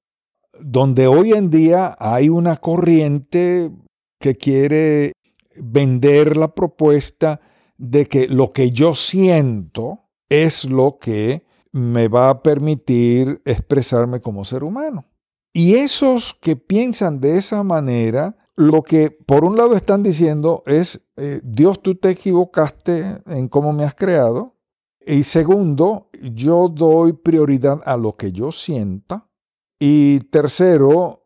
donde 0.59 1.05
hoy 1.05 1.33
en 1.33 1.51
día 1.51 1.95
hay 1.99 2.29
una 2.29 2.57
corriente 2.57 3.69
que 4.19 4.35
quiere 4.35 5.11
vender 5.57 6.35
la 6.35 6.55
propuesta 6.55 7.39
de 7.77 8.07
que 8.07 8.27
lo 8.27 8.51
que 8.51 8.71
yo 8.71 8.95
siento 8.95 10.09
es 10.27 10.65
lo 10.65 10.97
que 10.97 11.47
me 11.71 12.07
va 12.07 12.29
a 12.29 12.43
permitir 12.43 13.41
expresarme 13.45 14.21
como 14.21 14.43
ser 14.43 14.63
humano. 14.63 15.05
Y 15.53 15.75
esos 15.75 16.35
que 16.39 16.55
piensan 16.55 17.19
de 17.19 17.37
esa 17.37 17.63
manera, 17.63 18.37
lo 18.55 18.83
que 18.83 19.11
por 19.11 19.43
un 19.43 19.57
lado 19.57 19.75
están 19.75 20.03
diciendo 20.03 20.63
es, 20.65 21.01
eh, 21.17 21.41
Dios, 21.43 21.81
tú 21.81 21.95
te 21.95 22.11
equivocaste 22.11 23.21
en 23.25 23.47
cómo 23.47 23.73
me 23.73 23.83
has 23.83 23.95
creado. 23.95 24.55
Y 25.05 25.23
segundo, 25.23 26.09
yo 26.21 26.69
doy 26.69 27.13
prioridad 27.13 27.81
a 27.85 27.97
lo 27.97 28.15
que 28.15 28.31
yo 28.31 28.51
sienta. 28.51 29.27
Y 29.79 30.19
tercero, 30.31 31.25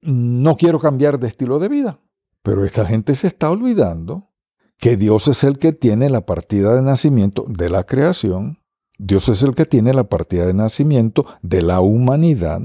no 0.00 0.56
quiero 0.56 0.78
cambiar 0.78 1.18
de 1.18 1.28
estilo 1.28 1.58
de 1.58 1.68
vida. 1.68 2.00
Pero 2.42 2.64
esta 2.64 2.86
gente 2.86 3.14
se 3.14 3.26
está 3.26 3.50
olvidando 3.50 4.30
que 4.78 4.96
Dios 4.96 5.28
es 5.28 5.44
el 5.44 5.58
que 5.58 5.72
tiene 5.72 6.10
la 6.10 6.26
partida 6.26 6.74
de 6.74 6.82
nacimiento 6.82 7.44
de 7.48 7.70
la 7.70 7.84
creación. 7.84 8.61
Dios 9.04 9.28
es 9.28 9.42
el 9.42 9.54
que 9.54 9.66
tiene 9.66 9.92
la 9.92 10.04
partida 10.04 10.46
de 10.46 10.54
nacimiento 10.54 11.26
de 11.42 11.62
la 11.62 11.80
humanidad. 11.80 12.60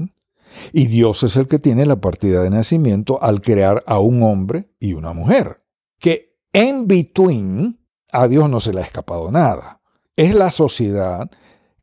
Y 0.72 0.86
Dios 0.86 1.22
es 1.22 1.36
el 1.36 1.46
que 1.46 1.58
tiene 1.58 1.84
la 1.86 2.00
partida 2.00 2.42
de 2.42 2.50
nacimiento 2.50 3.22
al 3.22 3.40
crear 3.40 3.82
a 3.86 3.98
un 3.98 4.22
hombre 4.22 4.70
y 4.80 4.94
una 4.94 5.12
mujer. 5.12 5.62
Que 5.98 6.36
en 6.52 6.86
between 6.86 7.78
a 8.12 8.28
Dios 8.28 8.48
no 8.48 8.60
se 8.60 8.72
le 8.72 8.80
ha 8.80 8.84
escapado 8.84 9.30
nada. 9.30 9.80
Es 10.16 10.34
la 10.34 10.50
sociedad 10.50 11.30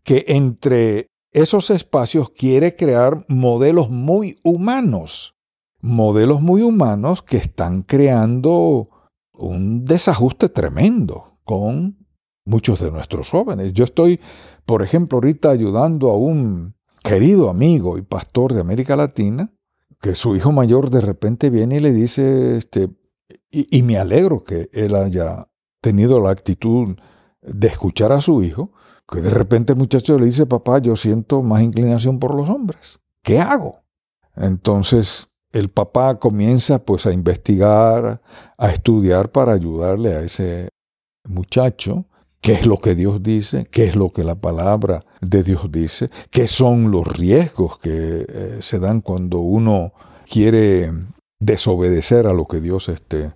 que 0.04 0.26
entre 0.28 1.12
esos 1.32 1.70
espacios 1.70 2.30
quiere 2.30 2.76
crear 2.76 3.26
modelos 3.28 3.90
muy 3.90 4.40
humanos 4.44 5.36
modelos 5.86 6.42
muy 6.42 6.64
humanos 6.64 7.22
que 7.22 7.38
están 7.38 7.84
creando 7.84 8.90
un 9.34 9.86
desajuste 9.86 10.50
tremendo 10.50 11.38
con 11.44 12.05
muchos 12.46 12.80
de 12.80 12.92
nuestros 12.92 13.30
jóvenes. 13.30 13.74
Yo 13.74 13.84
estoy, 13.84 14.20
por 14.66 14.84
ejemplo, 14.84 15.18
ahorita 15.18 15.50
ayudando 15.50 16.10
a 16.10 16.16
un 16.16 16.76
querido 17.04 17.50
amigo 17.50 17.98
y 17.98 18.02
pastor 18.02 18.54
de 18.54 18.62
América 18.62 18.96
Latina, 18.96 19.52
que 20.00 20.16
su 20.16 20.36
hijo 20.36 20.52
mayor 20.52 20.90
de 20.90 21.02
repente 21.02 21.50
viene 21.50 21.78
y 21.78 21.80
le 21.80 21.92
dice, 21.92 22.58
este, 22.58 22.90
y, 23.50 23.84
me 23.84 23.98
alegro 23.98 24.44
que 24.44 24.70
él 24.74 24.96
haya 24.96 25.48
tenido 25.82 26.20
la 26.20 26.32
actitud 26.32 26.96
de 27.42 27.68
escuchar 27.68 28.12
a 28.12 28.22
su 28.22 28.44
hijo, 28.44 28.72
que 29.08 29.22
de 29.22 29.30
repente 29.30 29.74
el 29.74 29.80
muchacho 29.80 30.18
le 30.18 30.26
dice, 30.26 30.46
papá, 30.46 30.80
yo 30.80 30.96
siento 30.96 31.42
más 31.42 31.62
inclinación 31.62 32.20
por 32.20 32.36
los 32.36 32.50
hombres. 32.50 33.00
¿Qué 33.24 33.40
hago? 33.40 33.84
Entonces, 34.36 35.30
el 35.52 35.70
papá 35.70 36.20
comienza 36.20 36.84
pues 36.84 37.06
a 37.06 37.14
investigar, 37.14 38.22
a 38.58 38.70
estudiar 38.72 39.32
para 39.32 39.54
ayudarle 39.54 40.16
a 40.16 40.22
ese 40.22 40.70
muchacho 41.24 42.06
qué 42.46 42.54
es 42.54 42.68
lo 42.68 42.78
que 42.78 42.94
Dios 42.94 43.24
dice, 43.24 43.66
qué 43.72 43.86
es 43.86 43.96
lo 43.96 44.12
que 44.12 44.24
la 44.24 44.36
palabra 44.36 45.04
de 45.20 45.42
Dios 45.42 45.72
dice, 45.72 46.10
qué 46.30 46.46
son 46.46 46.92
los 46.92 47.08
riesgos 47.18 47.80
que 47.80 48.24
eh, 48.30 48.58
se 48.60 48.78
dan 48.78 49.02
cuando 49.02 49.40
uno 49.40 49.94
quiere 50.30 50.92
desobedecer 51.40 52.28
a 52.28 52.34
lo 52.34 52.46
que 52.46 52.62
Dios 52.62 52.88
este, 52.88 53.32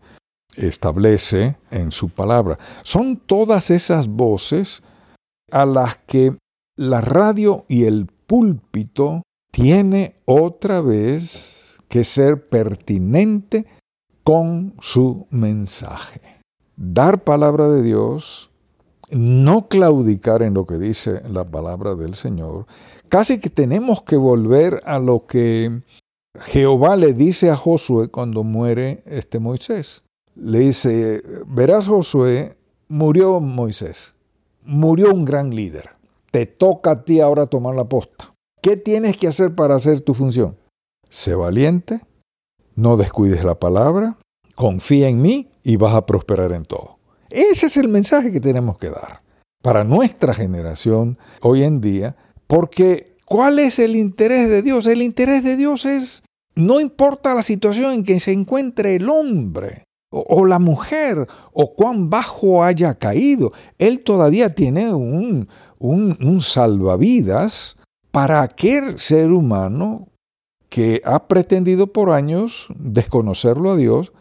establece 0.56 1.58
en 1.72 1.92
su 1.92 2.10
palabra. 2.10 2.60
Son 2.84 3.18
todas 3.18 3.72
esas 3.72 4.08
voces 4.08 4.84
a 5.52 5.66
las 5.66 5.98
que 6.06 6.38
la 6.78 7.02
radio 7.02 7.66
y 7.68 7.86
el 7.86 8.06
púlpito 8.28 9.24
tiene 9.52 10.18
otra 10.26 10.82
vez 10.82 11.80
que 11.88 12.04
ser 12.04 12.48
pertinente 12.48 13.66
con 14.24 14.76
su 14.80 15.26
mensaje. 15.32 16.22
Dar 16.76 17.24
palabra 17.24 17.70
de 17.70 17.82
Dios, 17.82 18.49
no 19.12 19.68
claudicar 19.68 20.42
en 20.42 20.54
lo 20.54 20.66
que 20.66 20.78
dice 20.78 21.22
la 21.30 21.46
palabra 21.46 21.96
del 21.96 22.16
Señor. 22.16 22.66
Casi 23.08 23.40
que 23.40 23.50
tenemos 23.50 24.04
que 24.04 24.18
volver 24.18 24.82
a 24.86 25.00
lo 25.00 25.26
que 25.26 25.82
Jehová 26.40 26.96
le 26.96 27.14
dice 27.14 27.50
a 27.50 27.58
Josué 27.58 28.10
cuando 28.10 28.44
muere 28.44 29.02
este 29.06 29.40
Moisés. 29.40 30.04
Le 30.36 30.60
dice, 30.60 31.24
verás 31.48 31.88
Josué, 31.88 32.58
murió 32.88 33.40
Moisés, 33.40 34.16
murió 34.64 35.12
un 35.14 35.26
gran 35.26 35.56
líder. 35.56 35.90
Te 36.32 36.46
toca 36.46 36.92
a 36.92 37.04
ti 37.04 37.20
ahora 37.20 37.48
tomar 37.48 37.76
la 37.76 37.86
posta. 37.86 38.34
¿Qué 38.62 38.78
tienes 38.78 39.18
que 39.18 39.28
hacer 39.28 39.56
para 39.56 39.76
hacer 39.76 40.02
tu 40.02 40.14
función? 40.14 40.56
sé 41.10 41.34
valiente, 41.36 42.02
no 42.76 42.96
descuides 42.96 43.44
la 43.44 43.56
palabra, 43.56 44.18
confía 44.56 45.10
en 45.10 45.22
mí 45.22 45.50
y 45.64 45.76
vas 45.78 45.96
a 45.96 46.06
prosperar 46.06 46.52
en 46.52 46.64
todo. 46.64 46.99
Ese 47.30 47.68
es 47.68 47.78
el 47.78 47.88
mensaje 47.88 48.32
que 48.32 48.40
tenemos 48.40 48.78
que 48.78 48.90
dar 48.90 49.22
para 49.62 49.84
nuestra 49.84 50.34
generación 50.34 51.18
hoy 51.42 51.64
en 51.64 51.82
día, 51.82 52.16
porque 52.48 53.16
¿cuál 53.26 53.60
es 53.60 53.80
el 53.80 53.96
interés 53.96 54.50
de 54.50 54.62
Dios? 54.62 54.88
El 54.88 55.02
interés 55.02 55.44
de 55.44 55.58
Dios 55.58 55.86
es, 55.86 56.24
no 56.56 56.80
importa 56.80 57.36
la 57.36 57.44
situación 57.44 57.94
en 57.94 58.04
que 58.04 58.20
se 58.20 58.32
encuentre 58.32 58.96
el 58.96 59.10
hombre 59.10 59.84
o, 60.12 60.46
la 60.46 60.58
mujer 60.58 61.28
o 61.54 61.76
cuán 61.76 62.10
bajo 62.10 62.64
haya 62.64 62.96
caído, 62.96 63.52
Él 63.78 64.02
todavía 64.02 64.56
tiene 64.56 64.92
un, 64.94 65.48
un, 65.78 66.18
un 66.20 66.42
salvavidas 66.42 67.76
para 68.12 68.42
aquel 68.42 68.98
ser 68.98 69.32
humano 69.32 70.08
que 70.70 71.02
ha 71.04 71.28
pretendido 71.28 71.88
por 71.88 72.12
años 72.12 72.68
desconocerlo 72.76 73.72
a 73.72 73.76
Dios, 73.76 74.14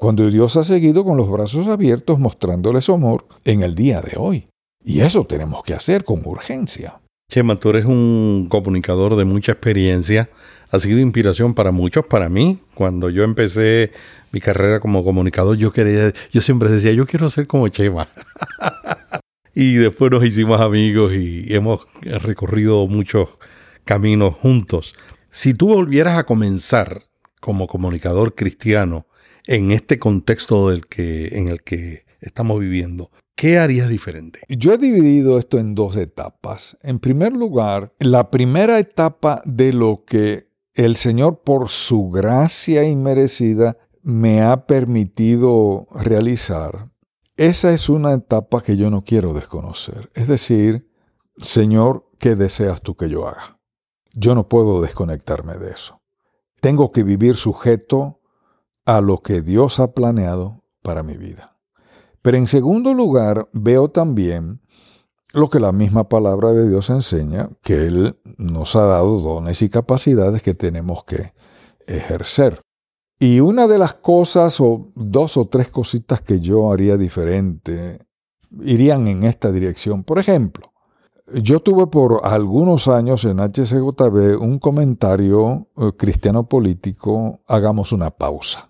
cuando 0.00 0.30
Dios 0.30 0.56
ha 0.56 0.64
seguido 0.64 1.04
con 1.04 1.18
los 1.18 1.30
brazos 1.30 1.66
abiertos 1.66 2.18
mostrándoles 2.18 2.84
su 2.84 2.94
amor 2.94 3.26
en 3.44 3.62
el 3.62 3.74
día 3.74 4.00
de 4.00 4.16
hoy. 4.16 4.48
Y 4.82 5.00
eso 5.00 5.26
tenemos 5.26 5.62
que 5.62 5.74
hacer 5.74 6.04
con 6.04 6.22
urgencia. 6.24 7.02
Chema, 7.30 7.60
tú 7.60 7.68
eres 7.68 7.84
un 7.84 8.46
comunicador 8.48 9.14
de 9.14 9.26
mucha 9.26 9.52
experiencia. 9.52 10.30
Ha 10.70 10.78
sido 10.78 11.00
inspiración 11.00 11.52
para 11.52 11.70
muchos, 11.70 12.06
para 12.06 12.30
mí. 12.30 12.60
Cuando 12.74 13.10
yo 13.10 13.24
empecé 13.24 13.92
mi 14.32 14.40
carrera 14.40 14.80
como 14.80 15.04
comunicador, 15.04 15.58
yo 15.58 15.70
quería, 15.70 16.14
yo 16.32 16.40
siempre 16.40 16.70
decía, 16.70 16.92
yo 16.92 17.06
quiero 17.06 17.28
ser 17.28 17.46
como 17.46 17.68
Chema. 17.68 18.08
y 19.54 19.74
después 19.74 20.10
nos 20.10 20.24
hicimos 20.24 20.62
amigos 20.62 21.12
y 21.12 21.54
hemos 21.54 21.80
recorrido 22.22 22.86
muchos 22.86 23.28
caminos 23.84 24.34
juntos. 24.36 24.94
Si 25.30 25.52
tú 25.52 25.68
volvieras 25.68 26.16
a 26.16 26.24
comenzar 26.24 27.02
como 27.42 27.66
comunicador 27.66 28.34
cristiano 28.34 29.04
en 29.50 29.72
este 29.72 29.98
contexto 29.98 30.70
del 30.70 30.86
que, 30.86 31.36
en 31.36 31.48
el 31.48 31.64
que 31.64 32.04
estamos 32.20 32.60
viviendo, 32.60 33.10
¿qué 33.34 33.58
harías 33.58 33.88
diferente? 33.88 34.38
Yo 34.48 34.72
he 34.72 34.78
dividido 34.78 35.38
esto 35.38 35.58
en 35.58 35.74
dos 35.74 35.96
etapas. 35.96 36.78
En 36.82 37.00
primer 37.00 37.32
lugar, 37.32 37.92
la 37.98 38.30
primera 38.30 38.78
etapa 38.78 39.42
de 39.44 39.72
lo 39.72 40.04
que 40.06 40.46
el 40.74 40.94
Señor 40.94 41.42
por 41.42 41.68
su 41.68 42.10
gracia 42.10 42.84
inmerecida 42.84 43.76
me 44.02 44.40
ha 44.40 44.66
permitido 44.66 45.88
realizar, 45.92 46.88
esa 47.36 47.74
es 47.74 47.88
una 47.88 48.12
etapa 48.12 48.62
que 48.62 48.76
yo 48.76 48.88
no 48.88 49.02
quiero 49.02 49.34
desconocer. 49.34 50.12
Es 50.14 50.28
decir, 50.28 50.88
Señor, 51.38 52.08
¿qué 52.20 52.36
deseas 52.36 52.82
tú 52.82 52.94
que 52.94 53.08
yo 53.08 53.26
haga? 53.26 53.58
Yo 54.14 54.36
no 54.36 54.48
puedo 54.48 54.80
desconectarme 54.80 55.58
de 55.58 55.72
eso. 55.72 56.00
Tengo 56.60 56.92
que 56.92 57.02
vivir 57.02 57.34
sujeto 57.34 58.19
a 58.96 59.00
lo 59.00 59.18
que 59.18 59.40
Dios 59.40 59.78
ha 59.78 59.92
planeado 59.92 60.64
para 60.82 61.04
mi 61.04 61.16
vida. 61.16 61.56
Pero 62.22 62.38
en 62.38 62.48
segundo 62.48 62.92
lugar, 62.92 63.48
veo 63.52 63.88
también 63.88 64.60
lo 65.32 65.48
que 65.48 65.60
la 65.60 65.70
misma 65.70 66.08
palabra 66.08 66.50
de 66.50 66.68
Dios 66.68 66.90
enseña, 66.90 67.50
que 67.62 67.86
Él 67.86 68.18
nos 68.36 68.74
ha 68.74 68.84
dado 68.86 69.20
dones 69.20 69.62
y 69.62 69.68
capacidades 69.68 70.42
que 70.42 70.54
tenemos 70.54 71.04
que 71.04 71.34
ejercer. 71.86 72.60
Y 73.20 73.38
una 73.38 73.68
de 73.68 73.78
las 73.78 73.94
cosas, 73.94 74.60
o 74.60 74.90
dos 74.96 75.36
o 75.36 75.46
tres 75.46 75.68
cositas 75.68 76.20
que 76.20 76.40
yo 76.40 76.72
haría 76.72 76.96
diferente, 76.96 78.00
irían 78.60 79.06
en 79.06 79.22
esta 79.22 79.52
dirección. 79.52 80.02
Por 80.02 80.18
ejemplo, 80.18 80.72
Yo 81.32 81.60
tuve 81.60 81.86
por 81.86 82.22
algunos 82.24 82.88
años 82.88 83.24
en 83.24 83.38
HCJB 83.38 84.40
un 84.40 84.58
comentario 84.58 85.68
eh, 85.76 85.92
cristiano 85.96 86.48
político, 86.48 87.38
hagamos 87.46 87.92
una 87.92 88.10
pausa. 88.10 88.69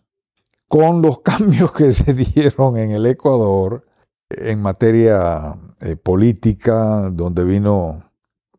Con 0.71 1.03
los 1.03 1.19
cambios 1.23 1.73
que 1.73 1.91
se 1.91 2.15
dieron 2.15 2.77
en 2.77 2.93
el 2.93 3.05
Ecuador 3.07 3.85
en 4.31 4.63
materia 4.63 5.57
eh, 5.81 5.97
política, 5.97 7.11
donde 7.11 7.43
vino 7.43 8.05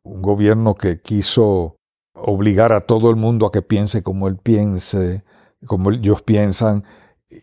un 0.04 0.22
gobierno 0.22 0.76
que 0.76 1.00
quiso 1.00 1.78
obligar 2.14 2.74
a 2.74 2.82
todo 2.82 3.10
el 3.10 3.16
mundo 3.16 3.46
a 3.46 3.52
que 3.52 3.62
piense 3.62 4.04
como 4.04 4.28
él 4.28 4.38
piense, 4.38 5.24
como 5.66 5.92
ellos 5.92 6.22
piensan, 6.22 6.84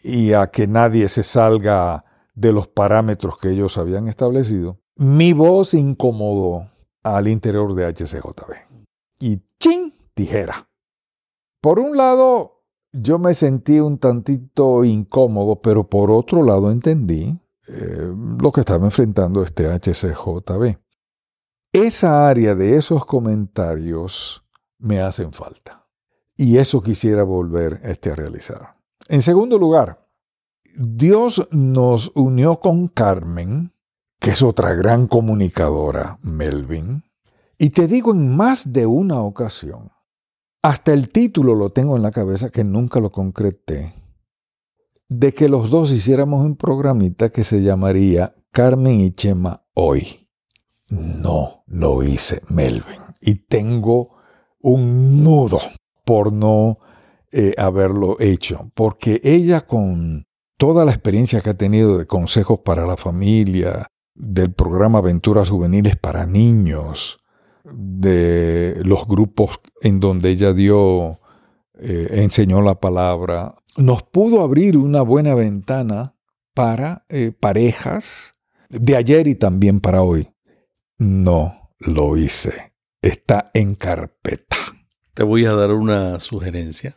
y 0.05 0.35
a 0.35 0.49
que 0.49 0.67
nadie 0.67 1.09
se 1.09 1.23
salga 1.23 2.05
de 2.35 2.53
los 2.53 2.69
parámetros 2.69 3.39
que 3.39 3.51
ellos 3.51 3.79
habían 3.79 4.07
establecido, 4.07 4.79
mi 4.97 5.33
voz 5.33 5.73
incomodó 5.73 6.71
al 7.03 7.29
interior 7.29 7.75
de 7.75 7.87
HCJB. 7.87 8.53
Y 9.19 9.41
¡chin! 9.59 9.95
Tijera. 10.13 10.69
Por 11.63 11.79
un 11.79 11.97
lado, 11.97 12.58
yo 12.93 13.19
me 13.19 13.35
sentí 13.35 13.81
un 13.81 13.99
tantito 13.99 14.85
incómodo, 14.85 15.61
pero 15.61 15.89
por 15.89 16.11
otro 16.11 16.43
lado 16.43 16.71
entendí 16.71 17.39
eh, 17.67 18.13
lo 18.41 18.53
que 18.53 18.61
estaba 18.61 18.85
enfrentando 18.85 19.43
este 19.43 19.67
HCJB. 19.67 20.79
Esa 21.73 22.29
área 22.29 22.55
de 22.55 22.77
esos 22.77 23.05
comentarios 23.05 24.45
me 24.79 25.01
hacen 25.01 25.33
falta. 25.33 25.87
Y 26.37 26.59
eso 26.59 26.83
quisiera 26.83 27.25
volver 27.25 27.81
este, 27.83 28.13
a 28.13 28.15
realizar. 28.15 28.77
En 29.09 29.23
segundo 29.23 29.59
lugar, 29.59 30.09
Dios 30.75 31.49
nos 31.51 32.13
unió 32.15 32.61
con 32.61 32.87
Carmen, 32.89 33.73
que 34.21 34.31
es 34.31 34.43
otra 34.43 34.75
gran 34.75 35.09
comunicadora, 35.09 36.19
Melvin, 36.23 37.05
y 37.59 37.71
te 37.71 37.89
digo 37.89 38.13
en 38.13 38.37
más 38.37 38.73
de 38.73 38.87
una 38.87 39.21
ocasión, 39.21 39.91
hasta 40.63 40.93
el 40.93 41.11
título 41.11 41.55
lo 41.55 41.71
tengo 41.71 41.97
en 41.97 42.03
la 42.03 42.11
cabeza 42.11 42.51
que 42.51 42.65
nunca 42.65 43.01
lo 43.01 43.11
concreté, 43.11 43.95
de 45.09 45.33
que 45.33 45.49
los 45.49 45.71
dos 45.71 45.93
hiciéramos 45.93 46.45
un 46.45 46.57
programita 46.57 47.31
que 47.31 47.45
se 47.45 47.63
llamaría 47.63 48.35
Carmen 48.51 49.01
y 49.01 49.13
Chema 49.13 49.65
hoy. 49.75 50.29
No 50.91 51.65
lo 51.67 52.03
hice, 52.03 52.43
Melvin, 52.49 53.01
y 53.21 53.47
tengo 53.47 54.17
un 54.61 55.23
nudo 55.23 55.61
por 56.05 56.33
no 56.33 56.79
eh, 57.31 57.55
haberlo 57.59 58.17
hecho, 58.21 58.71
porque 58.75 59.21
ella 59.23 59.67
con 59.67 60.27
toda 60.57 60.85
la 60.85 60.93
experiencia 60.93 61.41
que 61.41 61.51
ha 61.51 61.55
tenido 61.55 61.99
de 61.99 62.07
consejos 62.07 62.61
para 62.65 62.87
la 62.87 62.97
familia, 62.97 63.89
del 64.15 64.53
programa 64.53 64.99
Aventuras 64.99 65.51
Juveniles 65.51 65.97
para 65.97 66.27
Niños, 66.27 67.21
de 67.73 68.81
los 68.85 69.07
grupos 69.07 69.61
en 69.83 70.01
donde 70.01 70.31
ella 70.31 70.53
dio, 70.53 71.21
eh, 71.79 72.09
enseñó 72.13 72.63
la 72.63 72.81
palabra, 72.81 73.55
nos 73.77 74.03
pudo 74.03 74.43
abrir 74.43 74.77
una 74.77 75.03
buena 75.03 75.35
ventana 75.35 76.15
para 76.55 77.05
eh, 77.09 77.33
parejas 77.39 78.35
de 78.69 78.97
ayer 78.97 79.29
y 79.29 79.35
también 79.35 79.81
para 79.81 80.03
hoy. 80.03 80.29
No 80.99 81.71
lo 81.79 82.17
hice. 82.17 82.73
Está 83.01 83.51
en 83.55 83.77
carpeta. 83.77 84.57
Te 85.15 85.23
voy 85.23 85.47
a 85.47 85.53
dar 85.53 85.73
una 85.73 86.19
sugerencia. 86.19 86.97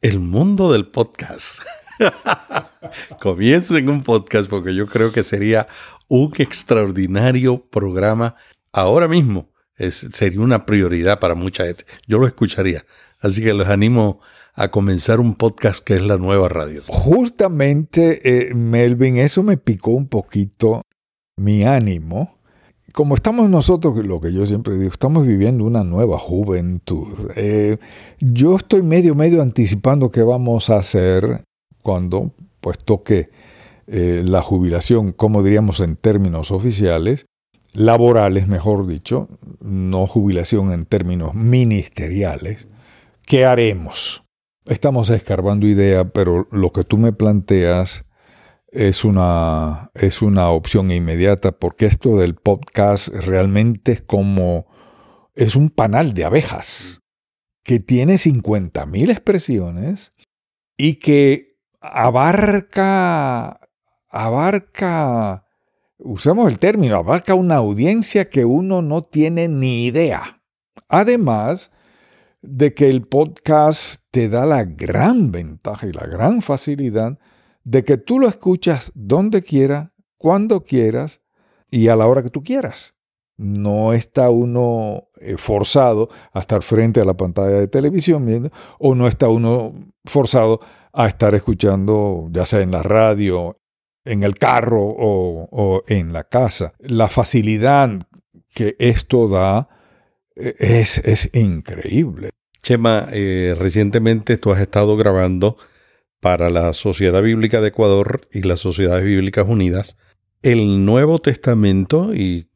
El 0.00 0.20
mundo 0.20 0.72
del 0.72 0.86
podcast. 0.88 1.60
Comiencen 3.20 3.88
un 3.88 4.02
podcast 4.02 4.48
porque 4.48 4.74
yo 4.74 4.86
creo 4.86 5.12
que 5.12 5.22
sería 5.22 5.66
un 6.08 6.32
extraordinario 6.38 7.68
programa 7.68 8.36
ahora 8.72 9.08
mismo. 9.08 9.49
Es, 9.80 10.06
sería 10.12 10.40
una 10.40 10.66
prioridad 10.66 11.18
para 11.20 11.34
mucha 11.34 11.64
gente. 11.64 11.84
Yo 12.06 12.18
lo 12.18 12.26
escucharía. 12.26 12.84
Así 13.18 13.42
que 13.42 13.54
los 13.54 13.68
animo 13.68 14.20
a 14.54 14.70
comenzar 14.70 15.20
un 15.20 15.34
podcast 15.34 15.82
que 15.82 15.94
es 15.94 16.02
la 16.02 16.18
nueva 16.18 16.50
radio. 16.50 16.82
Justamente, 16.86 18.20
eh, 18.50 18.54
Melvin, 18.54 19.16
eso 19.16 19.42
me 19.42 19.56
picó 19.56 19.92
un 19.92 20.06
poquito 20.06 20.82
mi 21.38 21.64
ánimo. 21.64 22.36
Como 22.92 23.14
estamos 23.14 23.48
nosotros, 23.48 24.04
lo 24.04 24.20
que 24.20 24.34
yo 24.34 24.44
siempre 24.44 24.76
digo, 24.78 24.92
estamos 24.92 25.26
viviendo 25.26 25.64
una 25.64 25.82
nueva 25.82 26.18
juventud. 26.18 27.30
Eh, 27.36 27.76
yo 28.18 28.56
estoy 28.56 28.82
medio, 28.82 29.14
medio 29.14 29.40
anticipando 29.40 30.10
qué 30.10 30.22
vamos 30.22 30.68
a 30.68 30.76
hacer 30.76 31.42
cuando 31.82 32.32
pues 32.60 32.76
toque 32.78 33.30
eh, 33.86 34.22
la 34.26 34.42
jubilación, 34.42 35.12
como 35.12 35.42
diríamos 35.42 35.80
en 35.80 35.96
términos 35.96 36.50
oficiales, 36.50 37.24
laborales, 37.74 38.48
mejor 38.48 38.86
dicho, 38.86 39.28
no 39.60 40.06
jubilación 40.06 40.72
en 40.72 40.86
términos 40.86 41.34
ministeriales. 41.34 42.66
¿Qué 43.26 43.44
haremos? 43.44 44.24
Estamos 44.66 45.10
escarbando 45.10 45.66
idea, 45.66 46.04
pero 46.10 46.48
lo 46.50 46.72
que 46.72 46.84
tú 46.84 46.96
me 46.98 47.12
planteas 47.12 48.04
es 48.68 49.04
una, 49.04 49.90
es 49.94 50.22
una 50.22 50.50
opción 50.50 50.90
inmediata, 50.90 51.52
porque 51.52 51.86
esto 51.86 52.16
del 52.16 52.34
podcast 52.34 53.08
realmente 53.08 53.92
es 53.92 54.02
como, 54.02 54.66
es 55.34 55.56
un 55.56 55.70
panal 55.70 56.14
de 56.14 56.24
abejas 56.24 57.00
que 57.64 57.80
tiene 57.80 58.14
50.000 58.14 59.10
expresiones 59.10 60.12
y 60.76 60.94
que 60.94 61.58
abarca, 61.80 63.60
abarca, 64.08 65.46
usamos 66.02 66.48
el 66.48 66.58
término, 66.58 66.96
abarca 66.96 67.34
una 67.34 67.56
audiencia 67.56 68.28
que 68.28 68.44
uno 68.44 68.82
no 68.82 69.02
tiene 69.02 69.48
ni 69.48 69.86
idea. 69.86 70.42
Además 70.88 71.70
de 72.42 72.74
que 72.74 72.88
el 72.88 73.06
podcast 73.06 74.02
te 74.10 74.28
da 74.28 74.46
la 74.46 74.64
gran 74.64 75.30
ventaja 75.30 75.86
y 75.86 75.92
la 75.92 76.06
gran 76.06 76.42
facilidad 76.42 77.18
de 77.64 77.84
que 77.84 77.98
tú 77.98 78.18
lo 78.18 78.28
escuchas 78.28 78.90
donde 78.94 79.42
quiera, 79.42 79.92
cuando 80.16 80.64
quieras 80.64 81.20
y 81.70 81.88
a 81.88 81.96
la 81.96 82.06
hora 82.06 82.22
que 82.22 82.30
tú 82.30 82.42
quieras. 82.42 82.94
No 83.36 83.94
está 83.94 84.30
uno 84.30 85.08
eh, 85.20 85.36
forzado 85.38 86.10
a 86.32 86.40
estar 86.40 86.62
frente 86.62 87.00
a 87.00 87.04
la 87.04 87.14
pantalla 87.14 87.58
de 87.58 87.68
televisión 87.68 88.26
viendo, 88.26 88.50
o 88.78 88.94
no 88.94 89.08
está 89.08 89.28
uno 89.28 89.72
forzado 90.04 90.60
a 90.92 91.06
estar 91.06 91.34
escuchando, 91.34 92.28
ya 92.30 92.44
sea 92.44 92.60
en 92.60 92.70
la 92.70 92.82
radio, 92.82 93.59
en 94.10 94.22
el 94.22 94.36
carro 94.36 94.82
o, 94.82 95.84
en 95.86 96.12
la 96.12 96.24
casa. 96.24 96.74
La 96.78 97.08
facilidad 97.08 97.90
que 98.54 98.76
esto 98.78 99.28
da 99.28 99.68
eh, 100.36 100.54
es, 100.58 100.98
es 100.98 101.30
increíble. 101.34 102.30
Chema, 102.62 103.06
eh, 103.12 103.54
recientemente 103.58 104.36
tú 104.36 104.52
has 104.52 104.60
estado 104.60 104.96
grabando 104.96 105.56
para 106.20 106.50
la 106.50 106.72
Sociedad 106.72 107.22
Bíblica 107.22 107.60
de 107.60 107.68
Ecuador 107.68 108.28
y 108.32 108.42
las 108.42 108.60
Sociedades 108.60 109.04
Bíblicas 109.04 109.46
Unidas 109.48 109.96
el 110.42 110.84
Nuevo 110.84 111.18
Testamento 111.18 112.14
y 112.14 112.48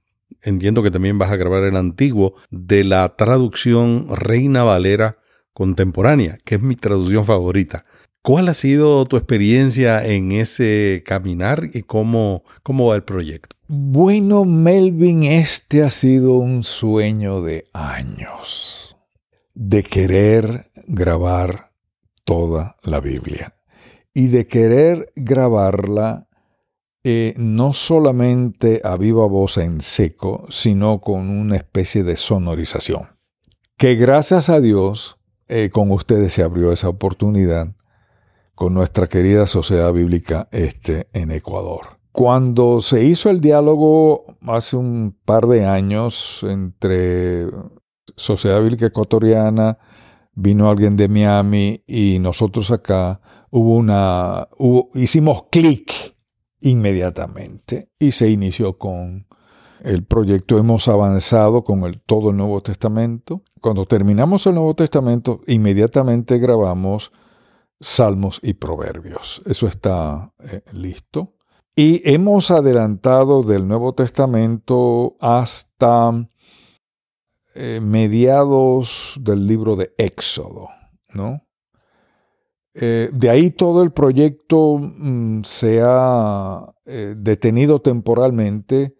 entiendo 0.42 0.82
que 0.82 0.90
también 0.90 1.18
vas 1.18 1.30
a 1.30 1.36
grabar 1.36 1.64
el 1.64 1.76
Antiguo 1.76 2.34
de 2.50 2.84
la 2.84 3.14
traducción 3.16 4.06
Reina 4.10 4.64
Valera 4.64 5.18
contemporánea, 5.52 6.38
que 6.44 6.56
es 6.56 6.62
mi 6.62 6.76
traducción 6.76 7.24
favorita. 7.26 7.84
¿Cuál 8.26 8.48
ha 8.48 8.54
sido 8.54 9.04
tu 9.04 9.18
experiencia 9.18 10.02
en 10.02 10.32
ese 10.32 11.02
caminar 11.04 11.64
y 11.74 11.82
cómo, 11.82 12.42
cómo 12.62 12.86
va 12.86 12.94
el 12.94 13.02
proyecto? 13.02 13.54
Bueno, 13.68 14.46
Melvin, 14.46 15.24
este 15.24 15.82
ha 15.82 15.90
sido 15.90 16.32
un 16.32 16.64
sueño 16.64 17.42
de 17.42 17.64
años, 17.74 18.96
de 19.52 19.82
querer 19.82 20.70
grabar 20.86 21.72
toda 22.24 22.76
la 22.82 23.00
Biblia 23.00 23.56
y 24.14 24.28
de 24.28 24.46
querer 24.46 25.12
grabarla 25.16 26.26
eh, 27.02 27.34
no 27.36 27.74
solamente 27.74 28.80
a 28.84 28.96
viva 28.96 29.26
voz 29.26 29.58
en 29.58 29.82
seco, 29.82 30.46
sino 30.48 31.02
con 31.02 31.28
una 31.28 31.56
especie 31.56 32.04
de 32.04 32.16
sonorización. 32.16 33.18
Que 33.76 33.96
gracias 33.96 34.48
a 34.48 34.60
Dios, 34.60 35.18
eh, 35.46 35.68
con 35.68 35.90
ustedes 35.90 36.32
se 36.32 36.42
abrió 36.42 36.72
esa 36.72 36.88
oportunidad 36.88 37.74
con 38.54 38.74
nuestra 38.74 39.06
querida 39.06 39.46
Sociedad 39.46 39.92
Bíblica 39.92 40.48
este, 40.50 41.08
en 41.12 41.30
Ecuador. 41.30 41.98
Cuando 42.12 42.80
se 42.80 43.04
hizo 43.04 43.28
el 43.28 43.40
diálogo 43.40 44.36
hace 44.46 44.76
un 44.76 45.18
par 45.24 45.46
de 45.46 45.66
años 45.66 46.44
entre 46.48 47.46
Sociedad 48.16 48.60
Bíblica 48.60 48.86
Ecuatoriana, 48.86 49.78
vino 50.34 50.68
alguien 50.68 50.96
de 50.96 51.08
Miami 51.08 51.82
y 51.86 52.18
nosotros 52.20 52.70
acá, 52.70 53.20
hubo 53.50 53.74
una, 53.74 54.48
hicimos 54.94 55.44
clic 55.50 55.92
inmediatamente 56.60 57.90
y 57.98 58.12
se 58.12 58.30
inició 58.30 58.78
con 58.78 59.26
el 59.82 60.04
proyecto. 60.04 60.58
Hemos 60.58 60.88
avanzado 60.88 61.64
con 61.64 61.82
el, 61.82 62.00
todo 62.00 62.30
el 62.30 62.36
Nuevo 62.36 62.60
Testamento. 62.60 63.42
Cuando 63.60 63.84
terminamos 63.84 64.46
el 64.46 64.54
Nuevo 64.54 64.74
Testamento, 64.74 65.40
inmediatamente 65.46 66.38
grabamos 66.38 67.12
Salmos 67.84 68.40
y 68.42 68.54
Proverbios. 68.54 69.42
Eso 69.44 69.68
está 69.68 70.32
eh, 70.42 70.62
listo. 70.72 71.34
Y 71.76 72.00
hemos 72.10 72.50
adelantado 72.50 73.42
del 73.42 73.68
Nuevo 73.68 73.94
Testamento 73.94 75.16
hasta 75.20 76.26
eh, 77.54 77.80
mediados 77.82 79.18
del 79.20 79.46
libro 79.46 79.76
de 79.76 79.92
Éxodo, 79.98 80.68
¿no? 81.12 81.42
Eh, 82.72 83.10
de 83.12 83.30
ahí 83.30 83.50
todo 83.50 83.82
el 83.82 83.92
proyecto 83.92 84.78
mm, 84.78 85.42
se 85.44 85.80
ha 85.82 86.74
detenido 86.84 87.80
temporalmente 87.80 88.94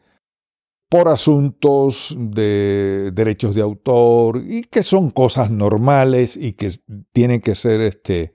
por 0.89 1.09
asuntos 1.09 2.16
de 2.18 3.11
derechos 3.12 3.55
de 3.55 3.61
autor 3.61 4.43
y 4.47 4.62
que 4.62 4.82
son 4.82 5.11
cosas 5.11 5.51
normales 5.51 6.37
y 6.37 6.53
que 6.53 6.70
tienen 7.12 7.41
que 7.41 7.55
ser 7.55 7.80
este, 7.82 8.32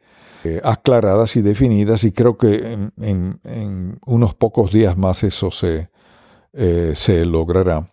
aclaradas 0.64 1.36
y 1.36 1.42
definidas 1.42 2.04
y 2.04 2.12
creo 2.12 2.38
que 2.38 2.90
en, 2.98 4.00
unos 4.06 4.36
pocos 4.36 4.72
días 4.72 4.98
más 4.98 5.24
eso 5.24 5.52
se, 5.52 5.90
se 6.94 7.26
logrará. 7.26 7.88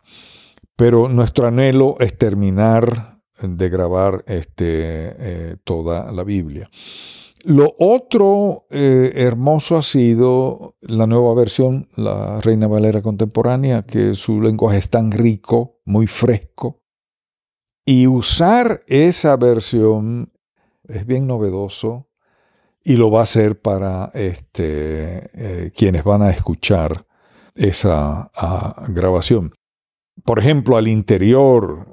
Pero 0.76 1.08
nuestro 1.08 1.48
anhelo 1.48 1.96
es 2.00 2.16
terminar 2.18 3.16
de 3.40 3.68
grabar 3.68 4.24
este, 4.26 4.64
eh, 4.68 5.56
toda 5.64 6.10
la 6.12 6.24
Biblia. 6.24 6.68
Lo 7.44 7.74
otro 7.78 8.66
eh, 8.70 9.12
hermoso 9.14 9.76
ha 9.76 9.82
sido 9.82 10.76
la 10.80 11.06
nueva 11.06 11.34
versión, 11.34 11.88
la 11.96 12.40
Reina 12.40 12.66
Valera 12.66 13.02
contemporánea, 13.02 13.82
que 13.82 14.14
su 14.14 14.40
lenguaje 14.40 14.78
es 14.78 14.90
tan 14.90 15.12
rico, 15.12 15.80
muy 15.84 16.06
fresco. 16.06 16.82
Y 17.84 18.08
usar 18.08 18.82
esa 18.88 19.36
versión 19.36 20.32
es 20.88 21.06
bien 21.06 21.26
novedoso 21.26 22.05
y 22.86 22.96
lo 22.96 23.10
va 23.10 23.22
a 23.22 23.26
ser 23.26 23.60
para 23.60 24.12
este, 24.14 25.30
eh, 25.34 25.72
quienes 25.76 26.04
van 26.04 26.22
a 26.22 26.30
escuchar 26.30 27.04
esa 27.56 28.30
ah, 28.32 28.86
grabación. 28.86 29.52
Por 30.24 30.38
ejemplo, 30.38 30.76
al 30.76 30.86
interior 30.86 31.88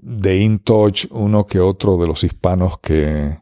de 0.00 0.38
InTouch, 0.38 1.06
uno 1.10 1.44
que 1.46 1.58
otro 1.58 1.96
de 1.96 2.06
los 2.06 2.22
hispanos 2.22 2.78
que 2.78 3.40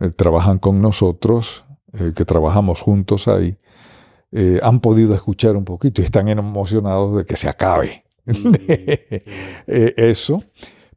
eh, 0.00 0.10
trabajan 0.16 0.58
con 0.58 0.82
nosotros, 0.82 1.64
eh, 1.92 2.12
que 2.16 2.24
trabajamos 2.24 2.80
juntos 2.80 3.28
ahí, 3.28 3.56
eh, 4.32 4.58
han 4.60 4.80
podido 4.80 5.14
escuchar 5.14 5.54
un 5.56 5.64
poquito 5.64 6.02
y 6.02 6.04
están 6.04 6.28
emocionados 6.28 7.16
de 7.16 7.24
que 7.24 7.36
se 7.36 7.48
acabe. 7.48 8.02
Eso, 9.68 10.42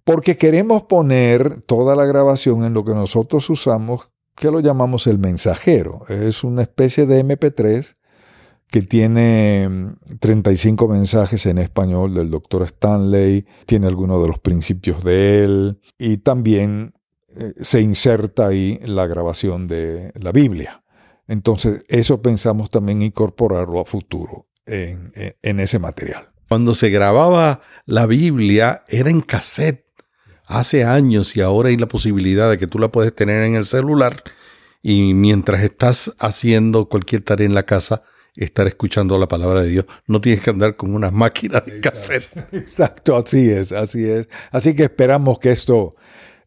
porque 0.04 0.36
queremos 0.36 0.84
poner 0.84 1.62
toda 1.62 1.96
la 1.96 2.06
grabación 2.06 2.64
en 2.64 2.74
lo 2.74 2.84
que 2.84 2.96
nosotros 2.96 3.48
usamos, 3.52 4.12
que 4.38 4.52
lo 4.52 4.60
llamamos 4.60 5.08
el 5.08 5.18
mensajero. 5.18 6.06
Es 6.08 6.44
una 6.44 6.62
especie 6.62 7.06
de 7.06 7.26
MP3 7.26 7.96
que 8.70 8.82
tiene 8.82 9.96
35 10.20 10.88
mm, 10.88 10.92
mensajes 10.92 11.46
en 11.46 11.58
español 11.58 12.14
del 12.14 12.30
doctor 12.30 12.64
Stanley, 12.64 13.46
tiene 13.66 13.88
algunos 13.88 14.22
de 14.22 14.28
los 14.28 14.40
principios 14.40 15.04
de 15.04 15.44
él 15.44 15.80
y 15.98 16.18
también 16.18 16.94
eh, 17.30 17.54
se 17.62 17.82
inserta 17.82 18.48
ahí 18.48 18.80
la 18.84 19.08
grabación 19.08 19.68
de 19.68 20.12
la 20.16 20.32
Biblia. 20.32 20.84
Entonces, 21.28 21.84
eso 21.88 22.22
pensamos 22.22 22.70
también 22.70 23.02
incorporarlo 23.02 23.80
a 23.80 23.86
futuro 23.86 24.46
en, 24.66 25.12
en 25.16 25.60
ese 25.60 25.80
material. 25.80 26.28
Cuando 26.48 26.74
se 26.74 26.90
grababa 26.90 27.62
la 27.86 28.06
Biblia 28.06 28.84
era 28.88 29.10
en 29.10 29.22
cassette 29.22 29.87
hace 30.48 30.84
años 30.86 31.36
y 31.36 31.42
ahora 31.42 31.70
hay 31.70 31.78
la 31.78 31.88
posibilidad 31.88 32.50
de 32.50 32.58
que 32.58 32.68
tú 32.68 32.80
la 32.80 32.88
puedes 32.88 33.14
tener 33.14 33.44
en 33.44 33.56
el 33.56 33.66
celular 33.66 34.24
y 34.82 35.14
mientras 35.14 35.64
estás 35.64 36.14
haciendo 36.20 36.88
cualquier 36.88 37.22
tarea 37.22 37.46
en 37.46 37.54
la 37.54 37.64
casa, 37.64 38.04
estar 38.36 38.68
escuchando 38.68 39.18
la 39.18 39.28
palabra 39.28 39.64
de 39.64 39.70
Dios. 39.70 39.86
No 40.08 40.22
tienes 40.22 40.42
que 40.42 40.52
andar 40.52 40.76
con 40.76 40.96
unas 40.96 41.12
máquinas 41.12 41.66
de 41.66 41.82
cassette. 41.82 42.30
Exacto, 42.54 43.18
así 43.18 43.50
es, 43.50 43.72
así 43.72 44.10
es. 44.10 44.30
Así 44.52 44.76
que 44.76 44.84
esperamos 44.84 45.40
que 45.40 45.52
esto 45.52 45.96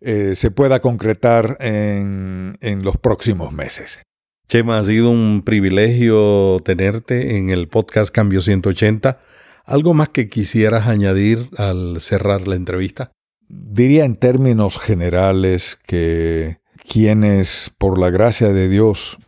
eh, 0.01 0.35
se 0.35 0.51
pueda 0.51 0.81
concretar 0.81 1.59
en, 1.61 2.57
en 2.61 2.83
los 2.83 2.97
próximos 2.97 3.53
meses. 3.53 4.01
Chema, 4.49 4.79
ha 4.79 4.85
sido 4.85 5.11
un 5.11 5.43
privilegio 5.45 6.61
tenerte 6.65 7.37
en 7.37 7.51
el 7.51 7.69
podcast 7.69 8.13
Cambio 8.13 8.41
180. 8.41 9.21
¿Algo 9.65 9.95
más 9.95 10.09
que 10.09 10.29
quisieras 10.29 10.89
añadir 10.89 11.51
al 11.57 12.01
cerrar 12.01 12.49
la 12.49 12.57
entrevista? 12.57 13.13
Diría 13.53 14.05
en 14.05 14.15
términos 14.15 14.79
generales 14.79 15.77
que 15.85 16.61
quienes, 16.89 17.73
por 17.79 17.99
la 17.99 18.11
gracia 18.11 18.53
de 18.53 18.69
Dios, 18.69 19.19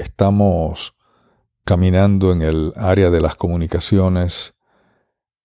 estamos 0.00 0.96
caminando 1.62 2.32
en 2.32 2.42
el 2.42 2.72
área 2.74 3.10
de 3.10 3.20
las 3.20 3.36
comunicaciones, 3.36 4.54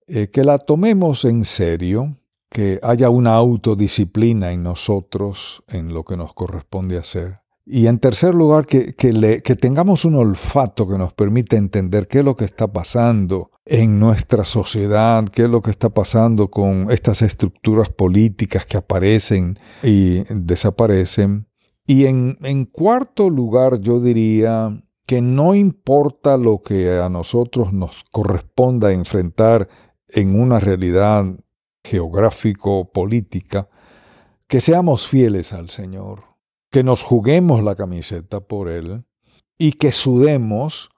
eh, 0.07 0.29
que 0.31 0.43
la 0.43 0.57
tomemos 0.57 1.25
en 1.25 1.45
serio, 1.45 2.17
que 2.49 2.79
haya 2.81 3.11
una 3.11 3.35
autodisciplina 3.35 4.51
en 4.51 4.63
nosotros 4.63 5.63
en 5.67 5.93
lo 5.93 6.03
que 6.03 6.17
nos 6.17 6.33
corresponde 6.33 6.97
hacer. 6.97 7.42
Y 7.65 7.87
en 7.87 7.99
tercer 7.99 8.35
lugar, 8.35 8.65
que, 8.65 8.91
tengamos 8.91 10.03
un 10.03 10.15
olfato 10.15 10.87
que 10.87 10.97
nos 10.97 11.13
permita 11.13 11.55
entender 11.55 12.07
qué 12.09 12.19
es 12.19 12.25
lo 12.25 12.35
que 12.35 12.43
está 12.43 12.73
pasando 12.73 13.51
en 13.65 13.99
nuestra 13.99 14.43
sociedad, 14.43 15.23
qué 15.29 15.43
es 15.43 15.49
lo 15.49 15.61
que 15.61 15.71
está 15.71 15.89
pasando 15.89 16.49
con 16.49 16.91
estas 16.91 17.21
estructuras 17.21 17.89
políticas 17.89 18.65
que 18.65 18.75
aparecen 18.75 19.55
y 19.81 20.23
desaparecen. 20.29 21.47
Y 21.87 22.05
en, 22.05 22.37
en 22.41 22.65
cuarto 22.65 23.29
lugar, 23.29 23.79
yo 23.79 24.01
diría 24.01 24.83
que 25.05 25.21
no 25.21 25.55
importa 25.55 26.35
lo 26.35 26.61
que 26.61 26.99
a 26.99 27.07
nosotros 27.07 27.71
nos 27.71 28.03
corresponda 28.11 28.91
enfrentar 28.91 29.69
en 30.09 30.37
una 30.37 30.59
realidad 30.59 31.25
geográfico-política, 31.83 33.69
que 34.47 34.61
seamos 34.61 35.07
fieles 35.07 35.53
al 35.53 35.69
Señor, 35.69 36.32
que 36.73 36.83
nos 36.83 37.03
juguemos 37.03 37.63
la 37.63 37.75
camiseta 37.75 38.39
por 38.39 38.67
Él 38.67 39.03
y 39.59 39.73
que 39.73 39.91
sudemos 39.91 40.89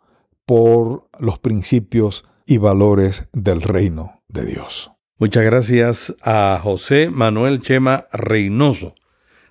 por 0.45 1.09
los 1.19 1.37
principios 1.37 2.23
y 2.45 2.59
valores 2.59 3.25
del 3.33 3.61
reino 3.61 4.23
de 4.29 4.45
Dios. 4.45 4.93
Muchas 5.19 5.43
gracias 5.43 6.15
a 6.23 6.57
José 6.63 7.09
Manuel 7.09 7.61
Chema 7.61 8.07
Reynoso, 8.13 8.95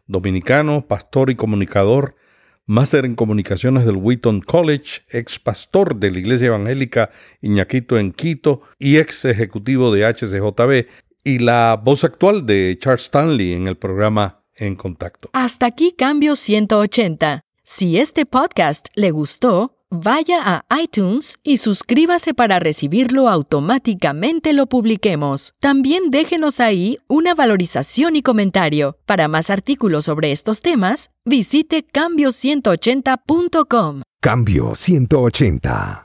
dominicano, 0.07 0.89
pastor 0.89 1.29
y 1.29 1.35
comunicador 1.37 2.17
máster 2.65 3.05
en 3.05 3.17
comunicaciones 3.17 3.85
del 3.85 3.97
Wheaton 3.97 4.41
College, 4.41 5.03
ex 5.11 5.39
pastor 5.39 5.97
de 5.97 6.11
la 6.11 6.21
Iglesia 6.21 6.47
Evangélica 6.47 7.11
Iñaquito 7.43 7.99
en 7.99 8.13
Quito 8.13 8.63
y 8.79 8.97
ex 8.97 9.27
ejecutivo 9.27 9.93
de 9.93 10.07
HCJB, 10.07 10.89
y 11.23 11.41
la 11.41 11.79
voz 11.83 12.03
actual 12.03 12.47
de 12.47 12.79
Charles 12.81 13.03
Stanley 13.03 13.53
en 13.53 13.67
el 13.67 13.77
programa 13.77 14.44
En 14.57 14.77
Contacto. 14.77 15.29
Hasta 15.33 15.67
aquí 15.67 15.91
Cambio 15.93 16.37
180. 16.37 17.41
Si 17.65 17.99
este 17.99 18.27
podcast 18.27 18.87
le 18.95 19.11
gustó, 19.11 19.75
vaya 19.91 20.41
a 20.45 20.65
iTunes 20.81 21.39
y 21.43 21.57
suscríbase 21.59 22.33
para 22.35 22.59
recibirlo 22.59 23.29
automáticamente 23.29 24.53
lo 24.53 24.67
publiquemos. 24.67 25.55
También 25.61 26.11
déjenos 26.11 26.61
ahí 26.61 26.99
una 27.09 27.35
valorización 27.35 28.17
y 28.17 28.23
comentario. 28.23 28.99
Para 29.07 29.29
más 29.29 29.49
artículos 29.51 30.05
sobre 30.05 30.33
estos 30.33 30.61
temas, 30.61 31.09
visite 31.25 31.87
cambio180.com. 31.87 34.03
Cambio 34.21 34.75
180. 34.75 36.05